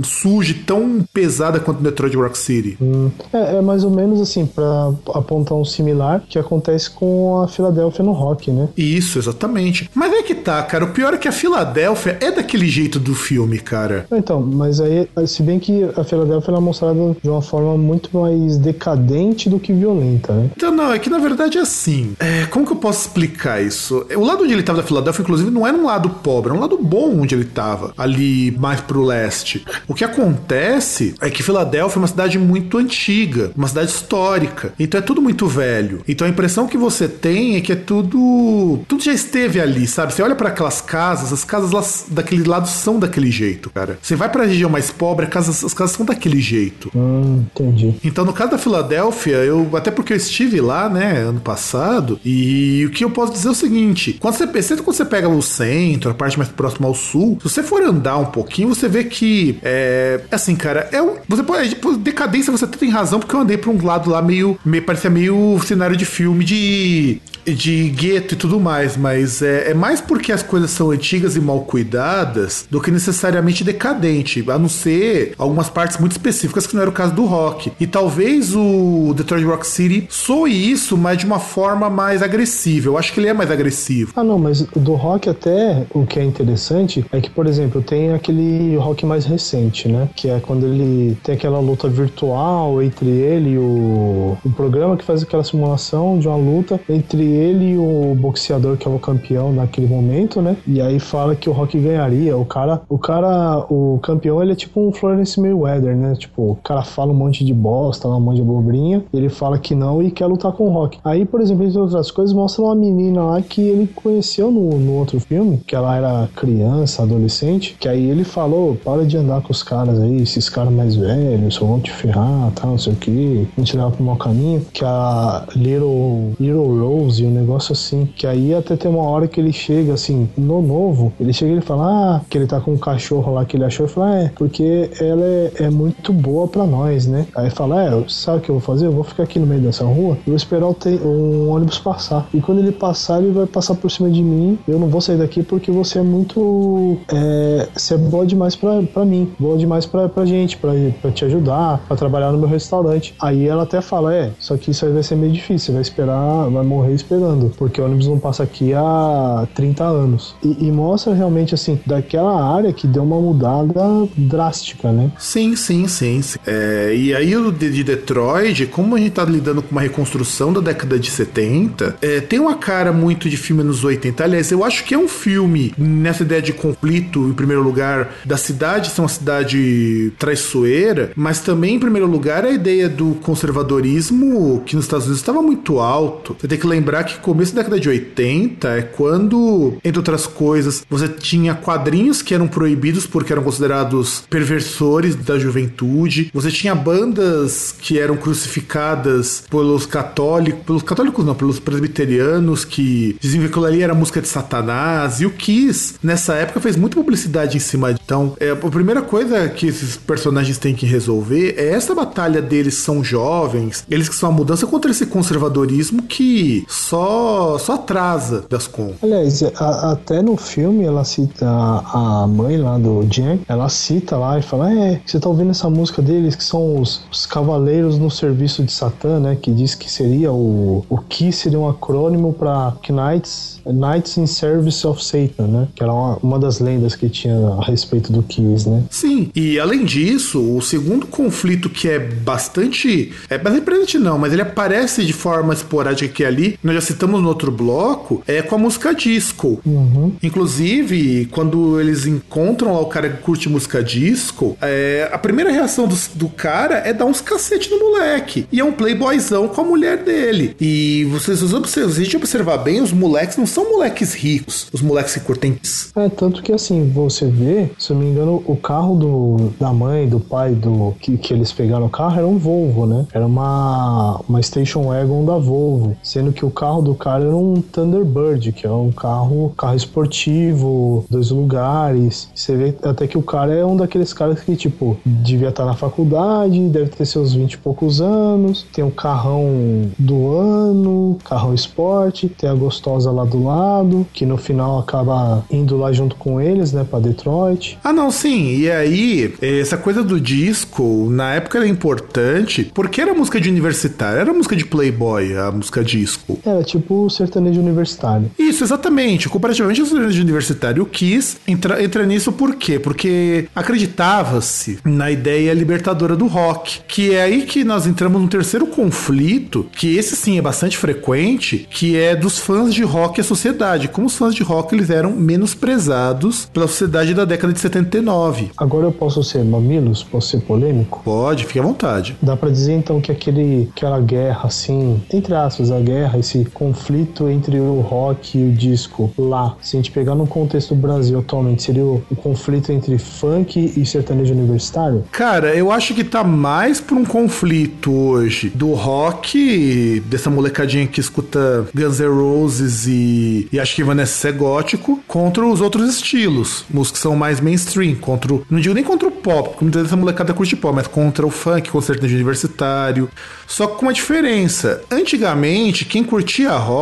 suja, 0.02 0.54
tão 0.66 1.04
pesada 1.12 1.58
quanto 1.60 1.82
Detroit 1.82 2.16
Rock 2.16 2.38
City. 2.38 2.76
Hum, 2.80 3.10
É, 3.32 3.56
é 3.56 3.60
mais 3.60 3.84
ou 3.84 3.90
menos 3.90 4.20
assim, 4.20 4.46
pra 4.46 4.92
apontar 5.14 5.56
um 5.56 5.64
similar 5.64 6.22
que 6.28 6.38
acontece 6.38 6.90
com 6.90 7.40
a 7.42 7.48
Filadélfia 7.48 8.03
no 8.04 8.12
rock, 8.12 8.50
né? 8.50 8.68
Isso, 8.76 9.18
exatamente. 9.18 9.90
Mas 9.94 10.12
é 10.12 10.22
que 10.22 10.34
tá, 10.34 10.62
cara. 10.62 10.84
O 10.84 10.92
pior 10.92 11.14
é 11.14 11.18
que 11.18 11.28
a 11.28 11.32
Filadélfia 11.32 12.18
é 12.20 12.30
daquele 12.30 12.68
jeito 12.68 12.98
do 12.98 13.14
filme, 13.14 13.58
cara. 13.58 14.06
Então, 14.12 14.40
mas 14.40 14.80
aí, 14.80 15.08
se 15.26 15.42
bem 15.42 15.58
que 15.58 15.84
a 15.96 16.04
Filadélfia 16.04 16.54
é 16.54 16.60
mostrada 16.60 17.16
de 17.22 17.28
uma 17.28 17.42
forma 17.42 17.76
muito 17.76 18.16
mais 18.16 18.56
decadente 18.56 19.48
do 19.48 19.58
que 19.58 19.72
violenta, 19.72 20.32
né? 20.32 20.50
Então, 20.56 20.70
não, 20.70 20.92
é 20.92 20.98
que 20.98 21.10
na 21.10 21.18
verdade 21.18 21.58
é 21.58 21.60
assim. 21.60 22.14
É, 22.18 22.46
como 22.46 22.66
que 22.66 22.72
eu 22.72 22.76
posso 22.76 23.06
explicar 23.06 23.62
isso? 23.62 24.06
O 24.16 24.24
lado 24.24 24.44
onde 24.44 24.52
ele 24.52 24.62
tava 24.62 24.80
da 24.80 24.86
Filadélfia, 24.86 25.22
inclusive, 25.22 25.50
não 25.50 25.66
era 25.66 25.76
um 25.76 25.84
lado 25.84 26.08
pobre, 26.08 26.50
era 26.50 26.58
um 26.58 26.60
lado 26.60 26.78
bom 26.78 27.20
onde 27.20 27.34
ele 27.34 27.44
tava, 27.44 27.92
ali 27.96 28.50
mais 28.52 28.80
pro 28.80 29.02
leste. 29.02 29.64
O 29.88 29.94
que 29.94 30.04
acontece 30.04 31.14
é 31.20 31.30
que 31.30 31.42
Filadélfia 31.42 31.98
é 31.98 32.00
uma 32.00 32.08
cidade 32.08 32.38
muito 32.38 32.78
antiga, 32.78 33.50
uma 33.56 33.68
cidade 33.68 33.90
histórica. 33.90 34.72
Então 34.78 34.98
é 34.98 35.02
tudo 35.02 35.20
muito 35.20 35.46
velho. 35.46 36.02
Então 36.06 36.26
a 36.26 36.30
impressão 36.30 36.66
que 36.66 36.76
você 36.76 37.08
tem 37.08 37.56
é 37.56 37.60
que 37.60 37.72
é 37.72 37.76
tudo. 37.76 37.93
Tudo 38.02 39.02
já 39.02 39.12
esteve 39.12 39.60
ali, 39.60 39.86
sabe? 39.86 40.12
Você 40.12 40.22
olha 40.22 40.34
para 40.34 40.48
aquelas 40.48 40.80
casas, 40.80 41.32
as 41.32 41.44
casas 41.44 41.70
lá 41.70 41.82
daquele 42.08 42.44
lado 42.44 42.68
são 42.68 42.98
daquele 42.98 43.30
jeito, 43.30 43.70
cara. 43.70 43.98
Você 44.00 44.16
vai 44.16 44.28
pra 44.28 44.44
região 44.44 44.70
mais 44.70 44.90
pobre, 44.90 45.26
as 45.26 45.32
casas, 45.32 45.64
as 45.64 45.74
casas 45.74 45.96
são 45.96 46.06
daquele 46.06 46.40
jeito. 46.40 46.90
Hum, 46.94 47.44
entendi. 47.54 47.94
Então, 48.04 48.24
no 48.24 48.32
caso 48.32 48.52
da 48.52 48.58
Filadélfia, 48.58 49.36
eu 49.36 49.68
até 49.76 49.90
porque 49.90 50.12
eu 50.12 50.16
estive 50.16 50.60
lá, 50.60 50.88
né, 50.88 51.18
ano 51.18 51.40
passado, 51.40 52.18
e 52.24 52.84
o 52.86 52.90
que 52.90 53.04
eu 53.04 53.10
posso 53.10 53.32
dizer 53.32 53.48
é 53.48 53.50
o 53.50 53.54
seguinte: 53.54 54.16
quando 54.20 54.34
você, 54.34 54.44
exceto 54.58 54.82
quando 54.82 54.96
você 54.96 55.04
pega 55.04 55.28
o 55.28 55.42
centro, 55.42 56.10
a 56.10 56.14
parte 56.14 56.38
mais 56.38 56.50
próxima 56.50 56.86
ao 56.86 56.94
sul, 56.94 57.38
se 57.42 57.48
você 57.48 57.62
for 57.62 57.82
andar 57.82 58.18
um 58.18 58.26
pouquinho, 58.26 58.68
você 58.68 58.88
vê 58.88 59.04
que 59.04 59.58
é 59.62 60.20
assim, 60.30 60.56
cara, 60.56 60.88
é 60.92 61.00
um, 61.00 61.16
você 61.28 61.42
pode 61.42 61.68
tipo, 61.70 61.96
decadência, 61.96 62.52
você 62.52 62.64
até 62.64 62.76
tem 62.76 62.90
razão, 62.90 63.20
porque 63.20 63.34
eu 63.34 63.40
andei 63.40 63.56
pra 63.56 63.70
um 63.70 63.84
lado 63.84 64.10
lá 64.10 64.22
meio, 64.22 64.58
meio 64.64 64.82
parecia 64.82 65.10
meio 65.10 65.58
cenário 65.64 65.96
de 65.96 66.04
filme 66.04 66.44
de 66.44 67.20
de 67.44 67.83
gueto 67.88 68.34
e 68.34 68.36
tudo 68.36 68.60
mais, 68.60 68.96
mas 68.96 69.42
é, 69.42 69.70
é, 69.70 69.74
mais 69.74 70.00
porque 70.00 70.32
as 70.32 70.42
coisas 70.42 70.70
são 70.70 70.90
antigas 70.90 71.36
e 71.36 71.40
mal 71.40 71.60
cuidadas 71.60 72.66
do 72.70 72.80
que 72.80 72.90
necessariamente 72.90 73.64
decadente, 73.64 74.44
a 74.48 74.58
não 74.58 74.68
ser 74.68 75.34
algumas 75.38 75.68
partes 75.68 75.98
muito 75.98 76.12
específicas 76.12 76.66
que 76.66 76.74
não 76.74 76.82
era 76.82 76.90
o 76.90 76.92
caso 76.92 77.14
do 77.14 77.24
rock. 77.24 77.72
E 77.78 77.86
talvez 77.86 78.54
o 78.54 79.12
Detroit 79.14 79.44
Rock 79.44 79.66
City 79.66 80.06
soe 80.10 80.50
isso, 80.50 80.96
mas 80.96 81.18
de 81.18 81.26
uma 81.26 81.38
forma 81.38 81.90
mais 81.90 82.22
agressiva. 82.22 82.88
Eu 82.88 82.98
acho 82.98 83.12
que 83.12 83.20
ele 83.20 83.28
é 83.28 83.32
mais 83.32 83.50
agressivo. 83.50 84.12
Ah, 84.16 84.24
não, 84.24 84.38
mas 84.38 84.62
do 84.62 84.94
rock 84.94 85.28
até 85.28 85.86
o 85.92 86.06
que 86.06 86.18
é 86.18 86.24
interessante 86.24 87.04
é 87.12 87.20
que, 87.20 87.30
por 87.30 87.46
exemplo, 87.46 87.82
tem 87.82 88.12
aquele 88.12 88.76
rock 88.76 89.06
mais 89.06 89.24
recente, 89.24 89.88
né? 89.88 90.08
Que 90.14 90.28
é 90.28 90.40
quando 90.40 90.66
ele 90.66 91.16
tem 91.22 91.34
aquela 91.34 91.58
luta 91.58 91.88
virtual 91.88 92.82
entre 92.82 93.08
ele 93.08 93.50
e 93.50 93.58
o, 93.58 94.36
o 94.44 94.50
programa 94.50 94.96
que 94.96 95.04
faz 95.04 95.22
aquela 95.22 95.44
simulação 95.44 96.18
de 96.18 96.28
uma 96.28 96.36
luta 96.36 96.80
entre 96.88 97.22
ele 97.22 97.72
e 97.72 97.73
o 97.76 98.14
boxeador 98.14 98.76
que 98.76 98.86
é 98.86 98.90
o 98.90 98.98
campeão 98.98 99.52
naquele 99.52 99.86
momento, 99.86 100.40
né? 100.40 100.56
E 100.66 100.80
aí 100.80 100.98
fala 100.98 101.34
que 101.34 101.48
o 101.48 101.52
Rock 101.52 101.78
ganharia. 101.78 102.36
O 102.36 102.44
cara, 102.44 102.82
o 102.88 102.98
cara, 102.98 103.66
o 103.70 103.98
campeão, 104.02 104.42
ele 104.42 104.52
é 104.52 104.54
tipo 104.54 104.80
um 104.80 104.92
Florence 104.92 105.40
Mayweather, 105.40 105.96
né? 105.96 106.14
Tipo, 106.14 106.52
o 106.52 106.56
cara 106.56 106.82
fala 106.82 107.12
um 107.12 107.16
monte 107.16 107.44
de 107.44 107.54
bosta, 107.54 108.08
um 108.08 108.20
monte 108.20 108.36
de 108.36 108.42
bobrinha, 108.42 109.04
ele 109.12 109.28
fala 109.28 109.58
que 109.58 109.74
não 109.74 110.02
e 110.02 110.10
quer 110.10 110.26
lutar 110.26 110.52
com 110.52 110.68
o 110.68 110.72
Rock. 110.72 110.98
Aí, 111.04 111.24
por 111.24 111.40
exemplo, 111.40 111.64
entre 111.64 111.78
outras 111.78 112.10
coisas, 112.10 112.34
mostra 112.34 112.62
uma 112.62 112.74
menina 112.74 113.22
lá 113.22 113.42
que 113.42 113.60
ele 113.60 113.86
conheceu 113.86 114.50
no, 114.50 114.78
no 114.78 114.92
outro 114.94 115.18
filme, 115.20 115.60
que 115.66 115.74
ela 115.74 115.96
era 115.96 116.28
criança, 116.34 117.02
adolescente, 117.02 117.76
que 117.78 117.88
aí 117.88 118.10
ele 118.10 118.24
falou, 118.24 118.76
para 118.84 119.04
de 119.04 119.16
andar 119.16 119.40
com 119.42 119.52
os 119.52 119.62
caras 119.62 120.00
aí, 120.00 120.22
esses 120.22 120.48
caras 120.48 120.72
mais 120.72 120.96
velhos, 120.96 121.54
só 121.54 121.64
vão 121.64 121.80
te 121.80 121.90
ferrar, 121.90 122.50
tal, 122.54 122.72
não 122.72 122.78
sei 122.78 122.92
o 122.92 122.96
que, 122.96 123.48
vão 123.56 123.64
te 123.64 123.76
levar 123.76 123.90
pro 123.90 124.04
mau 124.04 124.16
caminho, 124.16 124.64
que 124.72 124.84
a 124.84 125.46
Little, 125.54 126.32
Little 126.38 126.78
Rose 126.80 127.24
um 127.24 127.30
negócio 127.30 127.63
assim. 127.72 128.08
Que 128.16 128.26
aí 128.26 128.54
até 128.54 128.76
tem 128.76 128.90
uma 128.90 129.02
hora 129.02 129.26
que 129.26 129.40
ele 129.40 129.52
chega, 129.52 129.94
assim, 129.94 130.28
no 130.36 130.62
novo, 130.62 131.12
ele 131.20 131.32
chega 131.32 131.52
e 131.52 131.54
ele 131.54 131.60
fala, 131.60 132.16
ah, 132.16 132.20
que 132.28 132.38
ele 132.38 132.46
tá 132.46 132.60
com 132.60 132.72
um 132.72 132.78
cachorro 132.78 133.34
lá 133.34 133.44
que 133.44 133.56
ele 133.56 133.64
achou, 133.64 133.86
e 133.86 133.88
fala, 133.88 134.18
é, 134.18 134.32
porque 134.36 134.90
ela 135.00 135.24
é, 135.24 135.52
é 135.60 135.70
muito 135.70 136.12
boa 136.12 136.46
pra 136.48 136.64
nós, 136.66 137.06
né? 137.06 137.26
Aí 137.34 137.50
fala, 137.50 137.82
é, 137.82 138.04
sabe 138.08 138.38
o 138.38 138.40
que 138.40 138.50
eu 138.50 138.54
vou 138.56 138.62
fazer? 138.62 138.86
Eu 138.86 138.92
vou 138.92 139.04
ficar 139.04 139.24
aqui 139.24 139.38
no 139.38 139.46
meio 139.46 139.60
dessa 139.60 139.84
rua 139.84 140.16
e 140.26 140.30
vou 140.30 140.36
esperar 140.36 140.66
um 141.04 141.50
ônibus 141.50 141.78
passar. 141.78 142.26
E 142.32 142.40
quando 142.40 142.58
ele 142.58 142.72
passar, 142.72 143.22
ele 143.22 143.32
vai 143.32 143.46
passar 143.46 143.74
por 143.74 143.90
cima 143.90 144.10
de 144.10 144.22
mim. 144.22 144.58
Eu 144.66 144.78
não 144.78 144.88
vou 144.88 145.00
sair 145.00 145.16
daqui 145.16 145.42
porque 145.42 145.70
você 145.70 145.98
é 145.98 146.02
muito. 146.02 146.98
É, 147.12 147.68
você 147.74 147.94
é 147.94 147.98
boa 147.98 148.26
demais 148.26 148.56
pra, 148.56 148.82
pra 148.82 149.04
mim, 149.04 149.32
boa 149.38 149.56
demais 149.56 149.86
pra, 149.86 150.08
pra 150.08 150.24
gente, 150.24 150.56
pra, 150.56 150.72
pra 151.00 151.10
te 151.10 151.24
ajudar, 151.24 151.82
pra 151.86 151.96
trabalhar 151.96 152.32
no 152.32 152.38
meu 152.38 152.48
restaurante. 152.48 153.14
Aí 153.20 153.46
ela 153.46 153.62
até 153.64 153.80
fala, 153.80 154.14
é, 154.14 154.30
só 154.38 154.56
que 154.56 154.70
isso 154.70 154.84
aí 154.84 154.92
vai 154.92 155.02
ser 155.02 155.16
meio 155.16 155.32
difícil, 155.32 155.66
você 155.66 155.72
vai 155.72 155.82
esperar, 155.82 156.48
vai 156.50 156.64
morrer 156.64 156.94
esperando 156.94 157.43
porque 157.56 157.80
o 157.80 157.84
ônibus 157.84 158.06
não 158.06 158.18
passa 158.18 158.42
aqui 158.42 158.72
há 158.72 159.46
30 159.54 159.84
anos. 159.84 160.34
E, 160.42 160.66
e, 160.66 160.72
mostra 160.72 161.14
realmente, 161.14 161.54
assim, 161.54 161.78
daquela 161.86 162.54
área 162.54 162.72
que 162.72 162.86
deu 162.86 163.02
uma 163.02 163.20
mudada 163.20 164.08
drástica, 164.16 164.90
né? 164.90 165.10
Sim, 165.18 165.56
sim, 165.56 165.86
sim. 165.86 166.22
sim. 166.22 166.38
É, 166.46 166.94
e 166.94 167.14
aí 167.14 167.36
o 167.36 167.50
de, 167.52 167.70
de, 167.70 167.84
Detroit, 167.84 168.66
como 168.66 168.94
a 168.94 168.98
gente 168.98 169.12
tá 169.12 169.24
lidando 169.24 169.62
com 169.62 169.70
uma 169.72 169.80
reconstrução 169.80 170.52
da 170.52 170.60
década 170.60 170.98
de 170.98 171.10
70, 171.10 171.96
é, 172.00 172.20
tem 172.20 172.38
uma 172.38 172.56
cara 172.56 172.92
muito 172.92 173.28
de 173.28 173.36
filme 173.36 173.62
nos 173.62 173.84
80. 173.84 174.24
Aliás, 174.24 174.50
eu 174.50 174.64
acho 174.64 174.84
que 174.84 174.94
é 174.94 174.98
um 174.98 175.08
filme 175.08 175.74
nessa 175.76 176.22
ideia 176.22 176.42
de 176.42 176.52
conflito, 176.52 177.28
em 177.28 177.32
primeiro 177.32 177.62
lugar, 177.62 178.14
da 178.24 178.36
cidade 178.36 178.90
ser 178.90 179.00
uma 179.00 179.08
cidade 179.08 180.12
traiçoeira, 180.18 181.12
mas 181.16 181.40
também, 181.40 181.76
em 181.76 181.78
primeiro 181.78 182.06
lugar, 182.06 182.44
a 182.44 182.50
ideia 182.50 182.88
do 182.88 183.16
conservadorismo 183.22 184.62
que 184.64 184.76
nos 184.76 184.84
Estados 184.84 185.06
Unidos 185.06 185.20
estava 185.20 185.42
muito 185.42 185.78
alto. 185.78 186.36
Você 186.38 186.48
tem 186.48 186.58
que 186.58 186.66
lembrar 186.66 187.04
que 187.04 187.18
começo 187.34 187.52
da 187.52 187.62
década 187.62 187.80
de 187.80 187.88
80 187.88 188.68
é 188.68 188.82
quando, 188.82 189.76
entre 189.84 189.98
outras 189.98 190.24
coisas, 190.24 190.86
você 190.88 191.08
tinha 191.08 191.52
quadrinhos 191.52 192.22
que 192.22 192.32
eram 192.32 192.46
proibidos 192.46 193.08
porque 193.08 193.32
eram 193.32 193.42
considerados 193.42 194.22
perversores 194.30 195.16
da 195.16 195.36
juventude. 195.36 196.30
Você 196.32 196.52
tinha 196.52 196.76
bandas 196.76 197.74
que 197.76 197.98
eram 197.98 198.16
crucificadas 198.16 199.42
pelos 199.50 199.84
católicos, 199.84 200.62
pelos 200.64 200.82
católicos 200.84 201.24
não, 201.24 201.34
pelos 201.34 201.58
presbiterianos 201.58 202.64
que 202.64 203.16
diziam 203.18 203.42
que 203.42 203.48
aquilo 203.48 203.64
ali 203.64 203.82
era 203.82 203.94
música 203.94 204.22
de 204.22 204.28
Satanás. 204.28 205.20
E 205.20 205.26
o 205.26 205.30
Kiss, 205.30 205.94
nessa 206.00 206.34
época, 206.34 206.60
fez 206.60 206.76
muita 206.76 206.94
publicidade 206.94 207.56
em 207.56 207.60
cima. 207.60 207.90
Então, 207.90 208.36
é, 208.38 208.50
a 208.50 208.56
primeira 208.56 209.02
coisa 209.02 209.48
que 209.48 209.66
esses 209.66 209.96
personagens 209.96 210.56
têm 210.56 210.72
que 210.72 210.86
resolver 210.86 211.56
é 211.58 211.70
essa 211.70 211.96
batalha 211.96 212.40
deles 212.40 212.74
são 212.74 213.02
jovens, 213.02 213.84
eles 213.90 214.08
que 214.08 214.14
são 214.14 214.28
a 214.28 214.32
mudança 214.32 214.68
contra 214.68 214.92
esse 214.92 215.06
conservadorismo 215.06 216.04
que 216.04 216.64
só 216.68 217.23
só, 217.24 217.58
só 217.58 217.72
atrasa 217.74 218.44
das 218.48 218.66
contas. 218.66 218.96
Aliás, 219.02 219.42
a, 219.42 219.92
até 219.92 220.20
no 220.20 220.36
filme 220.36 220.84
ela 220.84 221.04
cita 221.04 221.46
a, 221.46 222.22
a 222.22 222.26
mãe 222.26 222.58
lá 222.58 222.76
do 222.78 223.06
Jen, 223.10 223.40
ela 223.48 223.68
cita 223.68 224.16
lá 224.16 224.38
e 224.38 224.42
fala: 224.42 224.72
É, 224.72 225.00
você 225.04 225.18
tá 225.18 225.28
ouvindo 225.28 225.50
essa 225.50 225.70
música 225.70 226.02
deles 226.02 226.36
que 226.36 226.44
são 226.44 226.80
os, 226.80 227.02
os 227.10 227.24
Cavaleiros 227.24 227.98
no 227.98 228.10
Serviço 228.10 228.62
de 228.62 228.72
Satã, 228.72 229.18
né? 229.18 229.36
Que 229.40 229.50
diz 229.50 229.74
que 229.74 229.90
seria 229.90 230.30
o, 230.32 230.84
o 230.88 230.98
que 230.98 231.32
seria 231.32 231.58
um 231.58 231.68
acrônimo 231.68 232.32
para 232.32 232.74
Knights, 232.88 233.60
Knights 233.64 234.18
in 234.18 234.26
Service 234.26 234.86
of 234.86 235.02
Satan, 235.02 235.46
né? 235.46 235.68
Que 235.74 235.82
era 235.82 235.92
uma, 235.92 236.18
uma 236.22 236.38
das 236.38 236.60
lendas 236.60 236.94
que 236.94 237.08
tinha 237.08 237.34
a 237.58 237.64
respeito 237.64 238.12
do 238.12 238.22
Kiss, 238.22 238.68
né? 238.68 238.84
Sim, 238.90 239.30
e 239.34 239.58
além 239.58 239.84
disso, 239.84 240.56
o 240.56 240.60
segundo 240.60 241.06
conflito 241.06 241.70
que 241.70 241.88
é 241.88 241.98
bastante. 241.98 243.12
É 243.30 243.38
bastante 243.38 243.64
presente, 243.64 243.98
não, 243.98 244.18
mas 244.18 244.32
ele 244.32 244.42
aparece 244.42 245.04
de 245.04 245.12
forma 245.12 245.54
esporádica 245.54 246.10
aqui 246.10 246.24
ali. 246.24 246.58
Nós 246.62 246.74
já 246.74 246.80
citamos 246.80 247.13
no 247.20 247.28
outro 247.28 247.50
bloco, 247.50 248.22
é 248.26 248.42
com 248.42 248.54
a 248.54 248.58
música 248.58 248.94
disco. 248.94 249.60
Uhum. 249.64 250.12
Inclusive, 250.22 251.26
quando 251.26 251.80
eles 251.80 252.06
encontram 252.06 252.72
lá 252.72 252.80
o 252.80 252.86
cara 252.86 253.08
que 253.08 253.22
curte 253.22 253.48
música 253.48 253.82
disco, 253.82 254.56
é, 254.60 255.08
a 255.12 255.18
primeira 255.18 255.50
reação 255.50 255.86
do, 255.86 255.96
do 256.14 256.28
cara 256.28 256.76
é 256.76 256.92
dar 256.92 257.06
uns 257.06 257.20
cacete 257.20 257.70
no 257.70 257.78
moleque. 257.78 258.46
E 258.52 258.60
é 258.60 258.64
um 258.64 258.72
playboyzão 258.72 259.48
com 259.48 259.60
a 259.60 259.64
mulher 259.64 259.98
dele. 259.98 260.54
E 260.60 261.06
vocês, 261.10 261.42
observam, 261.52 261.92
se 261.92 262.00
a 262.00 262.04
gente 262.04 262.16
observar 262.16 262.58
bem, 262.58 262.80
os 262.80 262.92
moleques 262.92 263.36
não 263.36 263.46
são 263.46 263.70
moleques 263.70 264.14
ricos, 264.14 264.68
os 264.72 264.82
moleques 264.82 265.14
que 265.14 265.20
curtem. 265.20 265.58
É, 265.96 266.08
tanto 266.08 266.42
que 266.42 266.52
assim, 266.52 266.90
você 266.90 267.26
vê, 267.26 267.70
se 267.78 267.90
eu 267.90 267.96
não 267.96 268.04
me 268.04 268.10
engano, 268.10 268.42
o 268.46 268.56
carro 268.56 268.96
do, 268.96 269.52
da 269.58 269.72
mãe, 269.72 270.08
do 270.08 270.20
pai, 270.20 270.52
do 270.52 270.94
que, 271.00 271.16
que 271.16 271.32
eles 271.32 271.52
pegaram 271.52 271.86
o 271.86 271.90
carro 271.90 272.18
era 272.18 272.26
um 272.26 272.38
Volvo, 272.38 272.86
né? 272.86 273.06
Era 273.12 273.26
uma, 273.26 274.20
uma 274.28 274.42
Station 274.42 274.88
Wagon 274.88 275.24
da 275.24 275.38
Volvo. 275.38 275.96
Sendo 276.02 276.32
que 276.32 276.44
o 276.44 276.50
carro 276.50 276.74
carro 276.74 276.82
do 276.82 276.94
cara 277.04 277.22
era 277.22 277.36
um 277.36 277.60
Thunderbird, 277.60 278.50
que 278.52 278.66
é 278.66 278.70
um 278.70 278.90
carro, 278.90 279.52
carro 279.58 279.76
esportivo, 279.76 281.04
dois 281.10 281.30
lugares. 281.30 282.30
Você 282.34 282.56
vê 282.56 282.74
até 282.82 283.06
que 283.06 283.18
o 283.18 283.22
cara 283.22 283.52
é 283.52 283.62
um 283.62 283.76
daqueles 283.76 284.14
caras 284.14 284.40
que, 284.40 284.56
tipo, 284.56 284.96
devia 285.04 285.50
estar 285.50 285.66
na 285.66 285.74
faculdade, 285.74 286.58
deve 286.68 286.88
ter 286.88 287.04
seus 287.04 287.34
20 287.34 287.52
e 287.52 287.58
poucos 287.58 288.00
anos, 288.00 288.64
tem 288.72 288.82
um 288.82 288.90
carrão 288.90 289.90
do 289.98 290.30
ano, 290.30 291.18
carrão 291.22 291.52
esporte, 291.52 292.26
tem 292.26 292.48
a 292.48 292.54
gostosa 292.54 293.10
lá 293.10 293.24
do 293.26 293.44
lado, 293.44 294.06
que 294.14 294.24
no 294.24 294.38
final 294.38 294.78
acaba 294.78 295.44
indo 295.50 295.76
lá 295.76 295.92
junto 295.92 296.16
com 296.16 296.40
eles, 296.40 296.72
né, 296.72 296.86
pra 296.88 297.00
Detroit. 297.00 297.78
Ah, 297.84 297.92
não, 297.92 298.10
sim. 298.10 298.56
E 298.56 298.70
aí, 298.70 299.34
essa 299.42 299.76
coisa 299.76 300.02
do 300.02 300.18
disco, 300.18 301.10
na 301.10 301.34
época 301.34 301.58
era 301.58 301.68
importante, 301.68 302.70
porque 302.72 303.02
era 303.02 303.12
música 303.12 303.38
de 303.38 303.50
universitário, 303.50 304.20
era 304.20 304.32
música 304.32 304.56
de 304.56 304.64
playboy, 304.64 305.36
a 305.36 305.50
música 305.50 305.84
disco. 305.84 306.38
Era 306.46 306.62
tipo 306.62 306.93
sertanejo 307.08 307.60
universitário. 307.60 308.30
Isso, 308.38 308.62
exatamente. 308.62 309.28
Comparativamente 309.28 309.80
ao 309.80 309.86
sertanejo 309.86 310.22
universitário, 310.22 310.82
o 310.82 310.86
Kiss 310.86 311.38
entra, 311.46 311.82
entra 311.82 312.04
nisso 312.04 312.30
por 312.32 312.54
quê? 312.56 312.78
Porque 312.78 313.48
acreditava-se 313.54 314.78
na 314.84 315.10
ideia 315.10 315.52
libertadora 315.54 316.14
do 316.14 316.26
rock, 316.26 316.80
que 316.86 317.14
é 317.14 317.22
aí 317.22 317.42
que 317.42 317.64
nós 317.64 317.86
entramos 317.86 318.20
num 318.20 318.28
terceiro 318.28 318.66
conflito, 318.66 319.66
que 319.72 319.96
esse 319.96 320.14
sim 320.14 320.38
é 320.38 320.42
bastante 320.42 320.76
frequente, 320.76 321.66
que 321.70 321.96
é 321.96 322.14
dos 322.14 322.38
fãs 322.38 322.74
de 322.74 322.82
rock 322.82 323.18
e 323.18 323.22
a 323.22 323.24
sociedade. 323.24 323.88
Como 323.88 324.06
os 324.06 324.16
fãs 324.16 324.34
de 324.34 324.42
rock 324.42 324.74
eles 324.74 324.90
eram 324.90 325.10
menosprezados 325.10 326.46
pela 326.52 326.68
sociedade 326.68 327.14
da 327.14 327.24
década 327.24 327.52
de 327.52 327.60
79. 327.60 328.50
Agora 328.56 328.86
eu 328.86 328.92
posso 328.92 329.22
ser 329.22 329.44
mamilos? 329.44 330.02
Posso 330.02 330.28
ser 330.28 330.40
polêmico? 330.40 331.00
Pode, 331.04 331.46
fique 331.46 331.58
à 331.58 331.62
vontade. 331.62 332.16
Dá 332.20 332.36
para 332.36 332.50
dizer 332.50 332.74
então 332.74 333.00
que 333.00 333.10
aquele, 333.10 333.68
aquela 333.74 334.00
guerra 334.00 334.42
assim, 334.44 335.02
entre 335.12 335.34
aspas, 335.34 335.70
a 335.70 335.80
guerra, 335.80 336.18
esse 336.18 336.34
esse 336.34 336.44
conflito 336.84 337.28
entre 337.30 337.58
o 337.58 337.80
rock 337.80 338.38
e 338.38 338.50
o 338.50 338.52
disco 338.52 339.10
lá, 339.16 339.56
se 339.62 339.76
a 339.76 339.78
gente 339.78 339.90
pegar 339.90 340.14
no 340.14 340.26
contexto 340.26 340.74
do 340.74 340.80
Brasil 340.80 341.18
atualmente, 341.18 341.62
seria 341.62 341.82
o, 341.82 342.04
o 342.10 342.16
conflito 342.16 342.70
entre 342.70 342.98
funk 342.98 343.72
e 343.74 343.86
sertanejo 343.86 344.34
universitário? 344.34 345.02
Cara, 345.10 345.54
eu 345.54 345.72
acho 345.72 345.94
que 345.94 346.04
tá 346.04 346.22
mais 346.22 346.80
por 346.80 346.98
um 346.98 347.04
conflito 347.04 347.90
hoje 347.90 348.50
do 348.54 348.74
rock, 348.74 350.02
dessa 350.06 350.28
molecadinha 350.28 350.86
que 350.86 351.00
escuta 351.00 351.66
Guns 351.74 352.00
N' 352.00 352.06
Roses 352.06 352.86
e, 352.86 353.48
e 353.50 353.58
acho 353.58 353.74
que 353.74 353.82
Vanessa 353.82 354.28
é 354.28 354.32
gótico, 354.32 355.00
contra 355.08 355.46
os 355.46 355.62
outros 355.62 355.88
estilos, 355.88 356.66
músicas 356.70 356.98
que 356.98 357.02
são 357.02 357.16
mais 357.16 357.40
mainstream, 357.40 357.94
contra 357.94 358.34
o, 358.34 358.44
não 358.50 358.60
digo 358.60 358.74
nem 358.74 358.84
contra 358.84 359.08
o 359.08 359.10
pop, 359.10 359.50
porque 359.50 359.64
muitas 359.64 359.82
vezes 359.82 359.92
essa 359.92 360.00
molecada 360.00 360.34
curte 360.34 360.54
pop, 360.54 360.74
mas 360.74 360.86
contra 360.86 361.26
o 361.26 361.30
funk, 361.30 361.70
com 361.70 361.78
o 361.78 361.82
sertanejo 361.82 362.14
universitário. 362.14 363.08
Só 363.46 363.66
com 363.66 363.82
uma 363.86 363.92
diferença. 363.92 364.82
Antigamente, 364.90 365.84
quem 365.84 366.02
curtia 366.02 366.52
rock 366.52 366.73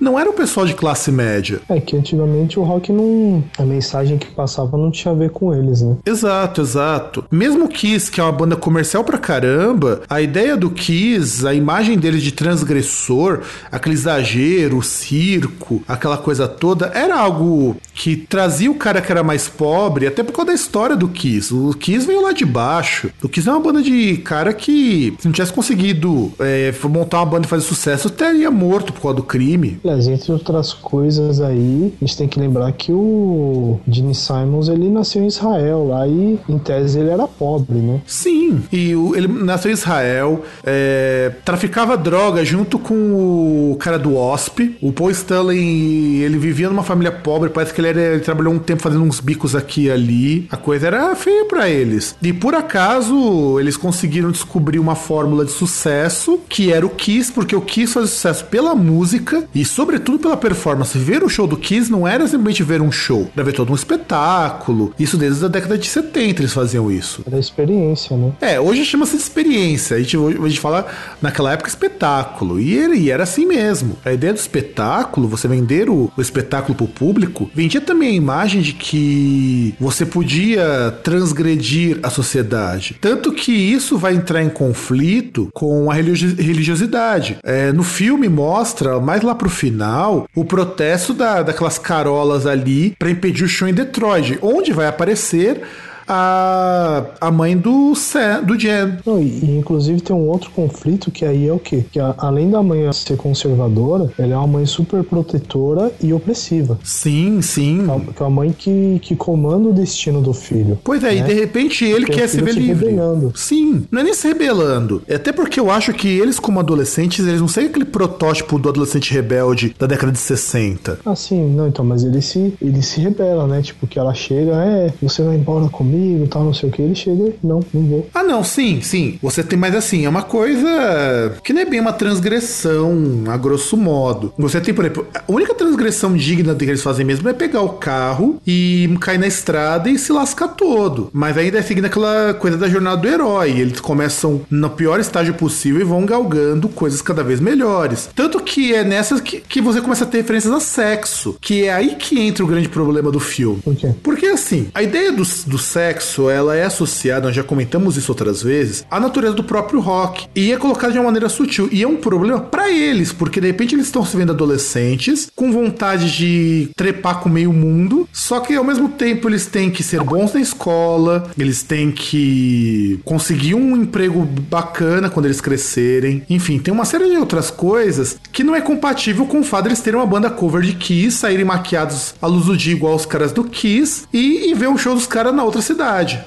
não 0.00 0.18
era 0.18 0.30
o 0.30 0.32
pessoal 0.32 0.66
de 0.66 0.74
classe 0.74 1.10
média. 1.10 1.60
É 1.68 1.80
que 1.80 1.96
antigamente 1.96 2.58
o 2.58 2.62
rock 2.62 2.92
não. 2.92 3.44
A 3.58 3.64
mensagem 3.64 4.18
que 4.18 4.26
passava 4.26 4.76
não 4.76 4.90
tinha 4.90 5.12
a 5.12 5.16
ver 5.16 5.30
com 5.30 5.54
eles, 5.54 5.82
né? 5.82 5.96
Exato, 6.06 6.60
exato. 6.60 7.24
Mesmo 7.30 7.68
Kiss, 7.68 8.10
que 8.10 8.20
é 8.20 8.24
uma 8.24 8.32
banda 8.32 8.56
comercial 8.56 9.04
pra 9.04 9.18
caramba, 9.18 10.02
a 10.08 10.22
ideia 10.22 10.56
do 10.56 10.70
Kiss, 10.70 11.46
a 11.46 11.52
imagem 11.52 11.98
deles 11.98 12.22
de 12.22 12.32
transgressor, 12.32 13.40
aquele 13.70 13.94
exagero, 13.94 14.78
o 14.78 14.82
circo, 14.82 15.82
aquela 15.86 16.16
coisa 16.16 16.46
toda, 16.46 16.86
era 16.94 17.18
algo 17.18 17.76
que 17.92 18.16
trazia 18.16 18.70
o 18.70 18.74
cara 18.74 19.00
que 19.00 19.10
era 19.10 19.22
mais 19.22 19.48
pobre, 19.48 20.06
até 20.06 20.22
por 20.22 20.32
causa 20.32 20.48
da 20.48 20.54
história 20.54 20.96
do 20.96 21.08
Kiss. 21.08 21.52
O 21.52 21.74
Kiss 21.74 22.06
veio 22.06 22.22
lá 22.22 22.32
de 22.32 22.44
baixo. 22.44 23.10
O 23.22 23.28
Kiss 23.28 23.48
é 23.48 23.52
uma 23.52 23.60
banda 23.60 23.82
de 23.82 24.16
cara 24.18 24.52
que, 24.52 25.14
se 25.18 25.26
não 25.26 25.32
tivesse 25.32 25.52
conseguido 25.52 26.32
é, 26.38 26.72
montar 26.84 27.18
uma 27.18 27.26
banda 27.26 27.46
e 27.46 27.48
fazer 27.50 27.64
sucesso, 27.64 28.08
teria 28.08 28.50
morto 28.50 28.92
por 28.92 29.02
causa 29.02 29.16
do 29.16 29.22
crime. 29.24 29.78
Aliás, 29.84 30.06
entre 30.08 30.32
outras 30.32 30.72
coisas 30.72 31.40
aí, 31.40 31.92
a 32.00 32.04
gente 32.04 32.16
tem 32.16 32.28
que 32.28 32.38
lembrar 32.38 32.70
que 32.72 32.92
o 32.92 33.78
Gene 33.88 34.14
Simons 34.14 34.68
ele 34.68 34.88
nasceu 34.88 35.22
em 35.22 35.26
Israel 35.26 35.88
lá 35.88 36.06
e, 36.06 36.38
em 36.48 36.58
tese, 36.58 36.98
ele 36.98 37.10
era 37.10 37.26
pobre, 37.26 37.78
né? 37.78 38.00
Sim, 38.06 38.62
e 38.72 38.94
o- 38.94 39.14
ele 39.16 39.26
nasceu 39.28 39.70
em 39.70 39.74
Israel, 39.74 40.42
é, 40.64 41.32
traficava 41.44 41.96
droga 41.96 42.44
junto 42.44 42.78
com 42.78 43.72
o 43.72 43.76
cara 43.78 43.98
do 43.98 44.16
OSP. 44.16 44.76
O 44.80 44.92
Paul 44.92 45.10
Stanley, 45.10 46.22
ele 46.22 46.38
vivia 46.38 46.68
numa 46.68 46.82
família 46.82 47.12
pobre, 47.12 47.50
parece 47.50 47.72
que 47.72 47.80
ele, 47.80 47.88
era- 47.88 48.00
ele 48.00 48.20
trabalhou 48.20 48.52
um 48.52 48.58
tempo 48.58 48.82
fazendo 48.82 49.02
uns 49.04 49.20
bicos 49.20 49.54
aqui 49.54 49.84
e 49.84 49.90
ali. 49.90 50.46
A 50.50 50.56
coisa 50.56 50.86
era 50.86 51.14
feia 51.16 51.44
pra 51.46 51.68
eles. 51.68 52.14
E 52.22 52.32
por 52.32 52.54
acaso, 52.54 53.58
eles 53.60 53.76
conseguiram 53.76 54.30
descobrir 54.30 54.78
uma 54.78 54.94
fórmula 54.94 55.44
de 55.44 55.50
sucesso, 55.52 56.38
que 56.48 56.72
era 56.72 56.84
o 56.84 56.90
Kiss, 56.90 57.32
porque 57.32 57.54
o 57.54 57.60
Kiss 57.60 57.92
fazia 57.94 58.08
sucesso 58.08 58.44
pela 58.46 58.74
música 58.74 59.13
e, 59.54 59.64
sobretudo, 59.64 60.18
pela 60.18 60.36
performance. 60.36 60.96
Ver 60.98 61.22
o 61.22 61.28
show 61.28 61.46
do 61.46 61.56
Kiss 61.56 61.90
não 61.90 62.06
era 62.06 62.26
simplesmente 62.26 62.62
ver 62.62 62.80
um 62.82 62.90
show, 62.92 63.30
era 63.34 63.44
ver 63.44 63.52
todo 63.52 63.70
um 63.72 63.74
espetáculo. 63.74 64.92
Isso 64.98 65.16
desde 65.16 65.44
a 65.44 65.48
década 65.48 65.76
de 65.78 65.86
70 65.86 66.42
eles 66.42 66.52
faziam 66.52 66.90
isso. 66.90 67.22
Era 67.26 67.38
experiência, 67.38 68.16
né? 68.16 68.32
É, 68.40 68.60
hoje 68.60 68.84
chama-se 68.84 69.16
de 69.16 69.22
experiência. 69.22 69.96
A 69.96 70.00
gente, 70.00 70.16
a 70.16 70.48
gente 70.48 70.60
fala 70.60 70.86
naquela 71.20 71.52
época 71.52 71.68
espetáculo. 71.68 72.60
E 72.60 72.72
ele 72.74 72.96
e 72.96 73.10
era 73.10 73.22
assim 73.22 73.46
mesmo. 73.46 73.96
A 74.04 74.12
ideia 74.12 74.32
do 74.32 74.38
espetáculo, 74.38 75.28
você 75.28 75.46
vender 75.48 75.88
o, 75.90 76.10
o 76.16 76.20
espetáculo 76.20 76.74
pro 76.76 76.86
público, 76.86 77.50
vendia 77.54 77.80
também 77.80 78.10
a 78.10 78.12
imagem 78.12 78.60
de 78.62 78.72
que 78.72 79.74
você 79.78 80.04
podia 80.06 80.90
transgredir 81.02 81.98
a 82.02 82.10
sociedade. 82.10 82.96
Tanto 83.00 83.32
que 83.32 83.52
isso 83.52 83.96
vai 83.98 84.14
entrar 84.14 84.42
em 84.42 84.48
conflito 84.48 85.48
com 85.52 85.90
a 85.90 85.94
religi- 85.94 86.34
religiosidade. 86.40 87.38
É, 87.42 87.72
no 87.72 87.82
filme 87.82 88.28
mostra, 88.28 88.98
mais 89.04 89.22
lá 89.22 89.34
pro 89.34 89.48
final, 89.48 90.26
o 90.34 90.44
protesto 90.44 91.12
da, 91.12 91.42
daquelas 91.42 91.78
carolas 91.78 92.46
ali 92.46 92.94
para 92.98 93.10
impedir 93.10 93.44
o 93.44 93.48
show 93.48 93.68
em 93.68 93.74
Detroit, 93.74 94.38
onde 94.42 94.72
vai 94.72 94.86
aparecer 94.86 95.62
a, 96.06 97.04
a 97.20 97.30
mãe 97.30 97.56
do 97.56 97.94
Sam, 97.94 98.42
do 98.42 98.58
Jen. 98.58 98.98
Não, 99.04 99.20
e, 99.20 99.24
e, 99.44 99.58
inclusive 99.58 100.00
tem 100.00 100.14
um 100.14 100.28
outro 100.28 100.50
conflito 100.50 101.10
que 101.10 101.24
aí 101.24 101.46
é 101.48 101.52
o 101.52 101.58
quê? 101.58 101.84
Que 101.90 101.98
a- 102.00 102.14
além 102.18 102.50
da 102.50 102.62
mãe 102.62 102.90
ser 102.92 103.16
conservadora, 103.16 104.10
ela 104.18 104.34
é 104.34 104.36
uma 104.36 104.46
mãe 104.46 104.66
super 104.66 105.02
protetora 105.02 105.90
e 106.02 106.12
opressiva. 106.12 106.78
Sim, 106.82 107.40
sim. 107.42 107.84
Que 108.16 108.22
é 108.22 108.26
uma 108.26 108.30
mãe 108.30 108.54
que, 108.56 108.98
que 109.02 109.16
comanda 109.16 109.68
o 109.68 109.72
destino 109.72 110.20
do 110.20 110.32
filho. 110.32 110.78
Pois 110.84 111.02
é, 111.04 111.14
e 111.16 111.22
de 111.22 111.32
repente 111.32 111.84
ele 111.84 112.06
Porque 112.06 112.18
quer 112.20 112.24
o 112.26 112.28
se 112.28 112.40
ver 112.42 112.52
se 112.54 112.58
livre. 112.60 112.86
rebelando. 112.86 113.32
Sim, 113.34 113.84
não 113.90 114.00
é 114.00 114.04
nem 114.04 114.14
se 114.14 114.26
rebelando. 114.28 115.02
É 115.08 115.16
até 115.16 115.32
porque 115.32 115.58
eu 115.58 115.70
acho 115.70 115.92
que 115.92 116.08
eles, 116.08 116.38
como 116.38 116.60
adolescentes, 116.60 117.26
eles 117.26 117.40
não 117.40 117.48
são 117.48 117.64
aquele 117.64 117.84
protótipo 117.84 118.58
do 118.58 118.68
adolescente 118.68 119.12
rebelde 119.12 119.74
da 119.78 119.86
década 119.86 120.12
de 120.12 120.18
60. 120.18 120.98
Ah, 121.04 121.16
sim, 121.16 121.48
não, 121.54 121.66
então, 121.68 121.84
mas 121.84 122.04
ele 122.04 122.20
se, 122.22 122.54
ele 122.60 122.82
se 122.82 123.00
rebela, 123.00 123.46
né? 123.46 123.62
Tipo, 123.62 123.86
que 123.86 123.98
ela 123.98 124.14
chega, 124.14 124.52
é, 124.64 124.92
você 125.02 125.22
vai 125.22 125.36
embora 125.36 125.68
comigo, 125.94 126.26
tal, 126.26 126.44
não 126.44 126.54
sei 126.54 126.68
o 126.68 126.72
que. 126.72 126.82
Ele 126.82 126.94
chega, 126.94 127.32
não, 127.42 127.60
não 127.72 127.82
vou. 127.86 128.08
Ah, 128.12 128.22
não, 128.22 128.42
sim, 128.42 128.80
sim. 128.82 129.18
Você 129.22 129.42
tem, 129.42 129.58
mas 129.58 129.74
assim, 129.74 130.04
é 130.04 130.08
uma 130.08 130.22
coisa 130.22 131.36
que 131.42 131.52
não 131.52 131.62
é 131.62 131.64
bem 131.64 131.80
uma 131.80 131.92
transgressão, 131.92 133.24
a 133.28 133.36
grosso 133.36 133.76
modo. 133.76 134.32
Você 134.36 134.60
tem, 134.60 134.74
por 134.74 134.84
exemplo, 134.84 135.06
a 135.14 135.22
única 135.28 135.54
transgressão 135.54 136.14
digna 136.16 136.54
de 136.54 136.64
que 136.64 136.70
eles 136.70 136.82
fazem 136.82 137.04
mesmo 137.04 137.28
é 137.28 137.32
pegar 137.32 137.62
o 137.62 137.70
carro 137.70 138.40
e 138.46 138.92
cair 139.00 139.18
na 139.18 139.26
estrada 139.26 139.88
e 139.88 139.98
se 139.98 140.12
lascar 140.12 140.48
todo. 140.48 141.10
Mas 141.12 141.38
ainda 141.38 141.58
é 141.58 141.62
seguindo 141.62 141.86
aquela 141.86 142.34
coisa 142.34 142.56
da 142.56 142.68
jornada 142.68 143.00
do 143.00 143.08
herói. 143.08 143.50
Eles 143.50 143.80
começam 143.80 144.42
no 144.50 144.70
pior 144.70 144.98
estágio 144.98 145.34
possível 145.34 145.80
e 145.80 145.84
vão 145.84 146.04
galgando 146.04 146.68
coisas 146.68 147.00
cada 147.00 147.22
vez 147.22 147.40
melhores. 147.40 148.08
Tanto 148.14 148.40
que 148.40 148.74
é 148.74 148.82
nessas 148.82 149.20
que, 149.20 149.40
que 149.40 149.60
você 149.60 149.80
começa 149.80 150.04
a 150.04 150.06
ter 150.06 150.18
referências 150.18 150.52
a 150.52 150.60
sexo, 150.60 151.36
que 151.40 151.64
é 151.64 151.72
aí 151.72 151.96
que 151.96 152.20
entra 152.20 152.44
o 152.44 152.46
grande 152.48 152.68
problema 152.68 153.10
do 153.10 153.20
filme. 153.20 153.60
Por 153.62 153.76
quê? 153.76 153.94
Porque 154.02 154.26
assim, 154.26 154.68
a 154.74 154.82
ideia 154.82 155.12
do, 155.12 155.22
do 155.46 155.58
sexo, 155.58 155.83
ela 156.30 156.56
é 156.56 156.64
associada, 156.64 157.26
nós 157.26 157.36
já 157.36 157.42
comentamos 157.42 157.96
isso 157.96 158.10
outras 158.10 158.42
vezes, 158.42 158.84
à 158.90 159.00
natureza 159.00 159.34
do 159.34 159.44
próprio 159.44 159.80
rock. 159.80 160.26
E 160.34 160.52
é 160.52 160.56
colocada 160.56 160.92
de 160.92 160.98
uma 160.98 161.06
maneira 161.06 161.28
sutil. 161.28 161.68
E 161.70 161.82
é 161.82 161.88
um 161.88 161.96
problema 161.96 162.40
pra 162.40 162.70
eles, 162.70 163.12
porque 163.12 163.40
de 163.40 163.46
repente 163.46 163.74
eles 163.74 163.86
estão 163.86 164.04
se 164.04 164.16
vendo 164.16 164.32
adolescentes, 164.32 165.30
com 165.34 165.52
vontade 165.52 166.16
de 166.16 166.70
trepar 166.76 167.20
com 167.20 167.28
meio 167.28 167.52
mundo, 167.52 168.08
só 168.12 168.40
que 168.40 168.54
ao 168.54 168.64
mesmo 168.64 168.88
tempo 168.88 169.28
eles 169.28 169.46
têm 169.46 169.70
que 169.70 169.82
ser 169.82 170.02
bons 170.02 170.32
na 170.32 170.40
escola, 170.40 171.30
eles 171.38 171.62
têm 171.62 171.90
que 171.90 173.00
conseguir 173.04 173.54
um 173.54 173.76
emprego 173.76 174.22
bacana 174.48 175.10
quando 175.10 175.26
eles 175.26 175.40
crescerem. 175.40 176.22
Enfim, 176.28 176.58
tem 176.58 176.72
uma 176.72 176.84
série 176.84 177.08
de 177.08 177.16
outras 177.16 177.50
coisas 177.50 178.18
que 178.32 178.44
não 178.44 178.54
é 178.54 178.60
compatível 178.60 179.26
com 179.26 179.40
o 179.40 179.44
fato 179.44 179.64
de 179.64 179.68
eles 179.70 179.80
terem 179.80 179.98
uma 179.98 180.06
banda 180.06 180.30
cover 180.30 180.62
de 180.62 180.74
Kiss, 180.74 181.18
saírem 181.18 181.44
maquiados 181.44 182.14
à 182.20 182.26
luz 182.26 182.46
do 182.46 182.56
dia 182.56 182.72
igual 182.72 182.94
os 182.94 183.06
caras 183.06 183.32
do 183.32 183.44
Kiss 183.44 184.04
e, 184.12 184.50
e 184.50 184.54
ver 184.54 184.68
um 184.68 184.76
show 184.76 184.94
dos 184.94 185.06
caras 185.06 185.34
na 185.34 185.44
outra 185.44 185.60
cidade. 185.60 185.73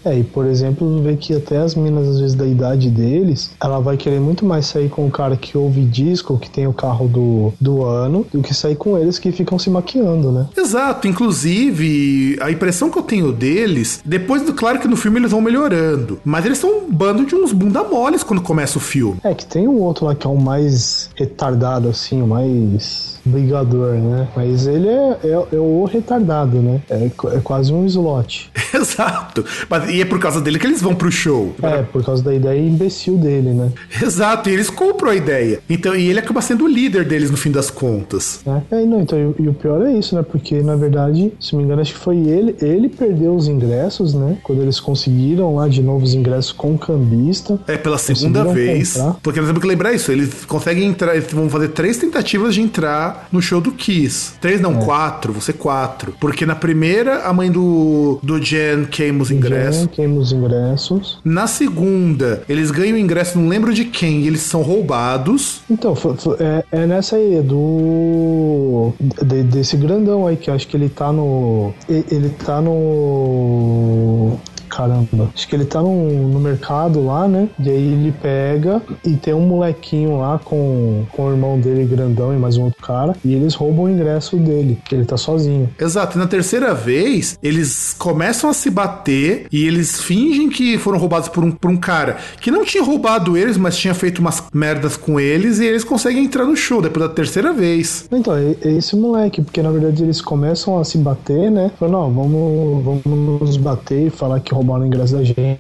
É, 0.04 0.18
e 0.18 0.24
por 0.24 0.46
exemplo, 0.46 1.02
vê 1.02 1.16
que 1.16 1.34
até 1.34 1.58
as 1.58 1.76
minas, 1.76 2.08
às 2.08 2.20
vezes, 2.20 2.36
da 2.36 2.46
idade 2.46 2.90
deles, 2.90 3.52
ela 3.62 3.80
vai 3.80 3.98
querer 3.98 4.20
muito 4.20 4.46
mais 4.46 4.66
sair 4.66 4.90
com 4.90 5.06
o 5.06 5.12
cara 5.12 5.36
que 5.36 5.58
ouve 5.58 5.82
disco, 5.82 6.38
que 6.38 6.50
tem 6.50 6.68
o 6.68 6.74
carro 6.74 7.08
do, 7.08 7.54
do 7.60 7.84
ano, 7.84 8.26
do 8.32 8.42
que 8.42 8.54
sair 8.54 8.76
com 8.76 8.98
eles 8.98 9.20
que 9.20 9.32
ficam 9.32 9.58
se 9.58 9.70
maquiando, 9.70 10.32
né? 10.32 10.48
Exato, 10.56 11.08
inclusive 11.08 12.38
a 12.42 12.52
impressão 12.52 12.90
que 12.90 12.98
eu 12.98 13.04
tenho 13.04 13.32
deles, 13.32 14.02
depois 14.06 14.42
do 14.42 14.54
claro 14.54 14.80
que 14.80 14.88
no 14.88 14.96
filme 14.96 15.20
eles 15.20 15.32
vão 15.32 15.42
melhorando, 15.42 16.20
mas 16.24 16.46
eles 16.46 16.58
são 16.58 16.70
um 16.70 16.92
bando 16.92 17.26
de 17.26 17.36
uns 17.36 17.52
bunda 17.52 17.84
moles 17.84 18.24
quando 18.24 18.42
começa 18.42 18.78
o 18.78 18.82
filme. 18.82 19.20
É 19.24 19.34
que 19.34 19.46
tem 19.46 19.68
um 19.68 19.80
outro 19.82 20.06
lá 20.06 20.16
que 20.16 20.26
é 20.26 20.30
o 20.30 20.38
mais 20.38 21.10
retardado, 21.16 21.90
assim, 21.90 22.22
o 22.22 22.28
mais 22.28 23.17
brigador, 23.28 23.94
né? 23.94 24.28
Mas 24.36 24.68
ele 24.68 24.88
é, 24.88 25.18
é, 25.24 25.56
é 25.56 25.60
o 25.60 25.86
retardado, 25.86 26.58
né? 26.58 26.82
É, 26.90 27.06
é 27.06 27.40
quase 27.44 27.74
um 27.74 27.86
slot. 27.86 28.52
Exato. 28.74 29.46
Mas, 29.70 29.90
e 29.90 30.02
é 30.02 30.06
por 30.06 30.20
causa 30.20 30.42
dele 30.42 30.60
que 30.60 30.68
eles 30.68 30.82
vão 30.82 30.96
pro 30.96 31.12
show. 31.12 31.56
É, 31.62 31.84
por 31.84 32.04
causa 32.04 32.24
da 32.24 32.34
ideia 32.34 32.60
imbecil 32.60 33.18
dele, 33.18 33.50
né? 33.50 33.72
Exato, 34.02 34.50
e 34.50 34.54
eles 34.54 34.70
compram 34.70 35.12
a 35.12 35.16
ideia. 35.16 35.60
Então, 35.70 35.96
e 35.96 36.10
ele 36.10 36.20
acaba 36.20 36.42
sendo 36.42 36.66
o 36.66 36.68
líder 36.68 37.06
deles 37.06 37.32
no 37.32 37.38
fim 37.38 37.52
das 37.52 37.70
contas. 37.70 38.42
É, 38.72 38.82
é, 38.82 38.86
não, 38.86 39.02
então, 39.02 39.18
e, 39.18 39.44
e 39.44 39.50
o 39.50 39.54
pior 39.54 39.86
é 39.86 39.94
isso, 39.94 40.16
né? 40.16 40.24
Porque, 40.24 40.62
na 40.62 40.76
verdade, 40.76 41.34
se 41.40 41.54
não 41.54 41.60
me 41.60 41.66
engano, 41.66 41.82
acho 41.82 41.94
que 41.94 42.00
foi 42.00 42.18
ele, 42.18 42.56
ele 42.62 42.90
perdeu 42.90 43.36
os 43.36 43.48
ingressos, 43.48 44.14
né? 44.14 44.38
Quando 44.44 44.62
eles 44.62 44.80
conseguiram 44.80 45.56
lá 45.56 45.68
de 45.68 45.82
novo 45.82 46.04
os 46.04 46.14
ingressos 46.14 46.52
com 46.52 46.74
o 46.74 46.78
cambista. 46.78 47.60
É 47.68 47.78
pela 47.78 47.98
segunda 47.98 48.44
vez. 48.44 48.94
comprar. 48.94 49.20
Porque 49.22 49.40
nós 49.40 49.48
temos 49.48 49.62
que 49.62 49.68
lembrar 49.68 49.94
isso. 49.94 50.12
Eles 50.12 50.46
conseguem 50.46 50.86
entrar, 50.86 51.16
eles 51.16 51.32
vão 51.32 51.50
fazer 51.50 51.70
três 51.70 51.98
tentativas 51.98 52.54
de 52.54 52.62
entrar 52.62 53.17
no 53.32 53.42
show 53.42 53.60
do 53.62 53.72
Kiss. 53.72 54.34
Três 54.42 54.60
É. 54.60 54.64
não, 54.64 54.76
quatro, 54.80 55.34
você 55.34 55.54
quatro. 55.54 56.14
Porque 56.20 56.46
na 56.46 56.56
primeira, 56.56 57.24
a 57.24 57.34
mãe 57.34 57.52
do, 57.52 58.20
do 58.24 58.40
Jen 58.44 58.86
queima 58.86 59.22
os 59.24 59.32
ingressos. 59.32 59.82
Já 59.84 59.88
queima 59.88 60.20
os 60.20 60.32
ingressos. 60.32 61.20
Na 61.24 61.48
segunda, 61.48 62.44
eles 62.48 62.72
ganham 62.72 62.96
o 62.96 63.00
ingresso, 63.00 63.38
não 63.40 63.48
lembro 63.48 63.74
de 63.74 63.86
quem, 63.86 64.26
eles 64.26 64.42
são 64.42 64.62
roubados. 64.62 65.62
Então, 65.70 65.96
é, 66.40 66.64
é 66.72 66.86
nessa 66.86 67.16
aí, 67.16 67.42
do. 67.42 68.94
de- 69.00 69.44
desse 69.44 69.76
grandão 69.78 70.28
aí, 70.28 70.36
que 70.38 70.50
eu 70.50 70.54
acho 70.54 70.68
que 70.68 70.76
ele 70.78 70.90
tá 70.90 71.12
no. 71.12 71.74
Ele 71.90 72.30
tá 72.30 72.62
no. 72.62 74.38
Caramba. 74.68 75.30
Acho 75.34 75.48
que 75.48 75.56
ele 75.56 75.66
tá 75.66 75.82
no, 75.82 76.28
no 76.28 76.40
mercado 76.40 77.04
lá, 77.06 77.28
né? 77.28 77.50
E 77.60 77.70
aí 77.70 77.94
ele 77.94 78.14
pega 78.22 78.82
e 79.06 79.16
tem 79.16 79.34
um 79.34 79.48
molequinho 79.48 80.20
lá 80.20 80.40
com, 80.44 81.06
com 81.12 81.28
o 81.28 81.32
irmão 81.32 81.60
dele 81.60 81.86
grandão 81.86 82.34
e 82.34 82.38
mais 82.38 82.58
um 82.58 82.66
outro 82.66 82.82
cara. 82.82 83.16
E 83.24 83.34
eles 83.34 83.54
roubam 83.54 83.86
o 83.86 83.90
ingresso 83.90 84.38
dele, 84.38 84.78
que 84.86 84.96
ele 84.96 85.06
tá 85.06 85.18
sozinho. 85.18 85.70
Exato, 85.80 86.18
e 86.18 86.20
na 86.20 86.28
terceira 86.28 86.74
vez, 86.74 87.38
eles 87.42 87.96
começam 87.98 88.50
a 88.50 88.54
se 88.54 88.70
bater 88.70 89.48
e 89.52 89.66
eles 89.66 90.02
fingem 90.02 90.50
que 90.50 90.78
foram 90.78 90.98
roubados 90.98 91.30
por 91.30 91.44
um, 91.44 91.52
por 91.52 91.70
um 91.70 91.78
cara 91.78 92.18
que 92.40 92.52
não 92.52 92.64
tinha 92.64 92.84
roubado 92.84 93.38
eles, 93.38 93.58
mas 93.58 93.78
tinha 93.78 93.94
feito 93.94 94.20
umas 94.20 94.44
merdas 94.54 94.98
com 94.98 95.20
eles 95.20 95.60
e 95.60 95.66
eles 95.66 95.84
conseguem 95.84 96.26
entrar 96.26 96.46
no 96.46 96.56
show 96.56 96.82
depois 96.82 97.08
da 97.08 97.14
terceira 97.14 97.54
vez. 97.54 98.08
Então, 98.12 98.36
é, 98.36 98.56
é 98.62 98.72
esse 98.72 98.96
moleque, 98.96 99.42
porque 99.42 99.62
na 99.62 99.72
verdade 99.72 100.04
eles 100.04 100.22
começam 100.22 100.80
a 100.80 100.84
se 100.84 100.98
bater, 100.98 101.50
né? 101.52 101.72
Falando, 101.80 101.94
não, 101.94 102.12
vamos, 102.12 102.84
vamos 102.84 103.42
nos 103.42 103.58
bater 103.58 104.08
e 104.08 104.10
falar 104.10 104.40
que 104.40 104.54
roubaram 104.58 104.84
o 104.84 104.88
ingresso 104.88 105.16
da 105.16 105.24
gente. 105.24 105.60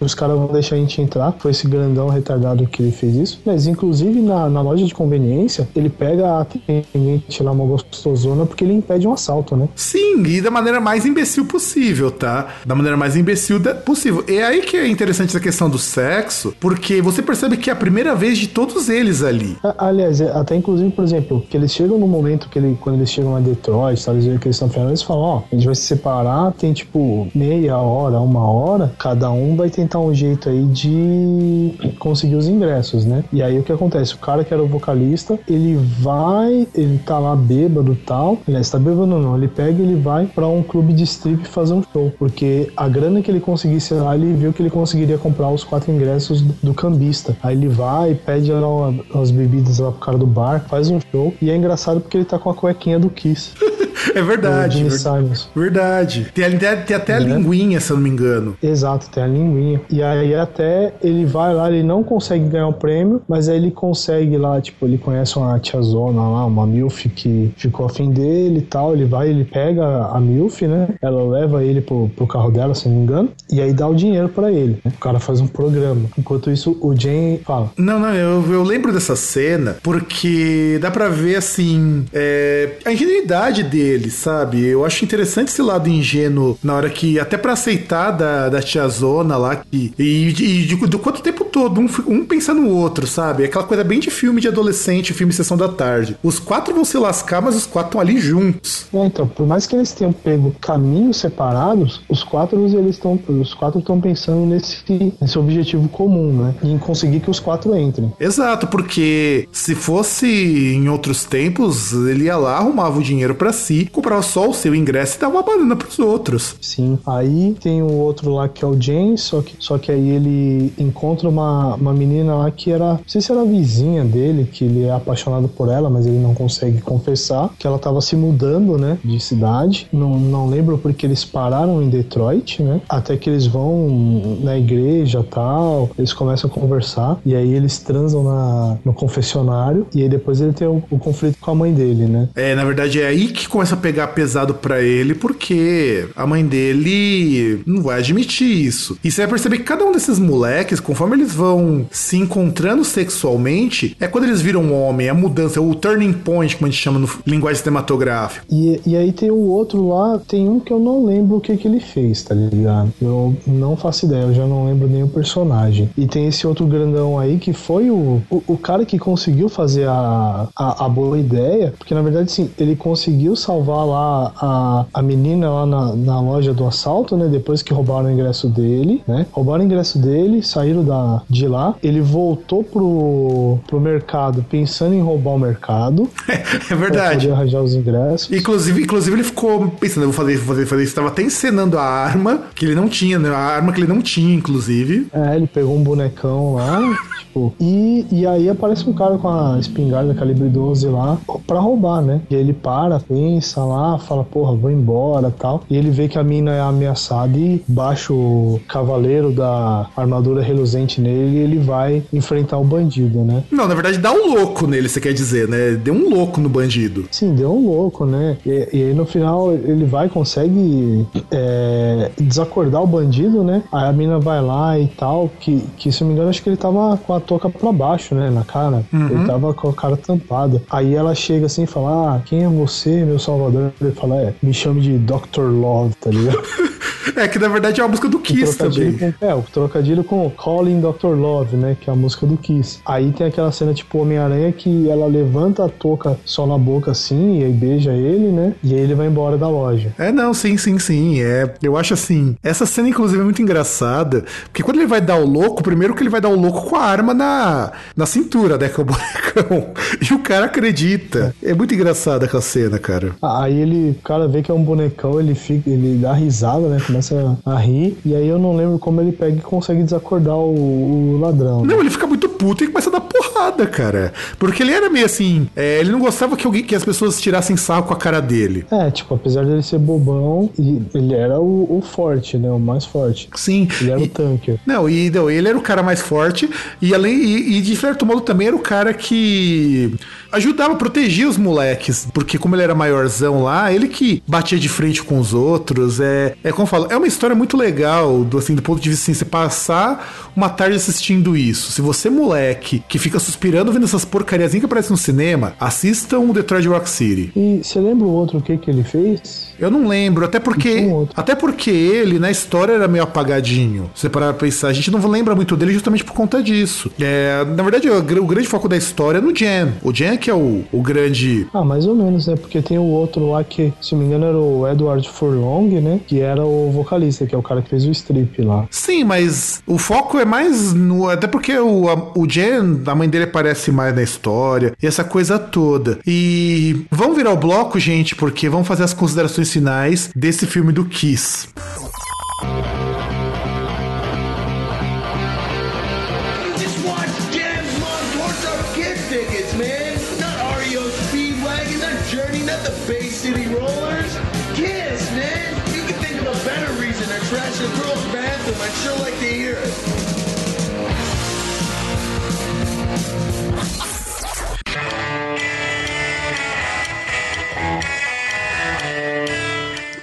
Os 0.00 0.14
caras 0.14 0.36
vão 0.36 0.48
deixar 0.48 0.76
a 0.76 0.78
gente 0.78 1.00
entrar. 1.00 1.34
Foi 1.38 1.50
esse 1.50 1.66
grandão 1.68 2.08
retardado 2.08 2.66
que 2.66 2.82
ele 2.82 2.92
fez 2.92 3.14
isso. 3.16 3.40
Mas, 3.44 3.66
inclusive, 3.66 4.20
na, 4.20 4.48
na 4.48 4.60
loja 4.60 4.84
de 4.84 4.94
conveniência, 4.94 5.68
ele 5.74 5.88
pega 5.88 6.28
a 6.28 6.40
atendente 6.40 7.42
lá, 7.42 7.52
uma 7.52 7.64
gostosona, 7.64 8.46
porque 8.46 8.64
ele 8.64 8.72
impede 8.72 9.06
um 9.06 9.12
assalto, 9.12 9.56
né? 9.56 9.68
Sim, 9.74 10.22
e 10.24 10.40
da 10.40 10.50
maneira 10.50 10.80
mais 10.80 11.04
imbecil 11.04 11.44
possível, 11.44 12.10
tá? 12.10 12.48
Da 12.64 12.74
maneira 12.74 12.96
mais 12.96 13.16
imbecil 13.16 13.60
possível. 13.84 14.24
E 14.28 14.36
é 14.36 14.44
aí 14.44 14.60
que 14.62 14.76
é 14.76 14.88
interessante 14.88 15.30
essa 15.30 15.40
questão 15.40 15.68
do 15.68 15.78
sexo, 15.78 16.54
porque 16.60 17.02
você 17.02 17.22
percebe 17.22 17.56
que 17.56 17.70
é 17.70 17.72
a 17.72 17.76
primeira 17.76 18.14
vez 18.14 18.38
de 18.38 18.48
todos 18.48 18.88
eles 18.88 19.22
ali. 19.22 19.56
Aliás, 19.78 20.20
é, 20.20 20.30
até 20.32 20.54
inclusive, 20.54 20.90
por 20.90 21.04
exemplo, 21.04 21.44
que 21.48 21.56
eles 21.56 21.72
chegam 21.72 21.98
no 21.98 22.06
momento 22.06 22.48
que 22.48 22.58
ele, 22.58 22.78
quando 22.80 22.96
eles 22.96 23.10
chegam 23.10 23.36
a 23.36 23.40
Detroit, 23.40 24.04
tá, 24.04 24.12
eles 24.12 24.24
veem 24.24 24.38
que 24.38 24.46
eles 24.46 24.60
estão 24.60 24.88
eles 24.88 25.02
falam, 25.02 25.22
ó, 25.22 25.42
a 25.50 25.54
gente 25.54 25.66
vai 25.66 25.74
se 25.74 25.82
separar, 25.82 26.52
tem 26.52 26.72
tipo 26.72 27.28
meia 27.34 27.76
hora, 27.78 28.19
uma 28.20 28.48
hora, 28.50 28.92
cada 28.98 29.30
um 29.30 29.56
vai 29.56 29.70
tentar 29.70 29.98
um 29.98 30.14
jeito 30.14 30.48
aí 30.48 30.64
de 30.66 31.74
conseguir 31.98 32.36
os 32.36 32.48
ingressos, 32.48 33.04
né? 33.04 33.24
E 33.32 33.42
aí 33.42 33.58
o 33.58 33.62
que 33.62 33.72
acontece? 33.72 34.14
O 34.14 34.18
cara 34.18 34.44
que 34.44 34.52
era 34.52 34.62
o 34.62 34.66
vocalista, 34.66 35.38
ele 35.48 35.76
vai, 35.76 36.66
ele 36.74 36.98
tá 36.98 37.18
lá 37.18 37.34
bêbado 37.34 37.96
tal, 38.06 38.38
aliás, 38.46 38.70
tá 38.70 38.78
bêbado 38.78 39.06
não, 39.06 39.36
ele 39.36 39.48
pega 39.48 39.80
e 39.80 39.82
ele 39.82 40.00
vai 40.00 40.26
pra 40.26 40.46
um 40.46 40.62
clube 40.62 40.92
de 40.92 41.04
strip 41.04 41.46
fazer 41.46 41.74
um 41.74 41.82
show, 41.92 42.12
porque 42.18 42.70
a 42.76 42.88
grana 42.88 43.22
que 43.22 43.30
ele 43.30 43.40
conseguisse 43.40 43.94
lá, 43.94 44.14
ele 44.14 44.32
viu 44.34 44.52
que 44.52 44.62
ele 44.62 44.70
conseguiria 44.70 45.18
comprar 45.18 45.48
os 45.50 45.64
quatro 45.64 45.92
ingressos 45.92 46.42
do, 46.42 46.74
cambista. 46.74 47.36
Aí 47.42 47.56
ele 47.56 47.68
vai, 47.68 48.14
pede 48.14 48.50
umas 48.52 49.30
bebidas 49.30 49.78
lá 49.78 49.90
pro 49.90 50.00
cara 50.00 50.18
do 50.18 50.26
bar, 50.26 50.64
faz 50.68 50.90
um 50.90 50.98
show, 51.10 51.34
e 51.40 51.50
é 51.50 51.56
engraçado 51.56 52.00
porque 52.00 52.16
ele 52.16 52.24
tá 52.24 52.38
com 52.38 52.50
a 52.50 52.54
cuequinha 52.54 52.98
do 52.98 53.10
Kiss. 53.10 53.52
É 54.14 54.22
verdade. 54.22 54.82
Ver-. 54.84 55.38
Verdade. 55.54 56.30
Tem, 56.34 56.44
ali- 56.44 56.58
tem 56.58 56.96
até 56.96 57.14
a 57.14 57.16
É. 57.16 57.20
linguinha, 57.20 57.80
se 57.80 57.90
eu 57.90 57.96
não 57.96 58.02
me 58.04 58.10
engano. 58.10 58.56
Exato, 58.62 59.08
tem 59.10 59.22
a 59.22 59.26
linguinha. 59.26 59.80
E 59.90 60.02
aí 60.02 60.34
até 60.34 60.92
ele 61.02 61.24
vai 61.26 61.54
lá, 61.54 61.70
ele 61.70 61.82
não 61.82 62.02
consegue 62.02 62.44
ganhar 62.48 62.68
o 62.68 62.72
prêmio, 62.72 63.22
mas 63.28 63.48
aí 63.48 63.56
ele 63.56 63.70
consegue 63.70 64.36
lá, 64.36 64.60
tipo, 64.60 64.86
ele 64.86 64.98
conhece 64.98 65.36
uma 65.38 65.58
tiazona 65.58 66.22
lá, 66.22 66.44
uma 66.46 66.66
MILF 66.66 67.08
que 67.08 67.50
ficou 67.56 67.86
afim 67.86 68.10
dele 68.10 68.58
e 68.58 68.62
tal. 68.62 68.94
Ele 68.94 69.04
vai, 69.04 69.28
ele 69.28 69.44
pega 69.44 69.84
a 70.12 70.20
MILF, 70.20 70.66
né? 70.66 70.88
Ela 71.02 71.22
leva 71.28 71.64
ele 71.64 71.80
pro, 71.80 72.08
pro 72.16 72.26
carro 72.26 72.50
dela, 72.50 72.74
se 72.74 72.88
não 72.88 72.96
me 72.96 73.02
engano, 73.02 73.28
e 73.50 73.60
aí 73.60 73.72
dá 73.72 73.86
o 73.88 73.94
dinheiro 73.94 74.28
pra 74.28 74.50
ele. 74.50 74.78
né? 74.84 74.92
O 74.94 74.98
cara 74.98 75.18
faz 75.18 75.40
um 75.40 75.46
programa. 75.46 76.02
Enquanto 76.18 76.50
isso, 76.50 76.76
o 76.80 76.94
Jane 76.96 77.40
fala. 77.44 77.70
Não, 77.76 77.98
não, 77.98 78.14
eu, 78.14 78.44
eu 78.52 78.62
lembro 78.62 78.92
dessa 78.92 79.16
cena 79.16 79.76
porque 79.82 80.78
dá 80.80 80.90
pra 80.90 81.08
ver, 81.08 81.36
assim, 81.36 82.04
é, 82.12 82.70
a 82.84 82.92
ingenuidade 82.92 83.62
dele, 83.62 83.89
sabe? 84.10 84.64
Eu 84.64 84.84
acho 84.84 85.04
interessante 85.04 85.48
esse 85.48 85.62
lado 85.62 85.88
ingênuo 85.88 86.58
na 86.62 86.74
hora 86.74 86.90
que, 86.90 87.18
até 87.18 87.36
pra 87.36 87.52
aceitar 87.52 88.10
da, 88.10 88.48
da 88.48 88.60
tiazona 88.60 89.36
lá, 89.36 89.56
que, 89.56 89.92
e, 89.98 90.28
e 90.28 90.62
de, 90.66 90.76
do 90.76 90.98
quanto 90.98 91.22
tempo 91.22 91.44
todo, 91.44 91.80
um, 91.80 91.88
um 92.06 92.24
pensa 92.24 92.54
no 92.54 92.68
outro, 92.68 93.06
sabe? 93.06 93.44
Aquela 93.44 93.64
coisa 93.64 93.84
bem 93.84 94.00
de 94.00 94.10
filme 94.10 94.40
de 94.40 94.48
adolescente, 94.48 95.12
filme 95.12 95.32
Sessão 95.32 95.56
da 95.56 95.68
Tarde. 95.68 96.16
Os 96.22 96.38
quatro 96.38 96.74
vão 96.74 96.84
se 96.84 96.98
lascar, 96.98 97.40
mas 97.40 97.56
os 97.56 97.66
quatro 97.66 97.88
estão 97.90 98.00
ali 98.00 98.18
juntos. 98.20 98.86
É, 98.92 99.04
então, 99.04 99.26
por 99.26 99.46
mais 99.46 99.66
que 99.66 99.74
eles 99.74 99.92
tenham 99.92 100.12
pego 100.12 100.54
caminhos 100.60 101.18
separados, 101.18 102.02
os 102.08 102.22
quatro 102.22 102.60
eles 102.60 102.96
estão, 102.96 103.18
os 103.28 103.54
quatro 103.54 103.80
estão 103.80 104.00
pensando 104.00 104.46
nesse, 104.46 105.14
nesse 105.20 105.38
objetivo 105.38 105.88
comum, 105.88 106.32
né? 106.32 106.54
Em 106.62 106.78
conseguir 106.78 107.20
que 107.20 107.30
os 107.30 107.40
quatro 107.40 107.76
entrem. 107.76 108.12
Exato, 108.18 108.66
porque 108.66 109.48
se 109.52 109.74
fosse 109.74 110.26
em 110.74 110.88
outros 110.88 111.24
tempos, 111.24 111.92
ele 111.92 112.24
ia 112.24 112.36
lá, 112.36 112.56
arrumava 112.58 112.98
o 112.98 113.02
dinheiro 113.02 113.34
pra 113.34 113.52
si, 113.52 113.79
comprava 113.86 114.22
só 114.22 114.48
o 114.48 114.54
seu 114.54 114.74
ingresso 114.74 115.16
e 115.16 115.20
dava 115.20 115.34
uma 115.34 115.42
banana 115.42 115.76
pros 115.76 115.98
outros. 115.98 116.56
Sim. 116.60 116.98
Aí 117.06 117.56
tem 117.60 117.82
o 117.82 117.92
outro 117.92 118.34
lá 118.34 118.48
que 118.48 118.64
é 118.64 118.68
o 118.68 118.80
James, 118.80 119.22
só 119.22 119.40
que, 119.40 119.54
só 119.58 119.78
que 119.78 119.90
aí 119.90 120.08
ele 120.10 120.72
encontra 120.78 121.28
uma, 121.28 121.74
uma 121.74 121.92
menina 121.92 122.34
lá 122.34 122.50
que 122.50 122.70
era, 122.70 122.94
não 122.94 123.00
sei 123.06 123.20
se 123.20 123.30
era 123.32 123.44
vizinha 123.44 124.04
dele, 124.04 124.48
que 124.50 124.64
ele 124.64 124.84
é 124.84 124.92
apaixonado 124.92 125.48
por 125.48 125.68
ela, 125.68 125.88
mas 125.90 126.06
ele 126.06 126.18
não 126.18 126.34
consegue 126.34 126.80
confessar, 126.80 127.50
que 127.58 127.66
ela 127.66 127.78
tava 127.78 128.00
se 128.00 128.16
mudando, 128.16 128.78
né, 128.78 128.98
de 129.04 129.20
cidade. 129.20 129.88
Não, 129.92 130.18
não 130.18 130.48
lembro 130.48 130.78
porque 130.78 131.06
eles 131.06 131.24
pararam 131.24 131.82
em 131.82 131.88
Detroit, 131.88 132.62
né, 132.62 132.80
até 132.88 133.16
que 133.16 133.28
eles 133.28 133.46
vão 133.46 134.38
na 134.42 134.56
igreja 134.58 135.24
tal, 135.28 135.90
eles 135.98 136.12
começam 136.12 136.50
a 136.50 136.52
conversar, 136.52 137.18
e 137.24 137.34
aí 137.34 137.52
eles 137.52 137.78
transam 137.78 138.24
na, 138.24 138.78
no 138.84 138.92
confessionário, 138.92 139.86
e 139.94 140.02
aí 140.02 140.08
depois 140.08 140.40
ele 140.40 140.52
tem 140.52 140.66
o, 140.66 140.82
o 140.90 140.98
conflito 140.98 141.36
com 141.40 141.50
a 141.50 141.54
mãe 141.54 141.72
dele, 141.72 142.06
né. 142.06 142.28
É, 142.34 142.54
na 142.54 142.64
verdade 142.64 143.00
é 143.00 143.06
aí 143.06 143.28
que 143.28 143.48
começa 143.48 143.69
a 143.72 143.76
pegar 143.76 144.08
pesado 144.08 144.54
pra 144.54 144.80
ele, 144.80 145.14
porque 145.14 146.08
a 146.14 146.26
mãe 146.26 146.44
dele 146.44 147.62
não 147.66 147.82
vai 147.82 147.98
admitir 147.98 148.46
isso. 148.46 148.98
E 149.02 149.10
você 149.10 149.22
vai 149.22 149.30
perceber 149.30 149.58
que 149.58 149.64
cada 149.64 149.84
um 149.84 149.92
desses 149.92 150.18
moleques, 150.18 150.80
conforme 150.80 151.16
eles 151.16 151.34
vão 151.34 151.86
se 151.90 152.16
encontrando 152.16 152.84
sexualmente, 152.84 153.96
é 154.00 154.06
quando 154.06 154.24
eles 154.24 154.40
viram 154.40 154.72
homem, 154.72 155.08
a 155.08 155.14
mudança, 155.14 155.60
o 155.60 155.74
turning 155.74 156.12
point, 156.12 156.56
como 156.56 156.66
a 156.66 156.70
gente 156.70 156.82
chama 156.82 156.98
no 156.98 157.08
linguagem 157.26 157.62
cinematográfica. 157.62 158.44
E, 158.50 158.80
e 158.86 158.96
aí 158.96 159.12
tem 159.12 159.30
o 159.30 159.48
outro 159.48 159.88
lá, 159.88 160.18
tem 160.26 160.48
um 160.48 160.60
que 160.60 160.72
eu 160.72 160.78
não 160.78 161.04
lembro 161.04 161.36
o 161.36 161.40
que, 161.40 161.56
que 161.56 161.66
ele 161.66 161.80
fez, 161.80 162.22
tá 162.22 162.34
ligado? 162.34 162.92
Eu 163.00 163.36
não 163.46 163.76
faço 163.76 164.06
ideia, 164.06 164.22
eu 164.22 164.34
já 164.34 164.46
não 164.46 164.66
lembro 164.66 164.88
nem 164.88 165.02
o 165.02 165.08
personagem. 165.08 165.88
E 165.96 166.06
tem 166.06 166.26
esse 166.26 166.46
outro 166.46 166.66
grandão 166.66 167.18
aí 167.18 167.38
que 167.38 167.52
foi 167.52 167.90
o, 167.90 168.22
o, 168.30 168.42
o 168.46 168.58
cara 168.58 168.84
que 168.84 168.98
conseguiu 168.98 169.48
fazer 169.48 169.86
a, 169.88 170.48
a, 170.56 170.86
a 170.86 170.88
boa 170.88 171.18
ideia, 171.18 171.74
porque 171.78 171.94
na 171.94 172.02
verdade 172.02 172.30
sim, 172.30 172.50
ele 172.58 172.76
conseguiu 172.76 173.36
salvar 173.36 173.59
lá 173.68 174.32
a, 174.40 174.84
a 174.94 175.02
menina 175.02 175.48
lá 175.50 175.66
na, 175.66 175.94
na 175.96 176.20
loja 176.20 176.52
do 176.52 176.66
assalto, 176.66 177.16
né? 177.16 177.28
Depois 177.28 177.62
que 177.62 177.72
roubaram 177.72 178.08
o 178.08 178.12
ingresso 178.12 178.48
dele, 178.48 179.02
né? 179.06 179.26
Roubaram 179.32 179.62
o 179.62 179.66
ingresso 179.66 179.98
dele, 179.98 180.42
saíram 180.42 180.84
da, 180.84 181.22
de 181.28 181.46
lá, 181.46 181.74
ele 181.82 182.00
voltou 182.00 182.62
pro, 182.64 183.58
pro 183.66 183.80
mercado 183.80 184.44
pensando 184.48 184.94
em 184.94 185.00
roubar 185.02 185.32
o 185.34 185.38
mercado. 185.38 186.08
É 186.30 186.58
Pra 186.70 186.76
verdade. 186.76 187.26
poder 187.26 187.32
arranjar 187.32 187.62
os 187.62 187.74
ingressos. 187.74 188.30
Inclusive, 188.32 188.82
inclusive, 188.82 189.16
ele 189.16 189.24
ficou 189.24 189.68
pensando, 189.68 190.04
eu 190.04 190.10
vou 190.10 190.24
fazer 190.24 190.36
vou 190.36 190.46
fazer, 190.46 190.66
fazer 190.66 190.84
isso. 190.84 190.94
Tava 190.94 191.08
até 191.08 191.22
encenando 191.22 191.78
a 191.78 191.82
arma 191.82 192.42
que 192.54 192.64
ele 192.64 192.74
não 192.74 192.88
tinha, 192.88 193.18
né? 193.18 193.28
A 193.30 193.36
arma 193.38 193.72
que 193.72 193.80
ele 193.80 193.86
não 193.88 194.00
tinha, 194.00 194.34
inclusive. 194.34 195.08
É, 195.12 195.36
ele 195.36 195.46
pegou 195.46 195.76
um 195.76 195.82
bonecão 195.82 196.54
lá, 196.54 196.80
tipo, 197.20 197.52
e, 197.60 198.06
e 198.10 198.26
aí 198.26 198.48
aparece 198.48 198.88
um 198.88 198.92
cara 198.92 199.18
com 199.18 199.28
a 199.28 199.58
espingarda 199.58 200.14
calibre 200.14 200.48
12 200.48 200.86
lá 200.88 201.18
pra 201.46 201.58
roubar, 201.60 202.00
né? 202.02 202.20
E 202.30 202.34
aí 202.34 202.40
ele 202.40 202.52
para, 202.52 203.00
pensa 203.00 203.49
lá, 203.58 203.98
fala, 203.98 204.22
porra, 204.22 204.54
vou 204.54 204.70
embora 204.70 205.32
tal. 205.36 205.62
E 205.68 205.76
ele 205.76 205.90
vê 205.90 206.08
que 206.08 206.18
a 206.18 206.22
mina 206.22 206.52
é 206.52 206.60
ameaçada 206.60 207.36
e 207.36 207.62
baixa 207.66 208.12
o 208.12 208.60
cavaleiro 208.68 209.32
da 209.32 209.86
armadura 209.96 210.42
reluzente 210.42 211.00
nele 211.00 211.38
e 211.38 211.40
ele 211.40 211.58
vai 211.58 212.02
enfrentar 212.12 212.58
o 212.58 212.64
bandido, 212.64 213.20
né? 213.20 213.42
Não, 213.50 213.66
na 213.66 213.74
verdade, 213.74 213.98
dá 213.98 214.12
um 214.12 214.34
louco 214.34 214.66
nele, 214.66 214.88
você 214.88 215.00
quer 215.00 215.12
dizer, 215.12 215.48
né? 215.48 215.72
Deu 215.72 215.94
um 215.94 216.10
louco 216.10 216.40
no 216.40 216.48
bandido. 216.48 217.06
Sim, 217.10 217.34
deu 217.34 217.52
um 217.52 217.66
louco, 217.66 218.04
né? 218.04 218.36
E, 218.44 218.68
e 218.72 218.82
aí 218.84 218.94
no 218.94 219.06
final 219.06 219.52
ele 219.52 219.84
vai, 219.84 220.08
consegue 220.08 221.06
é, 221.30 222.10
desacordar 222.18 222.82
o 222.82 222.86
bandido, 222.86 223.42
né? 223.42 223.62
Aí 223.72 223.88
a 223.88 223.92
mina 223.92 224.18
vai 224.18 224.42
lá 224.42 224.78
e 224.78 224.86
tal, 224.86 225.30
que, 225.40 225.64
que 225.76 225.90
se 225.90 226.02
eu 226.02 226.06
me 226.06 226.12
engano, 226.12 226.28
acho 226.28 226.42
que 226.42 226.48
ele 226.48 226.56
tava 226.56 226.96
com 226.96 227.14
a 227.14 227.20
touca 227.20 227.48
pra 227.48 227.72
baixo, 227.72 228.14
né? 228.14 228.30
Na 228.30 228.44
cara. 228.44 228.84
Ele 228.92 229.26
tava 229.26 229.52
com 229.54 229.68
a 229.68 229.72
cara 229.72 229.96
tampada. 229.96 230.62
Aí 230.70 230.94
ela 230.94 231.14
chega 231.14 231.46
assim 231.46 231.64
e 231.64 231.66
fala: 231.66 232.16
Ah, 232.16 232.20
quem 232.24 232.44
é 232.44 232.48
você, 232.48 233.04
meu 233.04 233.18
salvador? 233.18 233.39
Ele 233.80 233.92
fala: 233.92 234.16
É, 234.16 234.34
me 234.42 234.52
chame 234.52 234.80
de 234.80 234.98
Dr. 234.98 235.50
Love, 235.50 235.94
tá 236.00 236.10
ligado? 236.10 236.42
É 237.16 237.28
que 237.28 237.38
na 237.38 237.48
verdade 237.48 237.80
é 237.80 237.84
uma 237.84 237.90
música 237.90 238.08
do 238.08 238.18
Kiss 238.18 238.56
também. 238.56 239.14
é, 239.20 239.34
o 239.34 239.42
trocadilho 239.42 240.04
com 240.04 240.30
Calling 240.30 240.80
Dr. 240.80 241.08
Love, 241.08 241.56
né? 241.56 241.76
Que 241.80 241.90
é 241.90 241.92
a 241.92 241.96
música 241.96 242.26
do 242.26 242.36
Kiss. 242.36 242.78
Aí 242.84 243.10
tem 243.12 243.26
aquela 243.26 243.50
cena 243.52 243.74
tipo 243.74 243.98
Homem-Aranha 243.98 244.52
que 244.52 244.88
ela 244.88 245.06
levanta 245.06 245.64
a 245.64 245.68
touca 245.68 246.18
só 246.24 246.46
na 246.46 246.56
boca 246.58 246.90
assim 246.90 247.40
e 247.40 247.44
aí 247.44 247.52
beija 247.52 247.92
ele, 247.92 248.28
né? 248.28 248.54
E 248.62 248.74
aí 248.74 248.80
ele 248.80 248.94
vai 248.94 249.06
embora 249.06 249.36
da 249.36 249.48
loja. 249.48 249.92
É, 249.98 250.10
não, 250.12 250.32
sim, 250.32 250.56
sim, 250.56 250.78
sim. 250.78 251.20
É, 251.22 251.52
eu 251.62 251.76
acho 251.76 251.94
assim. 251.94 252.36
Essa 252.42 252.66
cena, 252.66 252.88
inclusive, 252.88 253.20
é 253.20 253.24
muito 253.24 253.42
engraçada. 253.42 254.24
Porque 254.44 254.62
quando 254.62 254.78
ele 254.78 254.86
vai 254.86 255.00
dar 255.00 255.16
o 255.16 255.26
louco, 255.26 255.62
primeiro 255.62 255.94
que 255.94 256.02
ele 256.02 256.10
vai 256.10 256.20
dar 256.20 256.28
o 256.28 256.38
louco 256.40 256.68
com 256.68 256.76
a 256.76 256.82
arma 256.82 257.12
na, 257.14 257.72
na 257.96 258.06
cintura, 258.06 258.56
né? 258.56 258.68
Com 258.80 258.82
o 258.82 258.84
bonecão. 258.84 259.66
E 260.00 260.14
o 260.14 260.20
cara 260.20 260.46
acredita. 260.46 261.34
É 261.42 261.52
muito 261.54 261.74
engraçada 261.74 262.26
aquela 262.26 262.40
cena, 262.42 262.78
cara. 262.78 263.12
Aí 263.20 263.60
ele, 263.60 263.90
o 263.90 264.02
cara 264.02 264.28
vê 264.28 264.42
que 264.42 264.50
é 264.50 264.54
um 264.54 264.62
bonecão, 264.62 265.18
ele 265.18 265.34
fica, 265.34 265.68
ele 265.68 265.98
dá 265.98 266.12
risada, 266.12 266.68
né? 266.68 266.78
Começa 267.00 267.38
a 267.46 267.56
rir, 267.56 267.96
e 268.04 268.14
aí 268.14 268.28
eu 268.28 268.38
não 268.38 268.54
lembro 268.54 268.78
como 268.78 269.00
ele 269.00 269.12
pega 269.12 269.36
e 269.38 269.40
consegue 269.40 269.82
desacordar 269.82 270.36
o, 270.36 271.14
o 271.14 271.18
ladrão. 271.20 271.64
né? 271.64 271.72
Não, 271.74 271.80
ele 271.80 271.90
fica 271.90 272.06
muito 272.06 272.28
puto 272.28 272.62
e 272.64 272.66
começa 272.68 272.88
a 272.90 272.92
dar 272.92 273.00
porrada, 273.00 273.66
cara. 273.66 274.12
Porque 274.38 274.62
ele 274.62 274.72
era 274.72 274.88
meio 274.90 275.06
assim. 275.06 275.48
é, 275.56 275.80
ele 275.80 275.90
não 275.90 275.98
gostava 276.00 276.36
que, 276.36 276.46
alguém, 276.46 276.62
que 276.62 276.74
as 276.74 276.84
pessoas 276.84 277.20
tirassem 277.20 277.56
sarro 277.56 277.84
com 277.84 277.92
a 277.94 277.96
cara 277.96 278.20
dele. 278.20 278.64
É, 278.70 278.90
tipo, 278.90 279.14
apesar 279.14 279.44
dele 279.44 279.62
ser 279.62 279.78
bobão, 279.78 280.50
ele 280.58 281.14
era 281.14 281.40
o, 281.40 281.78
o 281.78 281.82
forte, 281.82 282.36
né? 282.36 282.50
O 282.50 282.58
mais 282.58 282.84
forte. 282.84 283.28
Sim. 283.34 283.66
Ele 283.80 283.90
era 283.90 284.00
E- 284.00 284.04
o 284.04 284.08
tanker. 284.08 284.58
Não, 284.66 284.88
e 284.88 285.10
não, 285.10 285.30
ele 285.30 285.48
era 285.48 285.56
o 285.56 285.62
cara 285.62 285.82
mais 285.82 286.00
forte 286.00 286.48
e 286.80 286.94
além 286.94 287.14
e, 287.14 287.58
e 287.58 287.60
de 287.62 287.76
certo 287.76 288.04
modo 288.04 288.20
também 288.20 288.46
era 288.48 288.56
o 288.56 288.60
cara 288.60 288.92
que 288.92 289.94
ajudava 290.32 290.74
a 290.74 290.76
proteger 290.76 291.26
os 291.26 291.36
moleques, 291.36 292.06
porque 292.12 292.38
como 292.38 292.54
ele 292.54 292.62
era 292.62 292.74
maiorzão 292.74 293.42
lá, 293.42 293.72
ele 293.72 293.88
que 293.88 294.22
batia 294.26 294.58
de 294.58 294.68
frente 294.68 295.02
com 295.02 295.18
os 295.18 295.34
outros, 295.34 295.98
é, 296.00 296.34
é 296.44 296.50
como 296.52 296.62
eu 296.62 296.66
falo, 296.66 296.79
é 296.90 296.96
uma 296.96 297.06
história 297.06 297.34
muito 297.34 297.56
legal, 297.56 298.24
do 298.24 298.38
assim, 298.38 298.54
do 298.54 298.62
ponto 298.62 298.80
de 298.80 298.88
vista 298.88 299.04
assim, 299.04 299.18
você 299.18 299.24
passar 299.24 300.30
uma 300.34 300.48
tarde 300.48 300.76
assistindo 300.76 301.36
isso. 301.36 301.72
Se 301.72 301.80
você 301.80 302.08
moleque 302.08 302.82
que 302.88 302.98
fica 302.98 303.18
suspirando 303.18 303.72
vendo 303.72 303.84
essas 303.84 304.04
porcariazinhas 304.04 304.60
que 304.60 304.66
aparecem 304.66 304.92
no 304.92 304.96
cinema, 304.96 305.54
assistam 305.58 306.20
o 306.20 306.32
Detroit 306.32 306.66
Rock 306.66 306.88
City. 306.88 307.32
E 307.36 307.60
você 307.62 307.80
lembra 307.80 308.06
o 308.06 308.10
outro 308.10 308.40
que 308.40 308.56
que 308.56 308.70
ele 308.70 308.84
fez? 308.84 309.49
Eu 309.60 309.70
não 309.70 309.86
lembro, 309.86 310.24
até 310.24 310.38
porque 310.40 310.88
até 311.14 311.34
porque 311.34 311.70
ele 311.70 312.18
na 312.18 312.30
história 312.30 312.72
era 312.72 312.88
meio 312.88 313.04
apagadinho. 313.04 313.90
Se 313.94 314.02
você 314.02 314.08
parar 314.08 314.32
pra 314.32 314.46
pensar, 314.46 314.68
a 314.68 314.72
gente 314.72 314.90
não 314.90 315.06
lembra 315.08 315.34
muito 315.34 315.56
dele 315.56 315.72
justamente 315.72 316.04
por 316.04 316.12
conta 316.14 316.42
disso. 316.42 316.90
É, 317.00 317.44
na 317.44 317.62
verdade, 317.62 317.88
o, 317.88 317.98
o 317.98 318.26
grande 318.26 318.48
foco 318.48 318.68
da 318.68 318.76
história 318.76 319.18
é 319.18 319.20
no 319.20 319.34
Jan. 319.36 319.72
O 319.82 319.92
Jan 319.94 320.16
que 320.16 320.30
é 320.30 320.34
o, 320.34 320.62
o 320.72 320.82
grande 320.82 321.46
Ah, 321.52 321.64
mais 321.64 321.86
ou 321.86 321.94
menos, 321.94 322.26
né? 322.26 322.36
Porque 322.36 322.60
tem 322.62 322.78
o 322.78 322.82
outro 322.84 323.30
lá 323.30 323.42
que, 323.44 323.72
se 323.80 323.92
não 323.94 324.00
me 324.00 324.06
engano, 324.06 324.26
era 324.26 324.38
o 324.38 324.68
Edward 324.68 325.08
Furlong, 325.08 325.80
né? 325.80 326.00
Que 326.06 326.20
era 326.20 326.44
o 326.44 326.70
vocalista, 326.70 327.26
que 327.26 327.34
é 327.34 327.38
o 327.38 327.42
cara 327.42 327.62
que 327.62 327.68
fez 327.70 327.84
o 327.86 327.90
strip 327.90 328.42
lá. 328.42 328.66
Sim, 328.70 329.04
mas 329.04 329.62
o 329.66 329.78
foco 329.78 330.18
é 330.18 330.24
mais 330.24 330.72
no. 330.72 331.08
Até 331.08 331.26
porque 331.26 331.56
o, 331.58 331.88
a- 331.88 332.12
o 332.16 332.26
Jen, 332.28 332.80
a 332.86 332.94
mãe 332.94 333.08
dele 333.08 333.24
aparece 333.24 333.70
mais 333.70 333.94
na 333.94 334.02
história 334.02 334.72
e 334.82 334.86
essa 334.86 335.04
coisa 335.04 335.38
toda. 335.38 335.98
E 336.06 336.84
vamos 336.90 337.16
virar 337.16 337.32
o 337.32 337.36
bloco, 337.36 337.78
gente, 337.78 338.14
porque 338.16 338.48
vamos 338.48 338.66
fazer 338.66 338.84
as 338.84 338.94
considerações 338.94 339.49
finais 339.52 340.10
desse 340.14 340.46
filme 340.46 340.72
do 340.72 340.84
Kiss. 340.84 341.48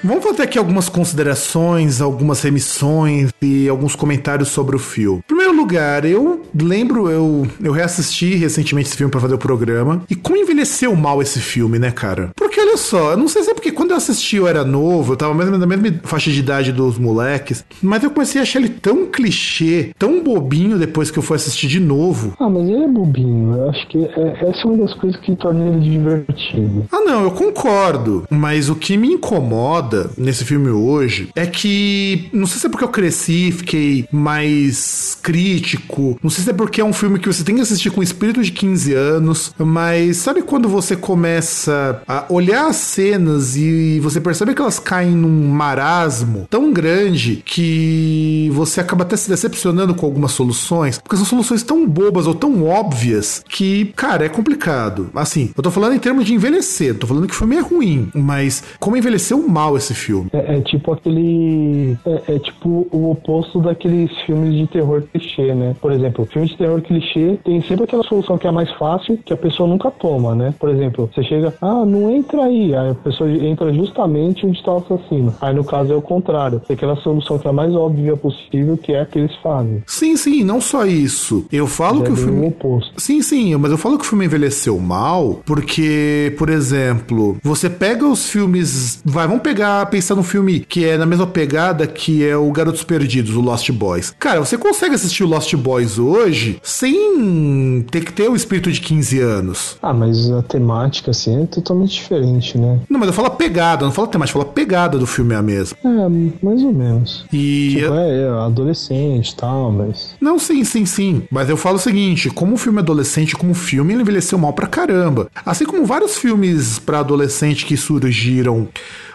Vamos 0.07 0.23
fazer 0.23 0.43
aqui 0.43 0.57
algumas 0.57 0.87
considerações, 0.87 1.99
algumas 1.99 2.41
remissões 2.41 3.29
e 3.41 3.67
alguns 3.67 3.93
comentários 3.93 4.47
sobre 4.47 4.73
o 4.73 4.79
filme. 4.79 5.17
Em 5.19 5.27
primeiro 5.27 5.53
lugar, 5.53 6.05
eu 6.05 6.43
lembro, 6.57 7.09
eu, 7.09 7.45
eu 7.61 7.73
reassisti 7.73 8.33
recentemente 8.35 8.87
esse 8.87 8.95
filme 8.97 9.11
pra 9.11 9.19
fazer 9.19 9.33
o 9.33 9.37
programa. 9.37 10.01
E 10.09 10.15
como 10.15 10.37
envelheceu 10.37 10.95
mal 10.95 11.21
esse 11.21 11.39
filme, 11.39 11.77
né, 11.77 11.91
cara? 11.91 12.29
Porque 12.37 12.57
olha 12.61 12.77
só, 12.77 13.11
eu 13.11 13.17
não 13.17 13.27
sei 13.27 13.43
se 13.43 13.51
é 13.51 13.53
porque 13.53 13.69
quando 13.69 13.91
eu 13.91 13.97
assisti 13.97 14.37
eu 14.37 14.47
era 14.47 14.63
novo, 14.63 15.11
eu 15.11 15.17
tava 15.17 15.33
mais 15.33 15.49
ou 15.49 15.57
menos 15.57 15.67
na 15.67 15.75
mesma 15.75 15.99
faixa 16.03 16.31
de 16.31 16.39
idade 16.39 16.71
dos 16.71 16.97
moleques, 16.97 17.65
mas 17.81 18.01
eu 18.01 18.09
comecei 18.09 18.39
a 18.39 18.43
achar 18.43 18.59
ele 18.59 18.69
tão 18.69 19.07
clichê, 19.07 19.91
tão 19.99 20.23
bobinho 20.23 20.77
depois 20.79 21.11
que 21.11 21.19
eu 21.19 21.23
fui 21.23 21.35
assistir 21.35 21.67
de 21.67 21.81
novo. 21.81 22.33
Ah, 22.39 22.49
mas 22.49 22.63
ele 22.69 22.81
é 22.85 22.87
bobinho. 22.87 23.57
Eu 23.57 23.69
acho 23.71 23.85
que 23.89 24.05
é- 24.05 24.49
essa 24.49 24.61
é 24.61 24.65
uma 24.65 24.77
das 24.77 24.93
coisas 24.93 25.19
que 25.19 25.35
torna 25.35 25.65
ele 25.67 25.81
divertido. 25.81 26.85
Ah, 26.93 27.01
não, 27.01 27.23
eu 27.23 27.31
concordo. 27.31 28.23
Mas 28.29 28.69
o 28.69 28.75
que 28.75 28.95
me 28.95 29.09
incomoda 29.11 29.96
nesse 30.17 30.43
filme 30.43 30.69
hoje 30.69 31.29
é 31.35 31.45
que. 31.45 32.29
Não 32.33 32.45
sei 32.45 32.59
se 32.59 32.67
é 32.67 32.69
porque 32.69 32.83
eu 32.83 32.89
cresci, 32.89 33.51
fiquei 33.51 34.07
mais 34.11 35.17
crítico. 35.21 36.17
Não 36.21 36.29
sei 36.29 36.43
se 36.43 36.49
é 36.49 36.53
porque 36.53 36.81
é 36.81 36.85
um 36.85 36.93
filme 36.93 37.19
que 37.19 37.27
você 37.27 37.43
tem 37.43 37.55
que 37.55 37.61
assistir 37.61 37.89
com 37.89 38.01
espírito 38.01 38.43
de 38.43 38.51
15 38.51 38.93
anos. 38.93 39.53
Mas 39.57 40.17
sabe 40.17 40.41
quando 40.41 40.67
você 40.67 40.95
começa 40.95 42.01
a 42.07 42.25
olhar 42.29 42.67
as 42.67 42.77
cenas 42.77 43.55
e 43.55 43.99
você 44.01 44.19
percebe 44.19 44.53
que 44.53 44.61
elas 44.61 44.79
caem 44.79 45.11
num 45.11 45.49
marasmo 45.49 46.47
tão 46.49 46.71
grande 46.71 47.43
que 47.45 48.49
você 48.53 48.79
acaba 48.79 49.03
até 49.03 49.15
se 49.15 49.29
decepcionando 49.29 49.93
com 49.93 50.05
algumas 50.05 50.31
soluções? 50.31 50.99
Porque 50.99 51.15
são 51.15 51.25
soluções 51.25 51.63
tão 51.63 51.87
bobas 51.87 52.27
ou 52.27 52.35
tão 52.35 52.63
óbvias 52.63 53.43
que, 53.47 53.93
cara, 53.95 54.25
é 54.25 54.29
complicado. 54.29 55.09
Assim, 55.15 55.51
eu 55.55 55.63
tô 55.63 55.71
falando 55.71 55.93
em 55.93 55.99
termos 55.99 56.25
de 56.25 56.33
envelhecer, 56.33 56.95
tô 56.95 57.07
falando 57.07 57.27
que 57.27 57.33
o 57.33 57.37
filme 57.37 57.55
é 57.55 57.61
ruim, 57.61 58.09
mas 58.13 58.63
como 58.79 58.97
envelheceu 58.97 59.47
mal 59.47 59.77
esse 59.77 59.86
filme. 59.93 60.29
É, 60.33 60.57
é 60.57 60.61
tipo 60.61 60.91
aquele. 60.91 61.97
É, 62.05 62.35
é 62.35 62.39
tipo 62.39 62.87
o 62.91 63.11
oposto 63.11 63.59
daqueles 63.59 64.11
filmes 64.25 64.55
de 64.55 64.67
terror 64.67 65.03
clichê, 65.11 65.53
né? 65.53 65.75
Por 65.81 65.91
exemplo, 65.91 66.25
filme 66.25 66.47
de 66.47 66.57
terror 66.57 66.81
clichê 66.81 67.37
tem 67.43 67.61
sempre 67.61 67.83
aquela 67.83 68.03
solução 68.03 68.37
que 68.37 68.47
é 68.47 68.49
a 68.49 68.53
mais 68.53 68.71
fácil, 68.73 69.17
que 69.25 69.33
a 69.33 69.37
pessoa 69.37 69.67
nunca 69.67 69.89
toma, 69.91 70.35
né? 70.35 70.53
Por 70.59 70.69
exemplo, 70.69 71.09
você 71.13 71.23
chega, 71.23 71.53
ah, 71.61 71.85
não 71.85 72.09
entra 72.11 72.43
aí. 72.43 72.75
Aí 72.75 72.91
a 72.91 72.95
pessoa 72.95 73.29
entra 73.29 73.73
justamente 73.73 74.45
onde 74.45 74.57
está 74.57 74.73
o 74.73 74.77
assassino. 74.77 75.33
Aí 75.41 75.53
no 75.53 75.63
caso 75.63 75.93
é 75.93 75.95
o 75.95 76.01
contrário. 76.01 76.59
Tem 76.59 76.75
aquela 76.75 76.95
solução 76.97 77.37
que 77.37 77.47
é 77.47 77.49
a 77.49 77.53
mais 77.53 77.73
óbvia 77.75 78.15
possível, 78.17 78.77
que 78.77 78.93
é 78.93 79.01
a 79.01 79.05
que 79.05 79.19
eles 79.19 79.35
fazem. 79.41 79.83
Sim, 79.85 80.15
sim, 80.17 80.43
não 80.43 80.59
só 80.61 80.85
isso. 80.85 81.45
Eu 81.51 81.67
falo 81.67 81.99
Já 81.99 82.05
que 82.05 82.11
o 82.11 82.15
bem 82.15 82.23
o 82.23 82.27
filme. 82.27 82.47
oposto. 82.47 82.91
Sim, 82.97 83.21
sim, 83.21 83.55
mas 83.55 83.71
eu 83.71 83.77
falo 83.77 83.97
que 83.97 84.03
o 84.05 84.07
filme 84.07 84.25
envelheceu 84.25 84.77
mal 84.79 85.39
porque, 85.45 86.33
por 86.37 86.49
exemplo, 86.49 87.37
você 87.43 87.69
pega 87.69 88.05
os 88.07 88.29
filmes. 88.29 89.01
Vai, 89.05 89.27
vamos 89.27 89.43
pegar, 89.43 89.76
pensar 89.85 90.15
num 90.15 90.23
filme 90.23 90.59
que 90.59 90.85
é 90.85 90.97
na 90.97 91.05
mesma 91.05 91.27
pegada 91.27 91.85
que 91.87 92.25
é 92.25 92.35
o 92.35 92.51
Garotos 92.51 92.83
Perdidos, 92.83 93.35
o 93.35 93.41
Lost 93.41 93.69
Boys. 93.71 94.13
Cara, 94.17 94.39
você 94.39 94.57
consegue 94.57 94.95
assistir 94.95 95.23
o 95.23 95.27
Lost 95.27 95.53
Boys 95.55 95.99
hoje 95.99 96.59
sem 96.63 97.85
ter 97.91 98.03
que 98.03 98.13
ter 98.13 98.29
o 98.29 98.35
espírito 98.35 98.71
de 98.71 98.81
15 98.81 99.19
anos. 99.19 99.77
Ah, 99.81 99.93
mas 99.93 100.29
a 100.31 100.41
temática, 100.41 101.11
assim, 101.11 101.43
é 101.43 101.45
totalmente 101.45 101.93
diferente, 101.93 102.57
né? 102.57 102.79
Não, 102.89 102.99
mas 102.99 103.07
eu 103.07 103.13
falo 103.13 103.27
a 103.27 103.31
pegada, 103.31 103.85
não 103.85 103.91
falo 103.91 104.07
temática, 104.07 104.37
eu 104.37 104.41
falo 104.41 104.51
a 104.51 104.53
pegada 104.53 104.97
do 104.97 105.07
filme 105.07 105.33
é 105.33 105.37
a 105.37 105.41
mesma. 105.41 105.77
É, 105.83 106.45
mais 106.45 106.61
ou 106.63 106.73
menos. 106.73 107.25
E. 107.31 107.75
Tipo, 107.75 107.93
é, 107.93 108.21
é 108.21 108.29
adolescente 108.29 109.29
e 109.29 109.35
tal, 109.35 109.71
mas. 109.71 110.15
Não, 110.19 110.39
sim, 110.39 110.63
sim, 110.63 110.85
sim. 110.85 111.23
Mas 111.31 111.49
eu 111.49 111.57
falo 111.57 111.75
o 111.75 111.79
seguinte: 111.79 112.29
como 112.29 112.55
o 112.55 112.57
filme 112.57 112.79
adolescente, 112.79 113.35
como 113.35 113.53
filme, 113.53 113.93
ele 113.93 114.01
envelheceu 114.01 114.37
mal 114.37 114.53
pra 114.53 114.67
caramba. 114.67 115.29
Assim 115.45 115.65
como 115.65 115.85
vários 115.85 116.17
filmes 116.17 116.79
pra 116.79 116.99
adolescente 116.99 117.65
que 117.65 117.77
surgiram. 117.77 118.67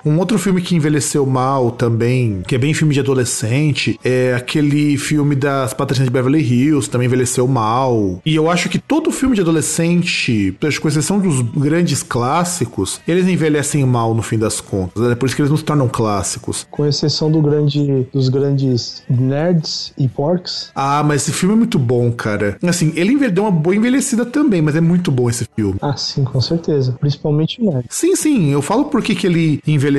Um 0.04 0.18
outro 0.18 0.38
filme 0.38 0.60
que 0.60 0.74
envelheceu 0.74 1.24
mal 1.24 1.70
também, 1.70 2.42
que 2.46 2.54
é 2.54 2.58
bem 2.58 2.74
filme 2.74 2.94
de 2.94 3.00
adolescente, 3.00 3.98
é 4.04 4.34
aquele 4.34 4.96
filme 4.96 5.34
das 5.34 5.72
Patricinhas 5.72 6.08
de 6.08 6.12
Beverly 6.12 6.40
Hills, 6.40 6.88
também 6.88 7.06
envelheceu 7.06 7.46
mal. 7.46 8.20
E 8.24 8.34
eu 8.34 8.50
acho 8.50 8.68
que 8.68 8.78
todo 8.78 9.10
filme 9.10 9.34
de 9.34 9.40
adolescente, 9.40 10.56
com 10.80 10.88
exceção 10.88 11.18
dos 11.18 11.40
grandes 11.40 12.02
clássicos, 12.02 13.00
eles 13.06 13.26
envelhecem 13.28 13.84
mal 13.84 14.14
no 14.14 14.22
fim 14.22 14.38
das 14.38 14.60
contas. 14.60 15.10
É 15.10 15.14
por 15.14 15.26
isso 15.26 15.36
que 15.36 15.42
eles 15.42 15.50
não 15.50 15.56
se 15.56 15.64
tornam 15.64 15.88
clássicos. 15.88 16.66
Com 16.70 16.86
exceção 16.86 17.30
do 17.30 17.40
grande, 17.40 18.06
dos 18.12 18.28
grandes 18.28 19.02
nerds 19.08 19.92
e 19.96 20.08
porcs. 20.08 20.70
Ah, 20.74 21.02
mas 21.04 21.22
esse 21.22 21.32
filme 21.32 21.54
é 21.54 21.58
muito 21.58 21.78
bom, 21.78 22.10
cara. 22.10 22.56
Assim, 22.62 22.92
ele 22.96 23.12
deu 23.30 23.44
uma 23.44 23.50
boa 23.50 23.76
envelhecida 23.76 24.26
também, 24.26 24.60
mas 24.60 24.74
é 24.74 24.80
muito 24.80 25.10
bom 25.10 25.30
esse 25.30 25.46
filme. 25.54 25.76
Ah, 25.80 25.96
sim, 25.96 26.24
com 26.24 26.40
certeza. 26.40 26.96
Principalmente 27.00 27.60
o 27.60 27.70
nerd. 27.70 27.86
Sim, 27.88 28.16
sim, 28.16 28.50
eu 28.50 28.60
falo 28.60 28.86
por 28.86 29.02
que 29.02 29.26
ele 29.26 29.60
envelheceu, 29.66 29.91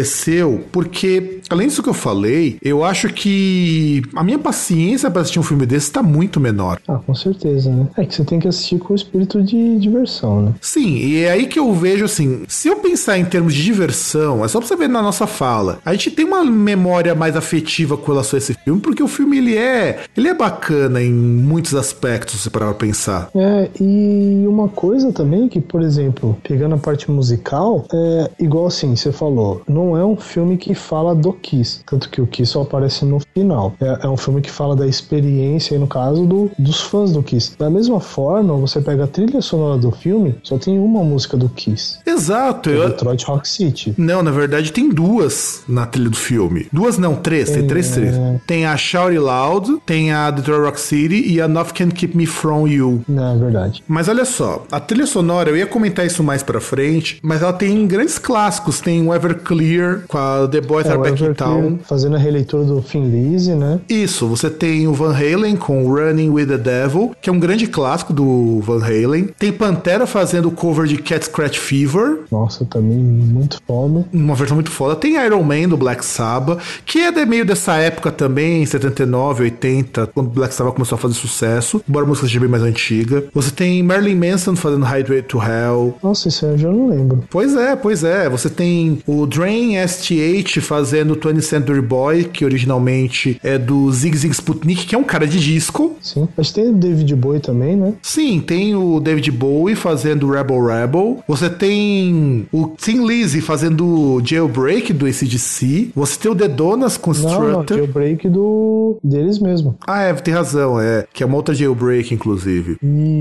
porque, 0.71 1.41
além 1.49 1.67
disso 1.67 1.83
que 1.83 1.89
eu 1.89 1.93
falei, 1.93 2.57
eu 2.61 2.83
acho 2.83 3.09
que 3.09 4.01
a 4.15 4.23
minha 4.23 4.39
paciência 4.39 5.09
pra 5.09 5.21
assistir 5.21 5.39
um 5.39 5.43
filme 5.43 5.65
desse 5.65 5.91
tá 5.91 6.01
muito 6.01 6.39
menor. 6.39 6.79
Ah, 6.87 6.99
com 7.05 7.13
certeza, 7.13 7.69
né? 7.69 7.87
É 7.97 8.05
que 8.05 8.15
você 8.15 8.23
tem 8.23 8.39
que 8.39 8.47
assistir 8.47 8.79
com 8.79 8.93
o 8.93 8.95
espírito 8.95 9.41
de 9.41 9.77
diversão, 9.79 10.41
né? 10.41 10.53
Sim, 10.61 10.95
e 10.95 11.23
é 11.23 11.31
aí 11.31 11.47
que 11.47 11.59
eu 11.59 11.71
vejo 11.73 12.05
assim, 12.05 12.43
se 12.47 12.67
eu 12.67 12.77
pensar 12.77 13.17
em 13.17 13.25
termos 13.25 13.53
de 13.53 13.63
diversão, 13.63 14.43
é 14.43 14.47
só 14.47 14.59
pra 14.59 14.67
você 14.67 14.75
ver 14.75 14.89
na 14.89 15.01
nossa 15.01 15.27
fala. 15.27 15.79
A 15.85 15.93
gente 15.93 16.11
tem 16.11 16.25
uma 16.25 16.43
memória 16.43 17.15
mais 17.15 17.35
afetiva 17.35 17.97
com 17.97 18.11
relação 18.11 18.37
a 18.37 18.39
esse 18.39 18.53
filme, 18.53 18.81
porque 18.81 19.03
o 19.03 19.07
filme 19.07 19.37
ele 19.37 19.57
é, 19.57 19.99
ele 20.15 20.27
é 20.27 20.33
bacana 20.33 21.01
em 21.01 21.13
muitos 21.13 21.75
aspectos, 21.75 22.41
se 22.41 22.49
parar 22.49 22.67
pra 22.67 22.75
pensar. 22.75 23.29
É, 23.35 23.69
e 23.79 24.45
uma 24.47 24.67
coisa 24.69 25.11
também 25.11 25.47
que, 25.47 25.59
por 25.59 25.81
exemplo, 25.81 26.37
pegando 26.43 26.75
a 26.75 26.77
parte 26.77 27.09
musical, 27.09 27.85
é 27.93 28.29
igual 28.39 28.67
assim, 28.67 28.95
você 28.95 29.11
falou, 29.11 29.61
no 29.67 29.82
não 29.83 29.97
é 29.97 30.05
um 30.05 30.15
filme 30.15 30.57
que 30.57 30.73
fala 30.73 31.13
do 31.15 31.33
Kiss. 31.33 31.81
Tanto 31.85 32.09
que 32.09 32.21
o 32.21 32.27
Kiss 32.27 32.51
só 32.53 32.61
aparece 32.61 33.05
no 33.05 33.19
final. 33.33 33.73
É, 33.81 34.05
é 34.05 34.09
um 34.09 34.17
filme 34.17 34.41
que 34.41 34.49
fala 34.51 34.75
da 34.75 34.87
experiência, 34.87 35.77
no 35.77 35.87
caso, 35.87 36.25
do, 36.25 36.51
dos 36.57 36.81
fãs 36.81 37.11
do 37.11 37.21
Kiss. 37.21 37.55
Da 37.57 37.69
mesma 37.69 37.99
forma, 37.99 38.55
você 38.55 38.79
pega 38.81 39.03
a 39.03 39.07
trilha 39.07 39.41
sonora 39.41 39.77
do 39.77 39.91
filme, 39.91 40.35
só 40.43 40.57
tem 40.57 40.79
uma 40.79 41.03
música 41.03 41.35
do 41.37 41.49
Kiss. 41.49 41.99
Exato. 42.05 42.69
É 42.69 42.75
Eu... 42.77 42.89
Detroit 42.89 43.23
Rock 43.25 43.47
City. 43.47 43.93
Não, 43.97 44.21
na 44.23 44.31
verdade 44.31 44.71
tem 44.71 44.89
duas 44.89 45.63
na 45.67 45.85
trilha 45.85 46.09
do 46.09 46.17
filme. 46.17 46.67
Duas 46.71 46.97
não, 46.97 47.15
três. 47.15 47.49
Tem, 47.49 47.59
Tem, 47.59 47.67
três 47.67 47.89
trilhas. 47.91 48.15
é. 48.15 48.39
Tem 48.47 48.65
a 48.65 48.75
Shout 48.77 49.09
It 49.09 49.19
Loud, 49.19 49.81
tem 49.85 50.11
a 50.11 50.29
Detroit 50.31 50.61
Rock 50.65 50.79
City 50.79 51.27
e 51.27 51.41
a 51.41 51.47
Nothing 51.47 51.73
Can 51.73 51.89
Keep 51.91 52.15
Me 52.17 52.25
From 52.25 52.67
You. 52.67 53.03
Não, 53.07 53.35
é 53.35 53.37
verdade. 53.37 53.83
Mas 53.87 54.07
olha 54.07 54.25
só, 54.25 54.63
a 54.71 54.79
trilha 54.79 55.05
sonora, 55.05 55.49
eu 55.49 55.57
ia 55.57 55.65
comentar 55.65 56.05
isso 56.05 56.23
mais 56.23 56.43
pra 56.43 56.59
frente, 56.61 57.19
mas 57.23 57.41
ela 57.41 57.53
tem 57.53 57.85
grandes 57.87 58.17
clássicos. 58.17 58.79
Tem 58.81 59.05
o 59.07 59.13
Everclear 59.13 59.72
com 60.07 60.17
a 60.17 60.47
The 60.47 60.61
Boys 60.61 60.85
É, 60.85 60.89
Are 60.91 60.99
Back 61.01 61.23
in 61.23 61.33
Town. 61.33 61.79
fazendo 61.83 62.15
a 62.15 62.19
releitura 62.19 62.63
do 62.63 62.81
Finn 62.81 63.05
Lizzy, 63.09 63.53
né? 63.53 63.79
Isso, 63.89 64.27
você 64.27 64.49
tem 64.49 64.87
o 64.87 64.93
Van 64.93 65.13
Halen 65.13 65.55
com 65.55 65.87
Running 65.87 66.29
with 66.29 66.47
the 66.47 66.57
Devil, 66.57 67.11
que 67.21 67.29
é 67.29 67.33
um 67.33 67.39
grande 67.39 67.67
clássico 67.67 68.13
do 68.13 68.59
Van 68.61 68.81
Halen. 68.83 69.29
Tem 69.37 69.51
Pantera 69.51 70.05
fazendo 70.05 70.47
o 70.49 70.51
cover 70.51 70.85
de 70.85 70.97
Cat 70.97 71.25
Scratch 71.25 71.57
Fever, 71.59 72.19
Nossa, 72.31 72.65
também 72.65 72.97
muito 72.97 73.57
foda. 73.65 74.05
uma 74.13 74.35
versão 74.35 74.55
muito 74.55 74.71
foda. 74.71 74.95
Tem 74.95 75.15
Iron 75.23 75.43
Man 75.43 75.69
do 75.69 75.77
Black 75.77 76.03
Sabbath, 76.05 76.59
que 76.85 76.99
é 76.99 77.11
de 77.11 77.25
meio 77.25 77.45
dessa 77.45 77.75
época 77.75 78.11
também, 78.11 78.65
79, 78.65 79.43
80, 79.43 80.07
quando 80.07 80.29
Black 80.29 80.53
Sabbath 80.53 80.73
começou 80.75 80.95
a 80.95 80.99
fazer 80.99 81.13
sucesso, 81.15 81.81
embora 81.87 82.05
a 82.05 82.07
música 82.07 82.27
seja 82.27 82.39
bem 82.39 82.49
mais 82.49 82.63
antiga. 82.63 83.23
Você 83.33 83.51
tem 83.51 83.81
Marilyn 83.83 84.15
Manson 84.31 84.55
fazendo 84.55 84.83
Highway 84.85 85.21
to 85.23 85.39
Hell. 85.41 85.95
Nossa, 86.03 86.27
isso 86.27 86.45
aí 86.45 86.51
eu 86.53 86.57
já 86.57 86.69
não 86.69 86.89
lembro. 86.89 87.23
Pois 87.29 87.55
é, 87.55 87.75
pois 87.75 88.03
é. 88.03 88.29
Você 88.29 88.49
tem 88.49 88.99
o 89.07 89.25
Drain 89.25 89.62
STH 89.71 90.61
fazendo 90.61 91.15
20th 91.15 91.41
Century 91.41 91.81
Boy, 91.81 92.25
que 92.25 92.45
originalmente 92.45 93.39
é 93.43 93.57
do 93.57 93.91
Zig 93.91 94.17
Zig 94.17 94.33
Sputnik, 94.33 94.85
que 94.85 94.95
é 94.95 94.97
um 94.97 95.03
cara 95.03 95.25
de 95.25 95.39
disco. 95.39 95.95
Sim. 96.01 96.27
Mas 96.35 96.51
tem 96.51 96.69
o 96.69 96.73
David 96.73 97.15
Bowie 97.15 97.39
também, 97.39 97.75
né? 97.75 97.93
Sim, 98.01 98.39
tem 98.39 98.75
o 98.75 98.99
David 98.99 99.31
Bowie 99.31 99.75
fazendo 99.75 100.29
Rebel 100.29 100.65
Rebel. 100.65 101.23
Você 101.27 101.49
tem 101.49 102.47
o 102.51 102.67
Tim 102.77 103.05
Lizzy 103.05 103.41
fazendo 103.41 104.21
Jailbreak 104.23 104.93
do 104.93 105.05
ACDC. 105.05 105.91
Você 105.95 106.19
tem 106.19 106.31
o 106.31 106.35
The 106.35 106.47
Donuts 106.47 106.97
com 106.97 107.13
Não, 107.13 107.51
não, 107.51 107.65
jailbreak 107.67 108.27
do 108.29 108.97
deles 109.03 109.39
mesmo. 109.39 109.75
Ah, 109.85 110.01
é, 110.01 110.13
tem 110.13 110.33
razão, 110.33 110.79
é. 110.79 111.05
Que 111.13 111.23
é 111.23 111.25
uma 111.25 111.35
outra 111.35 111.53
Jailbreak, 111.53 112.13
inclusive. 112.13 112.77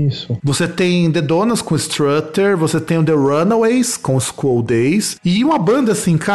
Isso. 0.07 0.37
Você 0.43 0.67
tem 0.67 1.11
The 1.11 1.21
Donuts 1.21 1.61
com 1.61 1.75
Strutter, 1.75 2.57
você 2.57 2.79
tem 2.79 2.97
o 2.97 3.03
The 3.03 3.13
Runaways 3.13 3.97
com 3.97 4.19
School 4.19 4.63
Days. 4.63 5.17
E 5.23 5.43
uma 5.43 5.57
banda 5.57 5.91
assim, 5.91 6.17
cara, 6.17 6.32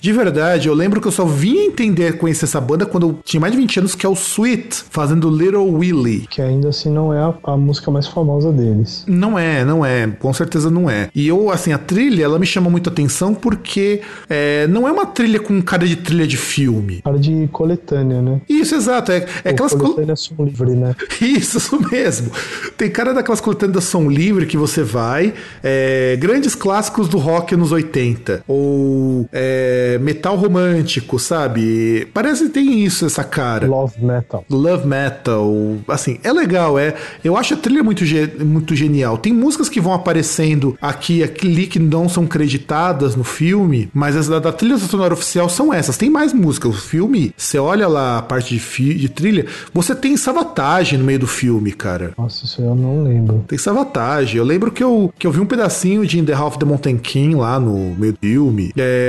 de 0.00 0.12
verdade, 0.12 0.68
eu 0.68 0.74
lembro 0.74 1.00
que 1.00 1.08
eu 1.08 1.12
só 1.12 1.24
vim 1.24 1.58
entender, 1.58 2.18
conhecer 2.18 2.44
essa 2.44 2.60
banda 2.60 2.84
quando 2.86 3.08
eu 3.08 3.18
tinha 3.24 3.40
mais 3.40 3.52
de 3.52 3.58
20 3.58 3.78
anos, 3.80 3.94
que 3.94 4.04
é 4.04 4.08
o 4.08 4.12
Sweet, 4.14 4.84
fazendo 4.90 5.30
Little 5.30 5.72
Willie. 5.74 6.26
Que 6.28 6.40
ainda 6.42 6.68
assim 6.68 6.90
não 6.90 7.12
é 7.12 7.18
a, 7.18 7.34
a 7.52 7.56
música 7.56 7.90
mais 7.90 8.06
famosa 8.06 8.52
deles. 8.52 9.04
Não 9.06 9.38
é, 9.38 9.64
não 9.64 9.84
é, 9.84 10.06
com 10.18 10.32
certeza 10.32 10.70
não 10.70 10.88
é. 10.88 11.08
E 11.14 11.26
eu, 11.28 11.50
assim, 11.50 11.72
a 11.72 11.78
trilha, 11.78 12.24
ela 12.24 12.38
me 12.38 12.46
chama 12.46 12.68
muito 12.70 12.88
atenção 12.88 13.34
porque 13.34 14.00
é, 14.28 14.66
não 14.68 14.86
é 14.86 14.92
uma 14.92 15.06
trilha 15.06 15.40
com 15.40 15.60
cara 15.62 15.86
de 15.86 15.96
trilha 15.96 16.26
de 16.26 16.36
filme. 16.36 17.00
Cara 17.02 17.18
de 17.18 17.48
coletânea, 17.52 18.20
né? 18.22 18.40
Isso, 18.48 18.74
exato. 18.74 19.12
É, 19.12 19.26
é 19.44 19.50
aquelas. 19.50 19.72
Pô, 19.74 19.94
col- 19.94 20.16
som 20.16 20.44
livre, 20.44 20.74
né? 20.74 20.94
Isso, 21.20 21.58
isso 21.58 21.80
mesmo. 21.90 22.30
Tem 22.76 22.90
cara 22.90 23.14
daquelas 23.14 23.40
coletâneas 23.40 23.74
da 23.74 23.80
som 23.80 24.08
livre 24.08 24.46
que 24.46 24.56
você 24.56 24.82
vai. 24.82 25.32
é, 25.62 26.16
grandes 26.18 26.54
clássicos 26.54 27.08
do 27.08 27.18
rock 27.18 27.54
anos 27.54 27.72
80. 27.72 28.44
Ou 28.46 29.21
é, 29.32 29.98
metal 30.00 30.36
romântico, 30.36 31.18
sabe? 31.18 32.08
Parece 32.14 32.44
que 32.44 32.50
tem 32.50 32.82
isso, 32.84 33.04
essa 33.06 33.24
cara. 33.24 33.66
Love 33.66 34.02
Metal. 34.04 34.44
Love 34.50 34.86
metal, 34.86 35.52
assim, 35.88 36.18
é 36.22 36.32
legal, 36.32 36.78
é. 36.78 36.94
Eu 37.22 37.36
acho 37.36 37.54
a 37.54 37.56
trilha 37.56 37.82
muito, 37.82 38.04
ge- 38.04 38.30
muito 38.40 38.74
genial. 38.74 39.18
Tem 39.18 39.32
músicas 39.32 39.68
que 39.68 39.80
vão 39.80 39.92
aparecendo 39.92 40.76
aqui 40.80 41.22
ali 41.22 41.66
que 41.66 41.78
não 41.78 42.08
são 42.08 42.26
creditadas 42.26 43.14
no 43.16 43.24
filme, 43.24 43.88
mas 43.92 44.16
as 44.16 44.28
da, 44.28 44.38
da 44.38 44.52
trilha 44.52 44.78
sonora 44.78 45.14
oficial 45.14 45.48
são 45.48 45.72
essas. 45.72 45.96
Tem 45.96 46.10
mais 46.10 46.32
música. 46.32 46.68
O 46.68 46.72
filme, 46.72 47.32
você 47.36 47.58
olha 47.58 47.88
lá 47.88 48.18
a 48.18 48.22
parte 48.22 48.56
de, 48.56 48.94
de 48.94 49.08
trilha, 49.08 49.46
você 49.72 49.94
tem 49.94 50.16
Savatage 50.16 50.96
no 50.96 51.04
meio 51.04 51.18
do 51.18 51.26
filme, 51.26 51.72
cara. 51.72 52.12
Nossa, 52.16 52.44
isso 52.44 52.60
eu 52.62 52.74
não 52.74 53.04
lembro. 53.04 53.44
Tem 53.48 53.58
Savatage. 53.58 54.36
Eu 54.36 54.44
lembro 54.44 54.70
que 54.70 54.82
eu, 54.82 55.12
que 55.18 55.26
eu 55.26 55.30
vi 55.32 55.40
um 55.40 55.46
pedacinho 55.46 56.06
de 56.06 56.18
In 56.18 56.24
the 56.24 56.32
Half 56.32 56.52
of 56.52 56.58
the 56.58 56.64
Mountain 56.64 56.96
King 56.98 57.34
lá 57.36 57.58
no 57.58 57.94
meio 57.96 58.12
do 58.12 58.18
filme. 58.20 58.72
É, 58.76 59.01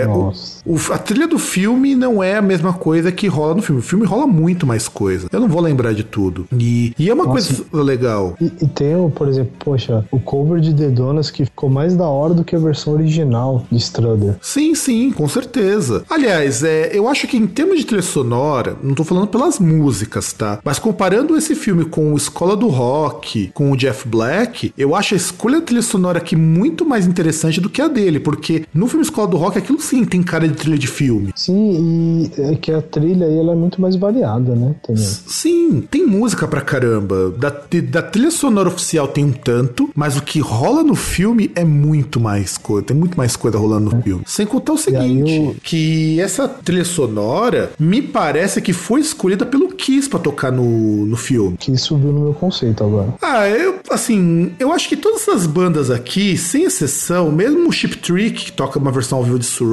o- 0.66 0.78
a 0.92 0.98
trilha 0.98 1.28
do 1.28 1.38
filme 1.40 1.96
não 1.96 2.22
é 2.24 2.38
a 2.38 2.42
mesma 2.42 2.74
coisa 2.74 3.12
que 3.12 3.28
rola 3.28 3.56
no 3.56 3.62
filme. 3.62 3.80
O 3.80 3.84
filme 3.84 4.06
rola 4.06 4.26
muito 4.28 4.66
mais 4.66 4.88
coisa. 4.88 5.28
Eu 5.32 5.40
não 5.40 5.48
vou 5.48 5.62
lembrar 5.62 5.94
de 5.94 6.04
tudo. 6.04 6.46
E, 6.58 6.94
e 6.98 7.10
é 7.10 7.14
uma 7.14 7.26
Nossa. 7.26 7.54
coisa 7.56 7.84
legal. 7.84 8.36
E, 8.42 8.46
e 8.62 8.68
tem, 8.68 9.10
por 9.12 9.28
exemplo, 9.28 9.52
poxa, 9.60 10.06
o 10.12 10.20
cover 10.20 10.60
de 10.60 10.74
The 10.74 10.90
Donuts 10.90 11.30
que 11.32 11.46
ficou 11.46 11.70
mais 11.70 11.96
da 11.96 12.08
hora 12.08 12.34
do 12.34 12.44
que 12.44 12.56
a 12.56 12.60
versão 12.60 12.94
original 12.94 13.66
de 13.72 13.78
Strutter. 13.78 14.36
Sim, 14.42 14.74
sim, 14.76 15.12
com 15.12 15.28
certeza. 15.28 16.04
Aliás, 16.10 16.64
é, 16.64 16.92
eu 16.94 17.08
acho 17.08 17.28
que 17.28 17.38
em 17.38 17.46
termos 17.48 17.78
de 17.80 17.86
trilha 17.86 18.02
sonora, 18.02 18.76
não 18.82 18.96
tô 18.96 19.04
falando 19.04 19.28
pelas 19.28 19.60
músicas, 19.60 20.34
tá? 20.34 20.60
Mas 20.64 20.80
comparando 20.80 21.36
esse 21.38 21.56
filme 21.56 21.86
com 21.86 22.14
o 22.14 22.18
Escola 22.18 22.56
do 22.56 22.68
Rock, 22.68 23.52
com 23.54 23.72
o 23.72 23.78
Jeff 23.78 24.08
Black, 24.08 24.74
eu 24.78 24.96
acho 24.96 25.14
a 25.14 25.18
escolha 25.18 25.60
da 25.60 25.66
trilha 25.66 25.82
sonora 25.82 26.18
aqui 26.18 26.36
muito 26.36 26.86
mais 26.86 27.06
interessante 27.06 27.60
do 27.62 27.70
que 27.70 27.82
a 27.82 27.88
dele, 27.88 28.20
porque 28.20 28.66
no 28.74 28.88
filme 28.88 29.04
Escola 29.04 29.28
do 29.28 29.38
Rock, 29.38 29.58
aquilo 29.58 29.80
sim 29.84 30.04
tem 30.06 30.22
cara 30.24 30.48
de 30.48 30.54
trilha 30.56 30.78
de 30.78 30.88
filme. 30.88 31.32
Sim, 31.36 32.30
e 32.38 32.42
é 32.42 32.56
que 32.56 32.72
a 32.72 32.82
trilha 32.82 33.26
aí 33.28 33.38
ela 33.38 33.52
é 33.54 33.56
muito 33.56 33.82
mais 33.82 33.96
variada, 33.96 34.56
né? 34.56 34.76
Também. 34.86 35.04
Sim, 35.04 35.84
tem 35.90 36.06
música 36.06 36.48
pra 36.48 36.62
caramba. 36.62 37.32
Da, 37.38 37.50
da 37.90 38.02
trilha 38.02 38.32
sonora 38.32 38.70
oficial 38.70 39.08
tem 39.08 39.26
um 39.26 39.32
tanto, 39.32 39.90
mas 39.96 40.18
o 40.18 40.22
que 40.24 40.40
rola 40.40 40.84
no 40.84 40.96
filme 40.96 41.52
é 41.56 41.64
muito 41.64 42.20
mais 42.20 42.58
coisa. 42.58 42.86
Tem 42.88 42.96
muito 42.98 43.18
mais 43.18 43.36
coisa 43.36 43.58
rolando 43.58 43.96
no 43.96 44.02
filme. 44.02 44.24
Sem 44.26 44.46
contar 44.46 44.74
o 44.74 44.78
seguinte: 44.78 45.40
o- 45.40 45.56
que 45.62 46.20
essa 46.20 46.48
trilha 46.48 46.86
sonora 46.86 47.72
me 47.80 48.02
parece 48.02 48.62
que 48.62 48.74
foi 48.74 49.02
escolhida 49.02 49.46
pelo 49.46 49.70
Kiss 49.70 50.08
pra 50.10 50.20
tocar 50.20 50.52
no, 50.52 51.06
no 51.06 51.16
filme. 51.18 51.58
Que 51.58 51.76
subiu 51.78 52.12
no 52.12 52.22
meu 52.22 52.34
conceito 52.34 52.84
agora. 52.84 53.14
Ah, 53.22 53.48
eu, 53.50 53.80
assim, 53.90 54.52
eu 54.60 54.72
acho 54.72 54.88
que 54.90 54.96
todas 54.96 55.22
essas 55.22 55.46
bandas 55.46 55.90
aqui, 55.90 56.38
sem 56.38 56.64
exceção, 56.64 57.32
mesmo 57.32 57.68
o 57.68 57.72
Chip 57.72 57.98
Trick, 57.98 58.46
que 58.46 58.52
toca 58.52 58.78
uma 58.80 58.92
versão 58.92 59.18
ao 59.18 59.24
vivo 59.24 59.40
de 59.40 59.46
Surrender, 59.46 59.73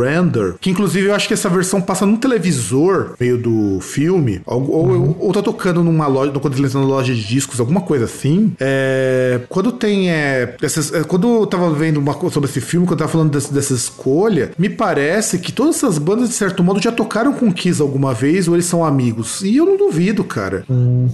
que 0.61 0.71
inclusive 0.71 1.09
eu 1.09 1.15
acho 1.15 1.27
que 1.29 1.35
essa 1.35 1.49
versão 1.49 1.81
passa 1.81 2.05
no 2.07 2.17
televisor, 2.19 3.15
meio 3.19 3.39
do 3.39 3.81
filme, 3.81 4.41
ou, 4.47 4.71
ou, 4.71 5.17
ou 5.21 5.33
tá 5.33 5.43
tocando 5.43 5.83
numa 5.83 6.07
loja, 6.07 6.33
quando 6.33 6.57
eles 6.57 6.75
na 6.75 6.81
loja 6.83 7.15
de 7.15 7.23
discos, 7.25 7.61
alguma 7.61 7.81
coisa 7.81 8.05
assim. 8.05 8.53
É, 8.59 9.41
quando 9.49 9.73
tem, 9.73 10.11
é, 10.11 10.55
essas, 10.63 10.93
é, 10.93 11.03
quando 11.05 11.29
eu 11.41 11.47
tava 11.47 11.71
vendo 11.73 11.99
uma 11.99 12.15
coisa 12.15 12.35
sobre 12.35 12.49
esse 12.49 12.61
filme, 12.61 12.87
quando 12.87 13.01
eu 13.01 13.07
tava 13.07 13.13
falando 13.13 13.31
desse- 13.31 13.53
dessa 13.53 13.73
escolha, 13.75 14.51
me 14.59 14.69
parece 14.69 15.39
que 15.39 15.53
todas 15.53 15.77
essas 15.77 15.99
bandas, 15.99 16.29
de 16.29 16.35
certo 16.35 16.63
modo, 16.63 16.81
já 16.81 16.93
tocaram 16.93 17.33
com 17.33 17.53
Kiss 17.53 17.81
alguma 17.81 18.13
vez, 18.15 18.49
ou 18.49 18.55
eles 18.55 18.67
são 18.67 18.85
amigos. 18.85 19.43
E 19.43 19.57
eu 19.57 19.67
não 19.67 19.77
duvido, 19.77 20.25
cara. 20.25 20.65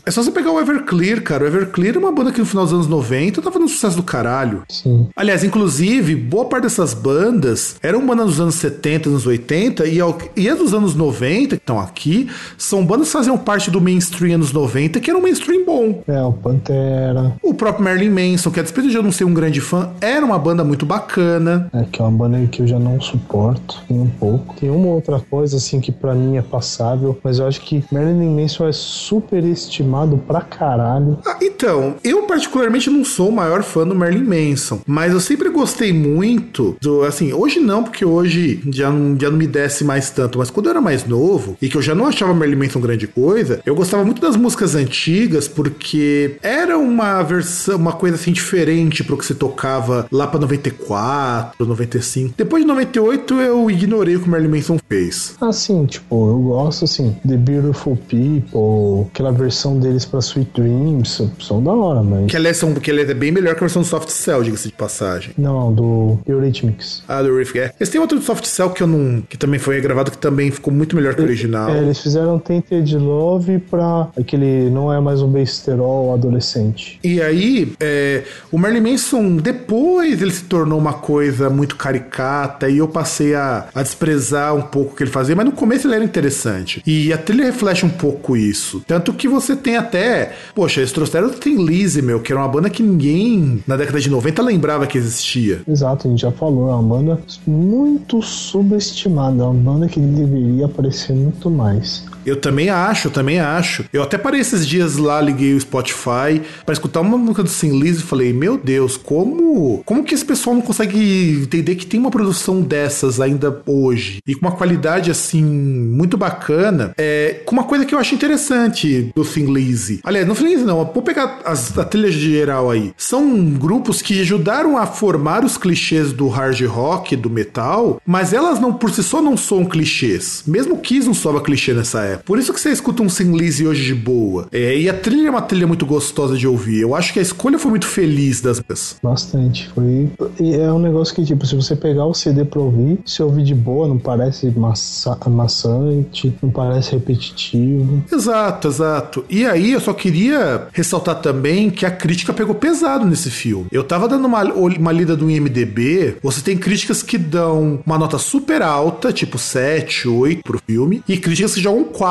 É 0.05 0.11
só 0.11 0.23
você 0.23 0.31
pegar 0.31 0.51
o 0.53 0.61
Everclear, 0.61 1.23
cara. 1.23 1.45
O 1.45 1.47
Everclear 1.47 1.97
é 1.97 1.99
uma 1.99 2.13
banda 2.13 2.33
que 2.33 2.39
no 2.41 2.47
final 2.47 2.65
dos 2.65 2.73
anos 2.75 2.87
90 2.87 3.41
tava 3.43 3.53
fazendo 3.53 3.69
sucesso 3.69 3.97
do 3.97 4.03
caralho. 4.03 4.63
Sim. 4.69 5.09
Aliás, 5.17 5.43
inclusive, 5.45 6.15
boa 6.15 6.45
parte 6.47 6.65
dessas 6.65 6.95
bandas 6.95 7.77
eram 7.83 8.07
bandas 8.07 8.27
dos 8.27 8.41
anos 8.41 8.55
70, 8.57 8.76
anos 9.07 9.27
80 9.27 9.87
e, 9.87 10.01
ao- 10.01 10.17
e 10.37 10.49
as 10.49 10.59
dos 10.59 10.73
anos 10.75 10.95
90 10.95 11.57
que 11.57 11.63
estão 11.63 11.79
aqui 11.81 12.29
são 12.59 12.85
bandas 12.85 13.09
que 13.09 13.13
faziam 13.13 13.37
parte 13.39 13.71
do 13.71 13.81
mainstream 13.81 14.35
anos 14.37 14.53
90 14.53 15.01
que 15.01 15.11
era 15.11 15.19
um 15.19 15.23
mainstream 15.23 15.65
bom. 15.65 16.03
É, 16.07 16.23
o 16.23 16.33
Pantera. 16.33 17.35
O 17.43 17.55
próprio 17.55 17.85
Marilyn 17.85 18.11
Manson, 18.33 18.51
que 18.51 18.61
a 18.61 18.63
despeito 18.63 18.89
de 18.91 18.97
eu 18.97 19.03
não 19.03 19.13
ser 19.13 19.25
um 19.25 19.35
grande 19.35 19.61
fã, 19.61 19.91
era 20.01 20.25
uma 20.25 20.39
banda 20.39 20.63
muito 20.65 20.85
bacana. 20.87 21.69
É, 21.73 21.85
que 21.91 22.01
é 22.01 22.05
uma 22.05 22.11
banda 22.17 22.47
que 22.47 22.63
eu 22.63 22.67
já 22.67 22.79
não 22.79 23.01
suporto 23.01 23.83
nem 23.89 24.01
um 24.01 24.09
pouco. 24.09 24.55
Tem 24.59 24.71
uma 24.71 24.89
outra 24.89 25.19
coisa, 25.21 25.57
assim, 25.57 25.81
que 25.81 25.91
pra 25.93 26.15
mim 26.15 26.37
é 26.37 26.43
passável, 26.43 27.19
mas 27.23 27.39
eu 27.39 27.47
acho 27.47 27.61
que 27.61 27.85
Marilyn 27.91 28.31
Manson 28.41 28.67
é 28.69 28.73
superestimado 28.73 30.19
pra 30.27 30.41
caralho. 30.41 31.19
Ah, 31.27 31.37
então, 31.43 31.95
eu 32.03 32.23
particularmente 32.25 32.89
não 32.91 33.05
sou 33.05 33.29
o 33.29 33.33
maior 33.33 33.63
fã 33.63 33.87
do 33.87 33.95
Marilyn 33.95 34.51
Manson, 34.51 34.81
mas 34.87 35.13
eu 35.13 35.21
sempre 35.21 35.49
gostei 35.51 35.93
muito 35.93 36.77
do, 36.81 37.03
assim, 37.03 37.33
hoje 37.33 37.61
não, 37.61 37.83
porque 37.83 38.05
hoje 38.05 38.61
já 38.73 38.91
não, 38.91 39.19
já 39.19 39.31
não 39.31 39.39
me 39.39 39.47
desce 39.47 39.85
mais 39.85 40.11
tanto, 40.11 40.39
mas 40.39 40.51
quando 40.51 40.67
eu 40.67 40.71
era 40.71 40.81
mais 40.81 41.07
novo 41.07 41.57
e 41.61 41.69
que 41.69 41.77
eu 41.77 41.83
já 41.83 41.95
não 41.95 42.07
achava 42.07 42.35
Marilyn 42.35 42.65
Manson 42.65 42.81
grande 42.81 43.07
coisa, 43.07 43.61
eu 43.65 43.75
gostava 43.75 44.05
muito 44.05 44.21
das 44.21 44.37
músicas 44.37 44.75
antigas 44.75 45.49
porque 45.49 46.37
era 46.43 46.79
uma 46.79 47.23
versão, 47.23 47.77
uma 47.77 47.93
coisa 47.93 48.17
assim 48.17 48.33
diferente 48.33 49.05
pro 49.05 49.17
que 49.17 49.25
se 49.25 49.35
tocava 49.35 50.07
lá 50.11 50.27
pra 50.27 50.41
94, 50.41 51.67
95. 51.67 52.35
Depois 52.37 52.63
de 52.63 52.69
98 52.69 53.35
eu 53.41 53.71
ignorei 53.71 54.17
o 54.17 54.21
que 54.21 54.29
o 54.29 54.31
Marilyn 54.31 54.57
Manson 54.57 54.79
fez. 54.89 55.37
Assim, 55.41 55.85
tipo, 55.87 56.29
eu 56.29 56.39
gosto, 56.39 56.85
assim, 56.85 57.17
The 57.27 57.37
Beautiful 57.37 57.97
People, 57.97 59.09
aquela 59.13 59.33
versão 59.33 59.79
deles 59.79 60.05
pra 60.05 60.21
Sweet 60.21 60.51
Dreams, 60.55 61.31
são 61.41 61.63
da 61.63 61.73
hora, 61.73 62.03
mas. 62.03 62.31
Que 62.31 62.37
aliás, 62.37 62.57
são, 62.57 62.73
que 62.75 62.91
ele 62.91 63.03
é 63.03 63.15
bem 63.15 63.31
melhor 63.31 63.55
que 63.55 63.59
a 63.59 63.67
versão 63.67 63.83
do 63.83 63.89
Soft 63.89 64.09
Cell, 64.11 64.43
diga-se 64.43 64.69
de 64.69 64.75
passagem. 64.75 65.33
Não, 65.37 65.73
do 65.73 66.19
Eurythmics. 66.27 67.03
Ah, 67.09 67.23
do 67.23 67.37
Riff, 67.37 67.59
é. 67.59 67.73
Esse 67.79 67.93
tem 67.93 68.01
outro 68.01 68.19
do 68.19 68.25
Soft 68.25 68.45
Cell 68.57 68.71
que 68.71 68.83
eu 68.83 68.87
não. 68.87 69.21
que 69.21 69.37
também 69.37 69.61
foi 69.61 69.79
gravado, 69.83 70.11
que 70.11 70.17
também 70.17 70.51
ficou 70.51 70.73
muito 70.73 70.97
melhor 70.97 71.15
que 71.15 71.21
o 71.21 71.25
original. 71.25 71.69
É, 71.69 71.79
eles 71.79 72.01
fizeram 72.01 72.39
Tainted 72.39 72.97
Love 72.97 73.59
pra 73.59 74.09
aquele 74.19 74.71
não 74.71 74.91
é 74.91 74.99
mais 74.99 75.21
um 75.21 75.29
besterol 75.29 76.15
adolescente. 76.15 76.99
E 77.05 77.21
aí, 77.21 77.75
é, 77.79 78.23
o 78.51 78.57
Marilyn 78.57 78.93
Manson, 78.93 79.37
depois 79.37 80.23
ele 80.23 80.31
se 80.31 80.45
tornou 80.45 80.79
uma 80.79 80.95
coisa 80.95 81.51
muito 81.51 81.77
caricata 81.77 82.67
e 82.71 82.79
eu 82.79 82.89
passei 82.89 83.35
a, 83.35 83.67
a 83.75 83.83
desprezar 83.83 84.55
um 84.55 84.63
pouco 84.63 84.95
o 84.95 84.97
que 84.97 85.03
ele 85.03 85.11
fazia, 85.11 85.37
mas 85.37 85.45
no 85.45 85.53
começo 85.53 85.87
ele 85.87 85.97
era 85.97 86.05
interessante. 86.05 86.83
E 86.87 87.13
a 87.13 87.19
trilha 87.19 87.45
reflete 87.45 87.85
um 87.85 87.91
pouco 87.91 88.39
isso. 88.39 88.83
Tanto 88.87 89.13
que 89.13 89.29
você 89.29 89.55
tem 89.55 89.77
até. 89.77 90.33
Poxa, 90.55 90.81
eles 90.81 90.93
trouxeram 90.93 91.29
o 91.29 91.31
Tim 91.31 91.63
Lizzy, 91.63 92.01
meu, 92.01 92.21
que 92.21 92.33
era 92.33 92.41
uma 92.41 92.49
banda 92.49 92.71
que 92.71 92.83
ninguém 92.83 93.63
na 93.67 93.77
década 93.77 94.01
de 94.01 94.09
90 94.09 94.41
lembrava 94.41 94.87
que 94.87 94.97
existia. 94.97 95.61
Exato, 95.69 96.09
a 96.09 96.11
gente 96.11 96.23
já 96.23 96.33
falou, 96.33 96.71
é 96.71 96.75
uma 96.75 96.97
banda 96.97 97.21
muito 97.47 98.23
subestimada, 98.47 99.45
uma 99.45 99.55
banda 99.55 99.89
que 99.89 99.99
deveria 99.99 100.67
aparecer 100.67 101.15
muito 101.15 101.51
mais. 101.51 102.05
Eu 102.27 102.37
também 102.37 102.69
acho, 102.69 103.07
eu 103.07 103.13
também 103.13 103.39
acho. 103.39 103.85
Eu 103.93 104.03
até 104.03 104.19
parei 104.19 104.41
esses 104.41 104.67
dias 104.67 104.97
lá, 104.97 105.21
liguei 105.21 105.55
o 105.55 105.61
Spotify 105.61 106.43
para 106.65 106.73
escutar 106.73 107.01
uma 107.01 107.17
música 107.17 107.45
do 107.45 107.49
Sin 107.49 107.79
Liz 107.79 108.01
e 108.01 108.03
falei: 108.03 108.33
Meu 108.33 108.59
Deus, 108.59 108.97
como 108.97 109.83
como 109.87 110.03
que 110.03 110.13
esse 110.13 110.25
pessoal 110.25 110.57
não 110.57 110.63
consegue 110.63 111.43
entender 111.43 111.77
que 111.77 111.87
tem 111.87 112.01
uma 112.01 112.11
produção 112.11 112.61
dessas 112.61 113.21
ainda 113.21 113.63
hoje? 113.65 114.19
E 114.27 114.35
com 114.35 114.47
uma 114.47 114.57
qualidade 114.57 115.11
assim 115.11 115.45
muito 115.45 116.17
bacana, 116.17 116.93
é, 116.99 117.43
com 117.45 117.53
uma 117.53 117.65
coisa 117.65 117.85
que 117.85 117.95
eu 117.95 117.99
acho 117.99 118.15
interessante 118.15 119.13
do 119.15 119.25
Thin 119.25 119.53
Lizzy. 119.53 120.01
Aliás, 120.03 120.27
não 120.27 120.35
Lizzy 120.35 120.65
não, 120.65 120.85
vou 120.85 121.03
pegar 121.03 121.41
as, 121.45 121.77
a 121.79 121.85
trilha 121.85 122.11
geral 122.11 122.71
aí. 122.71 122.93
São 122.97 123.45
grupos 123.51 124.03
que 124.03 124.21
ajudaram 124.21 124.77
a 124.77 124.87
formar 124.87 125.45
os 125.45 125.57
clichês 125.57 126.13
do 126.13 126.29
hard 126.29 126.61
rock, 126.67 127.15
do 127.15 127.31
metal, 127.31 128.01
mas 128.05 128.33
elas 128.33 128.59
não 128.59 128.73
por 128.73 128.91
si 128.91 129.03
só 129.03 129.23
não 129.23 129.37
são 129.37 129.65
clichês. 129.65 130.43
Mesmo 130.47 130.79
Kiss 130.79 131.07
não 131.07 131.15
soava 131.15 131.41
clichê 131.41 131.73
nessa 131.73 132.03
época. 132.03 132.16
Por 132.25 132.39
isso 132.39 132.53
que 132.53 132.61
você 132.61 132.71
escuta 132.71 133.03
um 133.03 133.09
Sin 133.09 133.33
Lizzy 133.37 133.67
hoje 133.67 133.85
de 133.85 133.95
boa. 133.95 134.49
É, 134.53 134.77
e 134.77 134.89
a 134.89 134.95
trilha 134.95 135.29
é 135.29 135.31
uma 135.31 135.43
trilha 135.43 135.67
muito 135.67 135.87
gostosa 135.87 136.37
de 136.37 136.47
ouvir. 136.47 136.81
Eu 136.81 136.95
acho 136.95 137.13
que 137.13 137.19
a 137.19 137.23
escolha 137.23 137.59
foi 137.59 137.71
muito 137.71 137.87
feliz 137.87 138.41
das 138.41 138.59
músicas. 138.59 138.97
Bastante. 139.03 139.69
Foi. 139.75 140.09
E 140.41 140.55
é 140.55 140.73
um 140.73 140.79
negócio 140.79 141.15
que, 141.15 141.25
tipo, 141.25 141.47
se 141.47 141.55
você 141.55 141.75
pegar 141.77 142.07
o 142.07 142.15
CD 142.15 142.45
pra 142.45 142.61
ouvir, 142.61 142.99
se 143.05 143.23
ouvir 143.23 143.45
de 143.45 143.55
boa, 143.55 143.89
não 143.89 143.99
parece 143.99 144.51
massa... 144.51 145.17
maçante, 145.29 146.35
não 146.43 146.51
parece 146.51 146.93
repetitivo. 146.93 148.03
Exato, 148.13 148.69
exato. 148.69 149.25
E 149.29 149.45
aí 149.45 149.73
eu 149.73 149.81
só 149.81 149.93
queria 149.93 150.69
ressaltar 150.73 151.17
também 151.17 151.71
que 151.71 151.87
a 151.87 151.91
crítica 151.91 152.33
pegou 152.33 152.55
pesado 152.55 153.07
nesse 153.07 153.31
filme. 153.31 153.67
Eu 153.71 153.85
tava 153.85 154.09
dando 154.09 154.27
uma, 154.27 154.43
uma 154.43 154.93
lida 154.93 155.17
do 155.17 155.31
IMDB, 155.31 156.17
você 156.23 156.41
tem 156.41 156.57
críticas 156.57 157.03
que 157.03 157.19
dão 157.19 157.81
uma 157.87 157.99
nota 157.99 158.19
super 158.19 158.63
alta, 158.63 159.13
tipo 159.13 159.39
7, 159.39 160.09
8 160.09 160.43
pro 160.43 160.61
filme, 160.67 161.03
e 161.09 161.17
críticas 161.17 161.55
que 161.55 161.61
jogam 161.61 161.85
4 161.85 162.06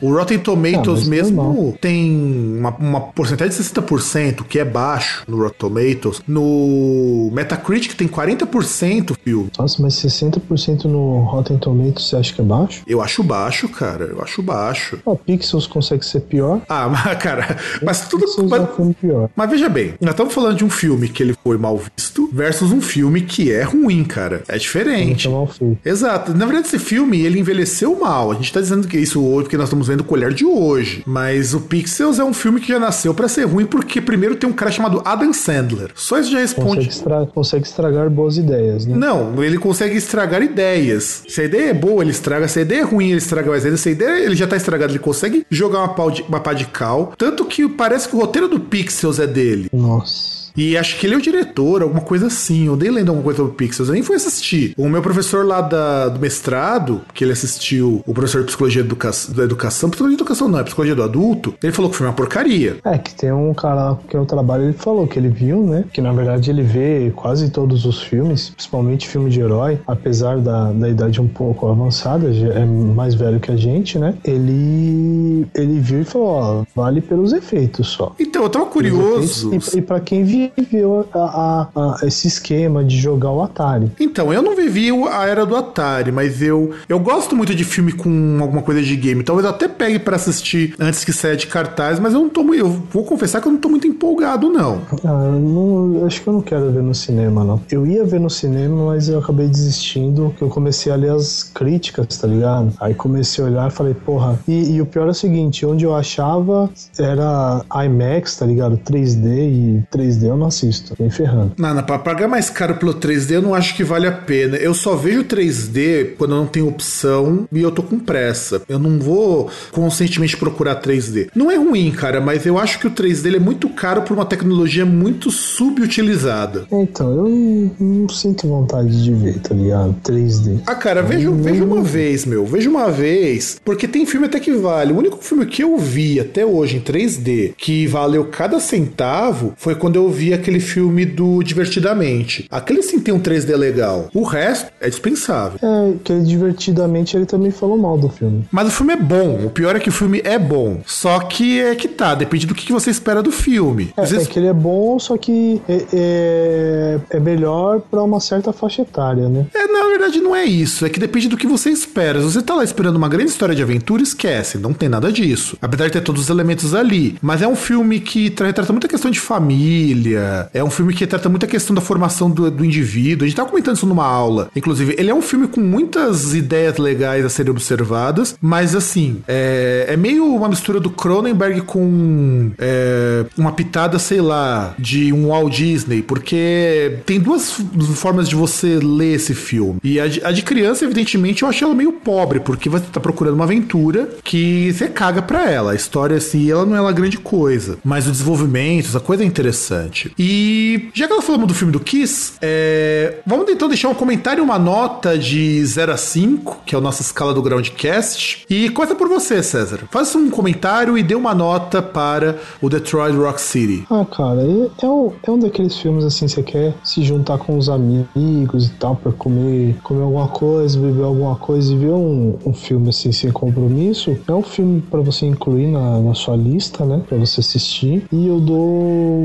O 0.00 0.12
Rotten 0.14 0.38
Tomatoes 0.38 1.06
Ah, 1.06 1.10
mesmo 1.10 1.76
tem 1.80 2.56
uma, 2.58 2.70
uma 2.76 3.00
porcentagem 3.00 3.56
de 3.56 3.62
60%, 3.62 4.44
que 4.44 4.58
é 4.58 4.64
baixo 4.64 5.22
no 5.28 5.36
Rotten 5.38 5.54
Tomatoes. 5.58 6.20
No 6.26 7.30
Metacritic 7.32 7.94
tem 7.94 8.08
40% 8.08 9.10
o 9.10 9.14
filme. 9.22 9.50
Nossa, 9.58 9.80
mas 9.82 9.94
60% 9.94 10.84
no 10.84 11.20
Rotten 11.20 11.58
Tomatoes 11.58 12.08
você 12.08 12.16
acha 12.16 12.32
que 12.34 12.40
é 12.40 12.44
baixo? 12.44 12.82
Eu 12.86 13.00
acho 13.00 13.22
baixo, 13.22 13.68
cara. 13.68 14.04
Eu 14.04 14.22
acho 14.22 14.42
baixo. 14.42 14.98
O 15.04 15.16
Pixels 15.16 15.66
consegue 15.66 16.04
ser 16.04 16.20
pior. 16.20 16.60
Ah, 16.68 16.88
mas, 16.90 17.18
cara, 17.22 17.56
mas 17.82 18.08
tudo. 18.08 18.24
Pixels 18.24 18.50
Mas, 18.50 18.60
é 18.60 18.64
um 18.64 18.66
filme 18.74 18.94
pior. 18.94 19.30
mas 19.34 19.50
veja 19.50 19.68
bem, 19.68 19.94
nós 20.00 20.10
estamos 20.10 20.32
falando 20.34 20.56
de 20.56 20.64
um 20.64 20.70
filme 20.70 21.08
que 21.08 21.22
ele 21.22 21.34
foi 21.42 21.56
mal 21.58 21.76
visto 21.78 22.28
versus 22.32 22.72
um 22.72 22.80
filme 22.80 23.20
que 23.22 23.52
é 23.52 23.62
ruim, 23.62 24.04
cara. 24.04 24.42
É 24.48 24.56
diferente. 24.58 25.26
Então 25.26 25.32
mal 25.38 25.46
feito. 25.46 25.78
Exato. 25.84 26.32
Na 26.34 26.46
verdade, 26.46 26.68
esse 26.68 26.78
filme, 26.78 27.20
ele 27.20 27.38
envelheceu 27.38 27.98
mal. 27.98 28.30
A 28.30 28.34
gente 28.34 28.52
tá 28.52 28.60
dizendo 28.60 28.86
que 28.88 28.96
isso 28.98 29.20
hoje, 29.26 29.44
porque 29.44 29.56
nós 29.56 29.66
estamos 29.66 29.88
vendo 29.88 30.04
com 30.04 30.14
o 30.14 30.18
olhar 30.18 30.32
de 30.32 30.44
hoje. 30.44 31.02
Mas 31.06 31.54
o 31.54 31.60
Pixels 31.60 32.18
é 32.18 32.24
um 32.24 32.32
filme 32.34 32.60
que 32.60 32.68
já 32.68 32.78
nasceu 32.78 33.14
pra 33.14 33.28
ser 33.28 33.44
ruim, 33.44 33.66
porque 33.66 34.00
primeiro 34.00 34.36
tem 34.36 34.48
um 34.48 34.52
cara 34.52 34.70
chamado 34.70 35.02
Adam 35.04 35.32
Sandler. 35.32 35.90
Só 35.94 36.18
isso 36.18 36.30
já 36.30 36.38
Consegue, 36.40 36.62
responde. 36.62 36.88
estra- 36.88 37.26
consegue 37.26 37.66
estragar 37.66 38.08
boas 38.10 38.36
ideias, 38.36 38.86
né? 38.86 38.96
Não, 38.96 39.42
ele 39.42 39.58
consegue 39.58 39.96
estragar 39.96 40.42
ideias. 40.42 41.22
Se 41.28 41.40
a 41.40 41.44
ideia 41.44 41.70
é 41.70 41.74
boa, 41.74 42.02
ele 42.02 42.10
estraga. 42.10 42.46
Se 42.48 42.58
a 42.58 42.62
ideia 42.62 42.80
é 42.80 42.84
ruim, 42.84 43.08
ele 43.08 43.18
estraga 43.18 43.50
mais 43.50 43.64
ainda. 43.64 43.76
Se 43.76 43.88
a 43.88 43.92
ideia 43.92 44.24
ele 44.24 44.36
já 44.36 44.46
tá 44.46 44.56
estragado, 44.56 44.92
ele 44.92 44.98
consegue 44.98 45.46
jogar 45.50 45.78
uma, 45.80 45.88
pau 45.94 46.10
de, 46.10 46.22
uma 46.22 46.40
pá 46.40 46.52
de 46.52 46.66
cal. 46.66 47.12
Tanto 47.16 47.44
que 47.44 47.68
parece 47.68 48.08
que 48.08 48.16
o 48.16 48.18
roteiro 48.20 48.48
do 48.48 48.60
Pixels 48.60 49.18
é 49.18 49.26
dele. 49.26 49.68
Nossa. 49.72 50.33
E 50.56 50.76
acho 50.76 50.98
que 50.98 51.06
ele 51.06 51.14
é 51.14 51.18
o 51.18 51.22
diretor, 51.22 51.82
alguma 51.82 52.00
coisa 52.00 52.26
assim. 52.26 52.66
Eu 52.66 52.76
dei 52.76 52.90
lendo 52.90 53.08
alguma 53.08 53.24
coisa 53.24 53.38
sobre 53.38 53.54
Pixels, 53.54 53.88
eu 53.88 53.94
nem 53.94 54.02
fui 54.02 54.16
assistir. 54.16 54.72
O 54.76 54.88
meu 54.88 55.02
professor 55.02 55.44
lá 55.44 55.60
da- 55.60 56.08
do 56.08 56.20
mestrado, 56.20 57.00
que 57.12 57.24
ele 57.24 57.32
assistiu, 57.32 58.02
o 58.06 58.14
professor 58.14 58.40
de 58.40 58.46
psicologia 58.46 58.80
educa 58.82 59.10
da 59.30 59.42
educação, 59.44 59.90
psicologia 59.90 60.16
de 60.16 60.22
educação 60.22 60.48
não, 60.48 60.58
é 60.58 60.62
psicologia 60.64 60.94
do 60.94 61.02
adulto, 61.02 61.54
ele 61.62 61.72
falou 61.72 61.90
que 61.90 61.96
foi 61.96 62.06
uma 62.06 62.12
porcaria. 62.12 62.76
É, 62.84 62.98
que 62.98 63.14
tem 63.14 63.32
um 63.32 63.52
cara 63.54 63.96
que 64.08 64.16
eu 64.16 64.24
trabalho, 64.24 64.64
ele 64.64 64.72
falou 64.74 65.06
que 65.06 65.18
ele 65.18 65.28
viu, 65.28 65.60
né? 65.64 65.84
Que 65.92 66.00
na 66.00 66.12
verdade 66.12 66.50
ele 66.50 66.62
vê 66.62 67.12
quase 67.16 67.50
todos 67.50 67.84
os 67.84 68.02
filmes, 68.02 68.50
principalmente 68.50 69.08
filme 69.08 69.30
de 69.30 69.40
herói, 69.40 69.78
apesar 69.86 70.38
da, 70.38 70.70
da 70.72 70.88
idade 70.88 71.20
um 71.20 71.28
pouco 71.28 71.66
avançada, 71.68 72.28
é 72.30 72.64
mais 72.64 73.14
velho 73.14 73.40
que 73.40 73.50
a 73.50 73.56
gente, 73.56 73.98
né? 73.98 74.14
Ele 74.24 75.46
ele 75.54 75.80
viu 75.80 76.00
e 76.00 76.04
falou, 76.04 76.28
ó, 76.28 76.64
vale 76.74 77.00
pelos 77.00 77.32
efeitos 77.32 77.88
só. 77.88 78.14
Então, 78.18 78.42
eu 78.42 78.48
tava 78.48 78.66
curioso. 78.66 79.48
efeitos 79.48 79.74
E, 79.74 79.78
e 79.78 79.82
pra 79.82 80.00
quem 80.00 80.24
viveu 80.56 81.06
a- 81.14 81.18
a- 81.18 81.68
a- 82.02 82.06
esse 82.06 82.26
esquema 82.28 82.84
de 82.84 82.96
jogar 82.98 83.30
o 83.30 83.42
Atari. 83.42 83.90
Então, 84.00 84.32
eu 84.32 84.42
não 84.42 84.54
vivi 84.56 84.90
a 85.10 85.26
era 85.26 85.44
do 85.46 85.56
Atari, 85.56 86.10
mas 86.12 86.40
eu 86.42 86.70
eu 86.88 86.98
gosto 86.98 87.34
muito 87.36 87.54
de 87.54 87.64
filme 87.64 87.92
com 87.92 88.38
alguma 88.40 88.62
coisa 88.62 88.82
de 88.82 88.96
game. 88.96 89.22
Talvez 89.22 89.44
eu 89.44 89.50
até 89.54 89.68
pegue 89.68 89.98
pra 89.98 90.16
assistir 90.16 90.74
antes 90.78 91.04
que 91.04 91.12
saia 91.12 91.36
de 91.36 91.46
cartaz, 91.46 91.98
mas 91.98 92.12
eu 92.14 92.20
não 92.20 92.28
tô. 92.28 92.42
Eu 92.54 92.68
vou 92.90 93.04
confessar 93.04 93.40
que 93.40 93.48
eu 93.48 93.52
não 93.52 93.58
tô 93.58 93.68
muito 93.68 93.86
empolgado, 93.86 94.50
não. 94.50 94.80
Ah, 95.04 95.24
eu 95.26 95.32
não, 95.40 96.06
acho 96.06 96.20
que 96.22 96.28
eu 96.28 96.32
não 96.34 96.40
quero 96.42 96.70
ver 96.70 96.82
no 96.82 96.94
cinema, 96.94 97.42
não. 97.44 97.60
Eu 97.70 97.86
ia 97.86 98.04
ver 98.04 98.20
no 98.20 98.30
cinema, 98.30 98.86
mas 98.86 99.08
eu 99.08 99.18
acabei 99.18 99.48
desistindo, 99.48 100.34
que 100.36 100.42
eu 100.42 100.48
comecei 100.48 100.92
a 100.92 100.96
ler 100.96 101.10
as 101.12 101.42
críticas, 101.42 102.06
tá 102.18 102.26
ligado? 102.26 102.72
Aí 102.80 102.94
comecei 102.94 103.42
a 103.44 103.48
olhar 103.48 103.68
e 103.68 103.70
falei, 103.72 103.94
porra. 103.94 104.38
E, 104.46 104.74
e 104.74 104.80
o 104.80 104.86
pior 104.86 105.06
é 105.08 105.10
o 105.10 105.14
seguinte, 105.14 105.64
onde 105.66 105.84
eu 105.84 105.94
achava 105.94 106.68
era 106.98 107.62
IMAX, 107.84 108.36
tá 108.36 108.46
ligado? 108.46 108.76
3D 108.78 109.26
e 109.26 109.84
3D 109.90 110.30
eu 110.34 110.38
não 110.38 110.46
assisto, 110.46 110.94
nem 110.98 111.10
ferrando. 111.10 111.52
Nada, 111.56 111.82
pra 111.82 111.98
pagar 111.98 112.28
mais 112.28 112.50
caro 112.50 112.74
pelo 112.76 112.94
3D 112.94 113.32
eu 113.32 113.42
não 113.42 113.54
acho 113.54 113.76
que 113.76 113.84
vale 113.84 114.06
a 114.06 114.12
pena. 114.12 114.56
Eu 114.56 114.74
só 114.74 114.94
vejo 114.94 115.24
3D 115.24 116.14
quando 116.16 116.32
eu 116.32 116.38
não 116.38 116.46
tenho 116.46 116.68
opção 116.68 117.48
e 117.52 117.60
eu 117.60 117.70
tô 117.70 117.82
com 117.82 117.98
pressa. 117.98 118.62
Eu 118.68 118.78
não 118.78 118.98
vou 118.98 119.50
conscientemente 119.72 120.36
procurar 120.36 120.80
3D. 120.80 121.28
Não 121.34 121.50
é 121.50 121.56
ruim, 121.56 121.90
cara, 121.90 122.20
mas 122.20 122.46
eu 122.46 122.58
acho 122.58 122.78
que 122.78 122.86
o 122.86 122.90
3D 122.90 123.26
ele 123.26 123.36
é 123.36 123.40
muito 123.40 123.68
caro 123.68 124.02
por 124.02 124.14
uma 124.14 124.24
tecnologia 124.24 124.84
muito 124.84 125.30
subutilizada. 125.30 126.66
Então, 126.70 127.10
eu 127.10 127.70
não, 127.78 128.08
sinto 128.08 128.48
vontade 128.48 129.02
de 129.02 129.12
ver, 129.12 129.38
tá 129.40 129.54
ligado? 129.54 129.94
3D. 130.04 130.60
Ah, 130.66 130.74
cara, 130.74 131.02
veja, 131.02 131.30
veja 131.30 131.64
uma 131.64 131.82
vez, 131.82 132.24
meu. 132.24 132.44
Veja 132.44 132.68
uma 132.68 132.90
vez. 132.90 133.60
Porque 133.64 133.88
tem 133.88 134.06
filme 134.06 134.26
até 134.26 134.40
que 134.40 134.52
vale. 134.52 134.92
O 134.92 134.98
único 134.98 135.18
filme 135.18 135.46
que 135.46 135.62
eu 135.62 135.76
vi 135.78 136.20
até 136.20 136.44
hoje 136.44 136.76
em 136.76 136.80
3D 136.80 137.54
que 137.56 137.86
valeu 137.86 138.26
cada 138.26 138.60
centavo 138.60 139.54
foi 139.56 139.74
quando 139.74 139.96
eu 139.96 140.08
vi 140.08 140.23
aquele 140.32 140.60
filme 140.60 141.04
do 141.04 141.42
Divertidamente. 141.42 142.46
Aquele 142.50 142.82
sim 142.82 143.00
tem 143.00 143.12
um 143.12 143.20
3D 143.20 143.54
legal. 143.56 144.08
O 144.14 144.22
resto 144.22 144.70
é 144.80 144.88
dispensável. 144.88 145.58
É, 145.62 145.94
que 146.02 146.12
ele 146.12 146.22
divertidamente 146.22 147.16
ele 147.16 147.26
também 147.26 147.50
falou 147.50 147.76
mal 147.76 147.98
do 147.98 148.08
filme. 148.08 148.44
Mas 148.50 148.68
o 148.68 148.70
filme 148.70 148.92
é 148.92 148.96
bom. 148.96 149.44
O 149.46 149.50
pior 149.50 149.76
é 149.76 149.80
que 149.80 149.88
o 149.88 149.92
filme 149.92 150.20
é 150.24 150.38
bom. 150.38 150.80
Só 150.86 151.18
que 151.20 151.60
é 151.60 151.74
que 151.74 151.88
tá, 151.88 152.14
depende 152.14 152.46
do 152.46 152.54
que 152.54 152.72
você 152.72 152.90
espera 152.90 153.22
do 153.22 153.30
filme. 153.32 153.92
É, 153.96 154.02
vezes- 154.02 154.26
é 154.28 154.30
que 154.30 154.38
ele 154.38 154.46
é 154.46 154.52
bom, 154.52 154.98
só 154.98 155.16
que 155.16 155.60
é, 155.68 155.84
é, 155.92 157.00
é 157.10 157.20
melhor 157.20 157.80
pra 157.80 158.02
uma 158.02 158.20
certa 158.20 158.52
faixa 158.52 158.82
etária, 158.82 159.28
né? 159.28 159.46
É, 159.54 159.66
na 159.66 159.88
verdade 159.88 160.20
não 160.20 160.34
é 160.34 160.44
isso, 160.44 160.84
é 160.84 160.88
que 160.88 161.00
depende 161.00 161.28
do 161.28 161.36
que 161.36 161.46
você 161.46 161.70
espera. 161.70 162.20
Se 162.20 162.24
você 162.26 162.42
tá 162.42 162.54
lá 162.54 162.64
esperando 162.64 162.96
uma 162.96 163.08
grande 163.08 163.30
história 163.30 163.54
de 163.54 163.62
aventura, 163.62 164.02
esquece, 164.02 164.58
não 164.58 164.72
tem 164.72 164.88
nada 164.88 165.10
disso. 165.12 165.56
Apesar 165.60 165.86
de 165.86 165.92
ter 165.92 166.00
todos 166.02 166.22
os 166.22 166.30
elementos 166.30 166.74
ali. 166.74 167.16
Mas 167.20 167.42
é 167.42 167.48
um 167.48 167.56
filme 167.56 168.00
que 168.00 168.30
tra- 168.30 168.52
trata 168.52 168.72
muita 168.72 168.88
questão 168.88 169.10
de 169.10 169.18
família, 169.20 170.13
é 170.52 170.62
um 170.62 170.70
filme 170.70 170.92
que 170.92 171.06
trata 171.06 171.28
muita 171.28 171.46
questão 171.46 171.74
da 171.74 171.80
formação 171.80 172.30
do, 172.30 172.50
do 172.50 172.64
indivíduo. 172.64 173.24
A 173.24 173.28
gente 173.28 173.36
tava 173.36 173.48
comentando 173.48 173.76
isso 173.76 173.86
numa 173.86 174.04
aula. 174.04 174.50
Inclusive, 174.54 174.94
ele 174.98 175.10
é 175.10 175.14
um 175.14 175.22
filme 175.22 175.48
com 175.48 175.60
muitas 175.60 176.34
ideias 176.34 176.76
legais 176.76 177.24
a 177.24 177.28
serem 177.28 177.50
observadas, 177.50 178.36
mas 178.40 178.74
assim, 178.74 179.22
é, 179.26 179.86
é 179.88 179.96
meio 179.96 180.34
uma 180.34 180.48
mistura 180.48 180.78
do 180.78 180.90
Cronenberg 180.90 181.62
com 181.62 182.50
é, 182.58 183.24
uma 183.38 183.52
pitada, 183.52 183.98
sei 183.98 184.20
lá, 184.20 184.74
de 184.78 185.12
um 185.12 185.28
Walt 185.28 185.54
Disney, 185.54 186.02
porque 186.02 186.98
tem 187.06 187.18
duas 187.18 187.52
formas 187.94 188.28
de 188.28 188.34
você 188.34 188.78
ler 188.82 189.14
esse 189.14 189.34
filme. 189.34 189.78
E 189.82 189.94
E 189.94 190.00
a 190.00 190.08
de, 190.08 190.24
a 190.24 190.32
de 190.32 190.42
criança, 190.42 190.84
evidentemente, 190.84 191.42
eu 191.42 191.48
achei 191.48 191.64
ela 191.64 191.74
meio 191.74 191.92
pobre, 191.92 192.40
porque 192.40 192.68
você 192.68 192.84
tá 192.92 192.98
procurando 192.98 193.34
uma 193.34 193.44
aventura 193.44 194.08
que 194.24 194.72
você 194.72 194.88
caga 194.88 195.22
pra 195.22 195.48
ela. 195.48 195.70
A 195.70 195.74
história, 195.74 196.16
assim, 196.16 196.50
ela 196.50 196.66
não 196.66 196.74
é 196.74 196.80
uma 196.80 196.92
grande 196.92 197.16
coisa. 197.16 197.78
Mas 197.84 198.08
o 198.08 198.10
desenvolvimento, 198.10 198.88
essa 198.88 198.98
coisa 198.98 199.22
é 199.22 199.26
interessante. 199.26 200.03
E 200.18 200.90
já 200.94 201.06
que 201.06 201.12
ela 201.12 201.22
falamos 201.22 201.48
do 201.48 201.54
filme 201.54 201.72
do 201.72 201.80
Kiss, 201.80 202.34
é, 202.40 203.18
vamos 203.26 203.48
então 203.48 203.68
deixar 203.68 203.88
um 203.88 203.94
comentário 203.94 204.42
uma 204.42 204.58
nota 204.58 205.18
de 205.18 205.64
0 205.64 205.92
a 205.92 205.96
5, 205.96 206.62
que 206.66 206.74
é 206.74 206.78
a 206.78 206.80
nossa 206.80 207.02
escala 207.02 207.32
do 207.32 207.42
Groundcast. 207.42 208.44
E 208.48 208.68
começa 208.70 208.94
por 208.94 209.08
você, 209.08 209.42
César. 209.42 209.80
Faça 209.90 210.18
um 210.18 210.30
comentário 210.30 210.96
e 210.98 211.02
dê 211.02 211.14
uma 211.14 211.34
nota 211.34 211.82
para 211.82 212.38
o 212.60 212.68
Detroit 212.68 213.16
Rock 213.16 213.40
City. 213.40 213.84
Ah, 213.90 214.04
cara, 214.04 214.42
é, 214.42 214.86
um, 214.86 215.12
é 215.22 215.30
um 215.30 215.38
daqueles 215.38 215.76
filmes 215.76 216.04
assim, 216.04 216.28
você 216.28 216.42
quer 216.42 216.74
se 216.84 217.02
juntar 217.02 217.38
com 217.38 217.56
os 217.56 217.68
amigos 217.68 218.66
e 218.66 218.70
tal, 218.78 218.96
pra 218.96 219.12
comer, 219.12 219.76
comer 219.82 220.02
alguma 220.02 220.28
coisa, 220.28 220.78
beber 220.78 221.04
alguma 221.04 221.36
coisa 221.36 221.72
e 221.72 221.76
ver 221.76 221.90
um, 221.90 222.38
um 222.44 222.52
filme 222.52 222.88
assim 222.88 223.12
sem 223.12 223.30
compromisso. 223.30 224.16
É 224.26 224.32
um 224.32 224.42
filme 224.42 224.82
pra 224.90 225.00
você 225.00 225.26
incluir 225.26 225.68
na, 225.68 226.00
na 226.00 226.14
sua 226.14 226.36
lista, 226.36 226.84
né? 226.84 227.02
Pra 227.08 227.18
você 227.18 227.40
assistir. 227.40 228.04
E 228.12 228.26
eu 228.26 228.40
dou. 228.40 229.22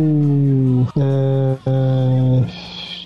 É, 0.97 1.55
é, 1.65 2.45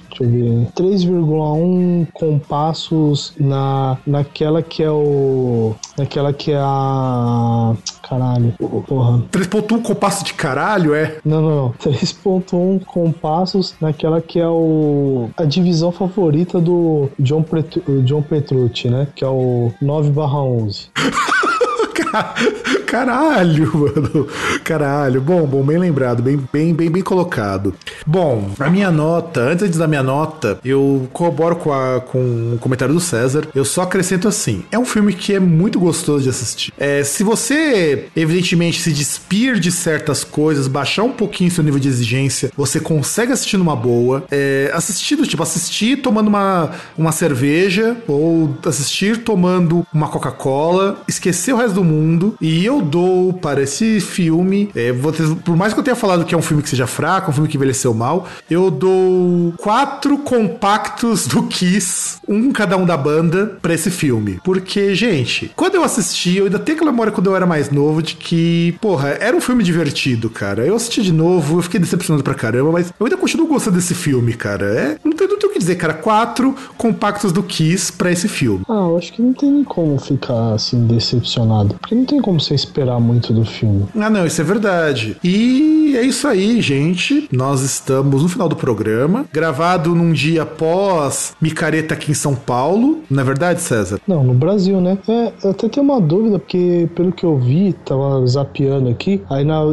deixa 0.10 0.24
eu 0.24 0.30
ver, 0.30 0.68
3,1 0.76 2.08
compassos 2.14 3.34
na, 3.40 3.98
naquela 4.06 4.62
que 4.62 4.84
é 4.84 4.92
o. 4.92 5.76
Naquela 5.98 6.34
que 6.34 6.52
é 6.52 6.60
a. 6.60 7.74
Caralho, 8.02 8.54
porra. 8.88 9.24
3.1 9.32 9.82
compasso 9.82 10.24
de 10.24 10.34
caralho, 10.34 10.94
é? 10.94 11.18
Não, 11.24 11.42
não, 11.42 11.56
não. 11.56 11.74
3.1 11.74 12.84
compassos 12.86 13.76
naquela 13.80 14.22
que 14.22 14.40
é 14.40 14.48
o 14.48 15.30
a 15.38 15.46
divisão 15.46 15.92
favorita 15.92 16.60
do 16.60 17.10
John, 17.18 17.44
Petru, 17.44 18.04
John 18.04 18.22
Petrucci, 18.22 18.90
né? 18.90 19.08
Que 19.16 19.24
é 19.24 19.28
o 19.28 19.72
9 19.82 20.12
11. 20.20 20.90
Caralho, 22.86 23.72
mano. 23.76 24.28
Caralho. 24.64 25.22
Bom, 25.22 25.46
bom, 25.46 25.64
bem 25.64 25.78
lembrado, 25.78 26.22
bem, 26.22 26.40
bem, 26.52 26.74
bem, 26.74 26.90
bem 26.90 27.02
colocado. 27.02 27.74
Bom, 28.06 28.52
a 28.60 28.70
minha 28.70 28.92
nota, 28.92 29.42
antes 29.42 29.78
da 29.78 29.88
minha 29.88 30.04
nota, 30.04 30.60
eu 30.64 31.08
corroboro 31.12 31.56
com, 31.56 31.74
a, 31.74 32.02
com 32.02 32.54
o 32.56 32.58
comentário 32.60 32.94
do 32.94 33.00
César. 33.00 33.48
Eu 33.56 33.66
só 33.66 33.82
acrescento 33.82 34.28
assim: 34.28 34.64
é 34.72 34.78
um 34.78 34.86
filme 34.86 35.14
que 35.14 35.34
é 35.34 35.40
muito 35.40 35.80
gostoso 35.80 36.24
de 36.24 36.30
assistir. 36.30 36.74
É, 36.78 37.04
se 37.04 37.24
você, 37.24 38.08
evidentemente, 38.16 38.82
se 38.82 38.92
despir 38.92 39.60
de 39.60 39.72
certas 39.72 40.24
coisas, 40.24 40.68
baixar 40.68 41.04
um 41.04 41.12
pouquinho 41.12 41.50
seu 41.52 41.64
nível 41.64 41.80
de 41.80 41.88
exigência, 41.88 42.52
você 42.56 42.80
consegue 42.80 43.32
assistir 43.32 43.58
numa 43.58 43.76
boa. 43.76 44.24
É, 44.32 44.72
assistir, 44.74 45.18
tipo, 45.28 45.44
assistir 45.44 45.98
tomando 45.98 46.28
uma, 46.28 46.72
uma 46.98 47.12
cerveja 47.12 47.98
ou 48.08 48.56
assistir 48.66 49.24
tomando 49.24 49.86
uma 49.94 50.08
Coca-Cola, 50.08 51.02
esquecer 51.08 51.54
o 51.54 51.58
resto 51.58 51.76
do 51.76 51.83
mundo. 51.84 52.36
E 52.42 52.66
eu 52.66 52.82
dou 52.82 53.34
para 53.34 53.62
esse 53.62 54.00
filme, 54.00 54.70
é, 54.76 54.92
vocês, 54.92 55.30
por 55.44 55.56
mais 55.56 55.74
que 55.74 55.80
eu 55.80 55.84
tenha 55.84 55.96
falado 55.96 56.26
que 56.26 56.34
é 56.34 56.38
um 56.38 56.42
filme 56.42 56.64
que 56.64 56.70
seja 56.70 56.88
fraco, 56.88 57.32
um 57.32 57.34
filme 57.34 57.50
que 57.50 57.58
envelheceu 57.58 57.94
mal, 57.94 58.28
eu 58.50 58.70
dou 58.70 59.54
quatro 59.58 60.18
compactos 60.20 61.28
do 61.28 61.44
Kiss, 61.44 62.18
um 62.28 62.52
cada 62.52 62.78
um 62.78 62.86
da 62.86 62.98
banda, 62.98 63.58
para 63.62 63.74
esse 63.74 63.90
filme. 63.90 64.40
Porque, 64.44 64.94
gente, 64.96 65.52
quando 65.56 65.76
eu 65.76 65.84
assisti, 65.84 66.38
eu 66.38 66.46
ainda 66.46 66.60
tenho 66.60 66.78
aquela 66.78 66.92
memória 66.92 67.12
quando 67.12 67.28
eu 67.28 67.36
era 67.36 67.46
mais 67.46 67.70
novo 67.70 68.02
de 68.02 68.16
que, 68.16 68.76
porra, 68.82 69.10
era 69.10 69.36
um 69.36 69.42
filme 69.42 69.64
divertido, 69.64 70.30
cara. 70.30 70.66
Eu 70.66 70.76
assisti 70.76 71.02
de 71.02 71.12
novo, 71.12 71.58
eu 71.58 71.62
fiquei 71.62 71.80
decepcionado 71.80 72.24
pra 72.24 72.34
caramba, 72.34 72.72
mas 72.72 72.94
eu 73.00 73.06
ainda 73.06 73.18
continuo 73.18 73.48
gostando 73.48 73.78
desse 73.78 73.94
filme, 73.94 74.34
cara. 74.34 74.66
É, 74.66 74.98
não 75.04 75.14
tem, 75.14 75.28
não 75.28 75.38
tem 75.38 75.50
o 75.50 75.54
que 75.54 75.60
dizer, 75.60 75.76
cara. 75.76 75.94
Quatro 75.94 76.56
compactos 76.78 77.32
do 77.32 77.44
Kiss 77.44 77.92
para 77.92 78.12
esse 78.12 78.28
filme. 78.28 78.64
Ah, 78.70 78.88
eu 78.90 78.98
acho 78.98 79.14
que 79.14 79.22
não 79.22 79.34
tem 79.34 79.64
como 79.64 79.98
ficar 80.00 80.54
assim 80.54 80.86
decepcionado. 80.86 81.73
Porque 81.80 81.96
não 81.96 82.06
tem 82.06 82.22
como 82.22 82.40
você 82.40 82.54
esperar 82.54 83.00
muito 83.00 83.34
do 83.34 83.46
filme. 83.46 83.86
Ah, 83.96 84.10
não, 84.10 84.26
isso 84.26 84.42
é 84.42 84.44
verdade. 84.44 85.18
E 85.24 85.96
é 85.96 86.02
isso 86.02 86.28
aí, 86.28 86.62
gente. 86.62 87.28
Nós 87.32 87.62
estamos 87.62 88.24
no 88.24 88.30
final 88.30 88.50
do 88.50 88.56
programa, 88.56 89.26
gravado 89.32 89.94
num 89.96 90.12
dia 90.12 90.44
após 90.44 91.36
Micareta 91.42 91.94
aqui 91.94 92.12
em 92.12 92.16
São 92.16 92.36
Paulo. 92.36 93.02
Não 93.10 93.22
é 93.22 93.26
verdade, 93.26 93.62
César? 93.62 94.00
Não, 94.08 94.24
no 94.24 94.34
Brasil, 94.34 94.80
né? 94.82 94.98
É, 95.08 95.32
eu 95.44 95.52
até 95.52 95.68
tenho 95.70 95.86
uma 95.86 96.00
dúvida, 96.00 96.40
porque 96.40 96.90
pelo 96.96 97.12
que 97.12 97.26
eu 97.26 97.38
vi, 97.38 97.74
tava 97.86 98.26
zapeando 98.26 98.90
aqui, 98.90 99.22
aí 99.30 99.44
na, 99.44 99.64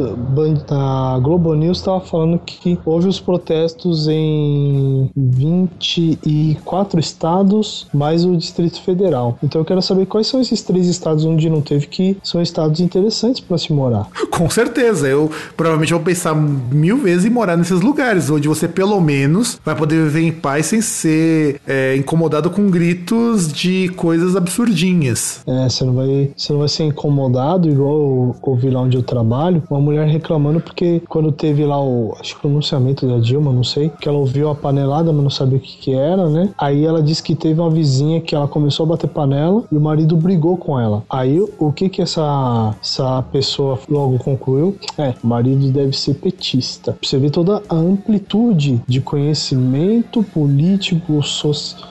na 0.69 1.19
Globo 1.19 1.53
News 1.53 1.81
tava 1.81 2.01
falando 2.01 2.39
que 2.39 2.79
houve 2.85 3.07
os 3.07 3.19
protestos 3.19 4.07
em 4.07 5.09
24 5.15 6.99
estados, 6.99 7.87
mais 7.93 8.25
o 8.25 8.35
Distrito 8.35 8.81
Federal. 8.81 9.37
Então 9.43 9.61
eu 9.61 9.65
quero 9.65 9.81
saber 9.81 10.05
quais 10.05 10.27
são 10.27 10.41
esses 10.41 10.61
três 10.61 10.87
estados 10.87 11.25
onde 11.25 11.49
não 11.49 11.61
teve, 11.61 11.87
que 11.91 12.17
são 12.23 12.41
estados 12.41 12.79
interessantes 12.79 13.41
para 13.41 13.57
se 13.57 13.71
morar. 13.71 14.07
Com 14.31 14.49
certeza. 14.49 15.07
Eu 15.07 15.29
provavelmente 15.55 15.93
vou 15.93 16.01
pensar 16.01 16.33
mil 16.33 16.97
vezes 16.97 17.25
em 17.25 17.29
morar 17.29 17.57
nesses 17.57 17.81
lugares, 17.81 18.29
onde 18.29 18.47
você 18.47 18.67
pelo 18.67 18.99
menos 18.99 19.59
vai 19.63 19.75
poder 19.75 20.03
viver 20.05 20.21
em 20.21 20.31
paz 20.31 20.67
sem 20.67 20.81
ser 20.81 21.59
é, 21.67 21.95
incomodado 21.95 22.49
com 22.49 22.69
gritos 22.69 23.51
de 23.51 23.89
coisas 23.89 24.35
absurdinhas. 24.35 25.41
É, 25.45 25.69
você 25.69 25.83
não 25.83 25.93
vai, 25.93 26.31
você 26.35 26.53
não 26.53 26.59
vai 26.59 26.69
ser 26.69 26.83
incomodado, 26.83 27.69
igual 27.69 27.93
eu 27.93 28.35
ouvi 28.41 28.69
lá 28.69 28.81
onde 28.81 28.97
eu 28.97 29.03
trabalho, 29.03 29.61
uma 29.69 29.79
mulher 29.79 30.07
reclamando 30.07 30.59
porque 30.59 31.01
quando 31.09 31.31
teve 31.31 31.65
lá 31.65 31.81
o, 31.83 32.15
acho 32.19 32.33
que 32.33 32.37
o 32.39 32.41
pronunciamento 32.41 33.07
da 33.07 33.19
Dilma, 33.19 33.51
não 33.51 33.63
sei, 33.63 33.91
que 33.99 34.07
ela 34.07 34.17
ouviu 34.17 34.49
a 34.49 34.55
panelada, 34.55 35.11
mas 35.11 35.23
não 35.23 35.29
sabia 35.29 35.57
o 35.57 35.61
que 35.61 35.77
que 35.77 35.93
era, 35.93 36.29
né? 36.29 36.49
Aí 36.57 36.85
ela 36.85 37.01
disse 37.01 37.21
que 37.21 37.35
teve 37.35 37.59
uma 37.59 37.69
vizinha 37.69 38.21
que 38.21 38.35
ela 38.35 38.47
começou 38.47 38.85
a 38.85 38.89
bater 38.89 39.07
panela 39.07 39.63
e 39.71 39.77
o 39.77 39.81
marido 39.81 40.15
brigou 40.15 40.57
com 40.57 40.79
ela. 40.79 41.03
Aí 41.09 41.43
o 41.59 41.71
que 41.71 41.80
que 41.89 42.01
essa, 42.01 42.75
essa 42.81 43.21
pessoa 43.31 43.79
logo 43.89 44.17
concluiu? 44.17 44.75
É, 44.97 45.13
o 45.23 45.27
marido 45.27 45.69
deve 45.71 45.97
ser 45.97 46.15
petista. 46.15 46.97
Você 47.01 47.17
ver 47.17 47.31
toda 47.31 47.61
a 47.69 47.75
amplitude 47.75 48.81
de 48.87 49.01
conhecimento 49.01 50.23
político 50.23 51.21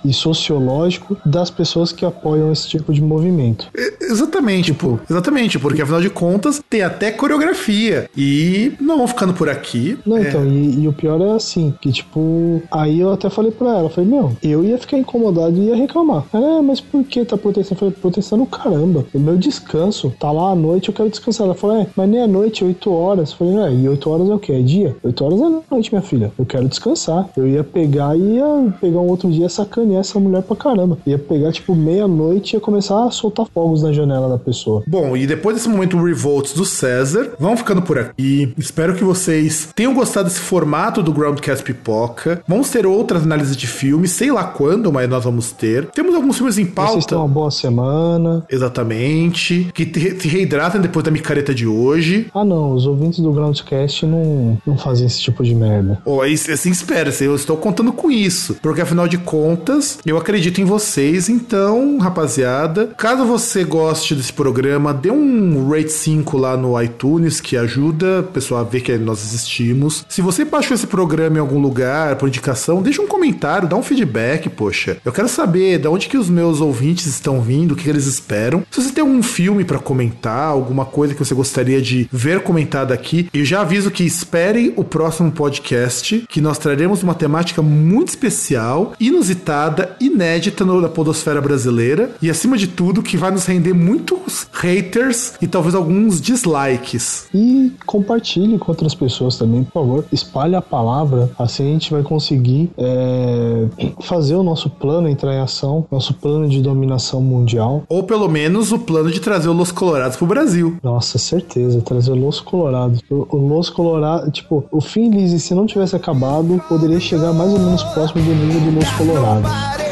e 0.04 0.12
sociológico 0.12 1.16
das 1.24 1.50
pessoas 1.50 1.92
que 1.92 2.04
apoiam 2.04 2.52
esse 2.52 2.68
tipo 2.68 2.92
de 2.92 3.02
movimento. 3.02 3.68
Exatamente, 4.00 4.72
pô. 4.72 4.98
Exatamente, 5.08 5.58
porque 5.58 5.82
afinal 5.82 6.00
de 6.00 6.10
contas 6.10 6.62
tem 6.68 6.82
até 6.82 7.10
coreografia. 7.10 8.08
E 8.16 8.72
não 8.80 8.98
vão 8.98 9.08
ficando 9.08 9.34
por 9.34 9.48
aqui. 9.48 9.98
Não, 10.04 10.16
É, 10.16 10.22
então, 10.22 10.46
e, 10.46 10.82
e 10.82 10.88
o 10.88 10.92
pior 10.92 11.20
é 11.20 11.32
assim, 11.32 11.74
que 11.80 11.92
tipo, 11.92 12.62
aí 12.70 13.00
eu 13.00 13.12
até 13.12 13.30
falei 13.30 13.50
pra 13.50 13.78
ela, 13.78 13.90
falei, 13.90 14.08
meu, 14.10 14.36
eu 14.42 14.64
ia 14.64 14.78
ficar 14.78 14.98
incomodado 14.98 15.56
e 15.56 15.66
ia 15.66 15.76
reclamar. 15.76 16.24
Ela, 16.32 16.58
é, 16.58 16.62
mas 16.62 16.80
por 16.80 17.04
que 17.04 17.24
tá 17.24 17.36
protestando? 17.36 17.74
Eu 17.74 17.78
falei, 17.78 17.94
protestando 17.94 18.46
caramba, 18.46 19.06
o 19.12 19.18
meu 19.18 19.36
descanso, 19.36 19.79
tá 20.18 20.30
lá 20.30 20.50
à 20.50 20.54
noite, 20.54 20.88
eu 20.88 20.94
quero 20.94 21.10
descansar. 21.10 21.46
Ela 21.46 21.54
falou, 21.54 21.76
é, 21.80 21.86
mas 21.96 22.08
nem 22.08 22.22
à 22.22 22.26
noite, 22.26 22.64
8 22.64 22.92
horas. 22.92 23.30
Eu 23.30 23.36
falei, 23.36 23.56
é, 23.58 23.72
e 23.74 23.88
8 23.88 24.10
horas 24.10 24.28
é 24.28 24.34
o 24.34 24.38
quê? 24.38 24.52
É 24.52 24.60
dia? 24.60 24.96
8 25.02 25.24
horas 25.24 25.40
é 25.40 25.60
noite, 25.70 25.92
minha 25.92 26.02
filha. 26.02 26.32
Eu 26.38 26.44
quero 26.44 26.68
descansar. 26.68 27.28
Eu 27.36 27.46
ia 27.46 27.62
pegar 27.64 28.16
e 28.16 28.36
ia 28.36 28.74
pegar 28.80 28.98
um 29.00 29.08
outro 29.08 29.30
dia 29.30 29.48
sacanear 29.48 30.00
essa 30.00 30.18
mulher 30.18 30.42
pra 30.42 30.56
caramba. 30.56 30.98
Ia 31.06 31.18
pegar, 31.18 31.52
tipo, 31.52 31.74
meia-noite 31.74 32.54
e 32.54 32.56
ia 32.56 32.60
começar 32.60 33.04
a 33.04 33.10
soltar 33.10 33.46
fogos 33.52 33.82
na 33.82 33.92
janela 33.92 34.28
da 34.28 34.38
pessoa. 34.38 34.82
Bom, 34.86 35.16
e 35.16 35.26
depois 35.26 35.56
desse 35.56 35.68
momento 35.68 36.02
Revolts 36.02 36.52
do 36.52 36.64
César, 36.64 37.32
vamos 37.38 37.60
ficando 37.60 37.82
por 37.82 37.98
aqui. 37.98 38.52
Espero 38.58 38.94
que 38.94 39.04
vocês 39.04 39.68
tenham 39.74 39.94
gostado 39.94 40.28
desse 40.28 40.40
formato 40.40 41.02
do 41.02 41.12
Groundcast 41.12 41.64
Pipoca. 41.64 42.42
Vamos 42.46 42.70
ter 42.70 42.86
outras 42.86 43.22
análises 43.22 43.56
de 43.56 43.66
filmes, 43.66 44.12
sei 44.12 44.30
lá 44.30 44.44
quando, 44.44 44.92
mas 44.92 45.08
nós 45.08 45.24
vamos 45.24 45.52
ter. 45.52 45.86
Temos 45.90 46.14
alguns 46.14 46.36
filmes 46.36 46.58
em 46.58 46.64
Vocês 46.64 46.74
pauta. 46.74 47.06
tenham 47.08 47.22
uma 47.22 47.28
boa 47.28 47.50
semana. 47.50 48.44
Exatamente. 48.50 49.69
Que 49.72 49.86
te- 49.86 50.20
se 50.20 50.28
reidratem 50.28 50.80
depois 50.80 51.04
da 51.04 51.10
micareta 51.10 51.54
de 51.54 51.66
hoje. 51.66 52.26
Ah, 52.34 52.44
não, 52.44 52.72
os 52.72 52.86
ouvintes 52.86 53.20
do 53.20 53.32
Groundcast 53.32 54.04
não, 54.06 54.58
não 54.66 54.76
fazem 54.78 55.06
esse 55.06 55.20
tipo 55.20 55.42
de 55.44 55.54
merda. 55.54 56.00
Ou 56.04 56.22
aí, 56.22 56.34
assim, 56.34 56.70
espera, 56.70 57.12
eu 57.20 57.34
estou 57.34 57.56
contando 57.56 57.92
com 57.92 58.10
isso. 58.10 58.56
Porque 58.62 58.80
afinal 58.80 59.06
de 59.08 59.18
contas, 59.18 59.98
eu 60.06 60.16
acredito 60.16 60.60
em 60.60 60.64
vocês. 60.64 61.28
Então, 61.28 61.98
rapaziada, 61.98 62.88
caso 62.96 63.24
você 63.24 63.64
goste 63.64 64.14
desse 64.14 64.32
programa, 64.32 64.92
dê 64.92 65.10
um 65.10 65.68
rate 65.68 65.92
5 65.92 66.36
lá 66.36 66.56
no 66.56 66.80
iTunes, 66.80 67.40
que 67.40 67.56
ajuda 67.56 68.20
o 68.20 68.24
pessoal 68.24 68.60
a 68.60 68.64
ver 68.64 68.80
que 68.80 68.96
nós 68.98 69.22
existimos. 69.24 70.04
Se 70.08 70.20
você 70.22 70.44
baixou 70.44 70.74
esse 70.74 70.86
programa 70.86 71.36
em 71.36 71.40
algum 71.40 71.60
lugar, 71.60 72.16
por 72.16 72.28
indicação, 72.28 72.82
deixa 72.82 73.00
um 73.02 73.06
comentário, 73.06 73.68
dá 73.68 73.76
um 73.76 73.82
feedback, 73.82 74.48
poxa. 74.48 74.96
Eu 75.04 75.12
quero 75.12 75.28
saber 75.28 75.78
de 75.78 75.88
onde 75.88 76.08
que 76.08 76.16
os 76.18 76.28
meus 76.28 76.60
ouvintes 76.60 77.06
estão 77.06 77.40
vindo, 77.40 77.72
o 77.72 77.76
que, 77.76 77.84
que 77.84 77.90
eles 77.90 78.06
esperam. 78.06 78.62
Se 78.70 78.82
você 78.82 78.92
tem 78.92 79.02
algum 79.02 79.22
filme 79.22 79.59
para 79.64 79.78
comentar, 79.78 80.48
alguma 80.48 80.84
coisa 80.84 81.14
que 81.14 81.24
você 81.24 81.34
gostaria 81.34 81.80
de 81.80 82.08
ver 82.12 82.42
comentada 82.42 82.94
aqui. 82.94 83.28
E 83.32 83.44
já 83.44 83.60
aviso 83.60 83.90
que 83.90 84.04
esperem 84.04 84.72
o 84.76 84.84
próximo 84.84 85.30
podcast, 85.30 86.24
que 86.28 86.40
nós 86.40 86.58
traremos 86.58 87.02
uma 87.02 87.14
temática 87.14 87.62
muito 87.62 88.08
especial, 88.08 88.92
inusitada, 88.98 89.96
inédita 90.00 90.64
na 90.64 90.88
podosfera 90.88 91.40
brasileira 91.40 92.10
e 92.20 92.30
acima 92.30 92.56
de 92.56 92.66
tudo 92.66 93.02
que 93.02 93.16
vai 93.16 93.30
nos 93.30 93.46
render 93.46 93.72
muitos 93.72 94.46
haters 94.52 95.34
e 95.40 95.46
talvez 95.46 95.74
alguns 95.74 96.20
dislikes. 96.20 97.26
E 97.34 97.72
compartilhe 97.86 98.58
com 98.58 98.70
outras 98.70 98.94
pessoas 98.94 99.36
também, 99.36 99.64
por 99.64 99.72
favor. 99.72 100.04
Espalhe 100.12 100.54
a 100.54 100.62
palavra, 100.62 101.30
assim 101.38 101.68
a 101.68 101.72
gente 101.72 101.90
vai 101.90 102.02
conseguir 102.02 102.70
é, 102.76 103.66
fazer 104.02 104.34
o 104.34 104.42
nosso 104.42 104.68
plano 104.70 105.08
entrar 105.08 105.34
em 105.34 105.40
ação, 105.40 105.86
nosso 105.90 106.14
plano 106.14 106.48
de 106.48 106.60
dominação 106.60 107.20
mundial. 107.20 107.84
Ou 107.88 108.02
pelo 108.02 108.28
menos 108.28 108.72
o 108.72 108.78
plano 108.78 109.10
de 109.10 109.20
trazer 109.20 109.39
o 109.48 109.52
Los 109.52 109.72
Colorados 109.72 110.16
pro 110.16 110.26
Brasil. 110.26 110.78
Nossa, 110.82 111.18
certeza, 111.18 111.80
trazer 111.80 112.12
o 112.12 112.16
Los 112.16 112.40
Colorados. 112.40 113.02
O, 113.08 113.36
Los 113.36 113.70
Colorados, 113.70 114.32
tipo, 114.32 114.64
o 114.70 114.80
Fim 114.80 115.10
Lizzy, 115.10 115.40
se 115.40 115.54
não 115.54 115.66
tivesse 115.66 115.96
acabado, 115.96 116.60
poderia 116.68 117.00
chegar 117.00 117.32
mais 117.32 117.52
ou 117.52 117.58
menos 117.58 117.82
próximo 117.84 118.22
do 118.22 118.34
nível 118.34 118.60
do 118.60 118.78
Los 118.78 118.90
Colorados. 118.90 119.89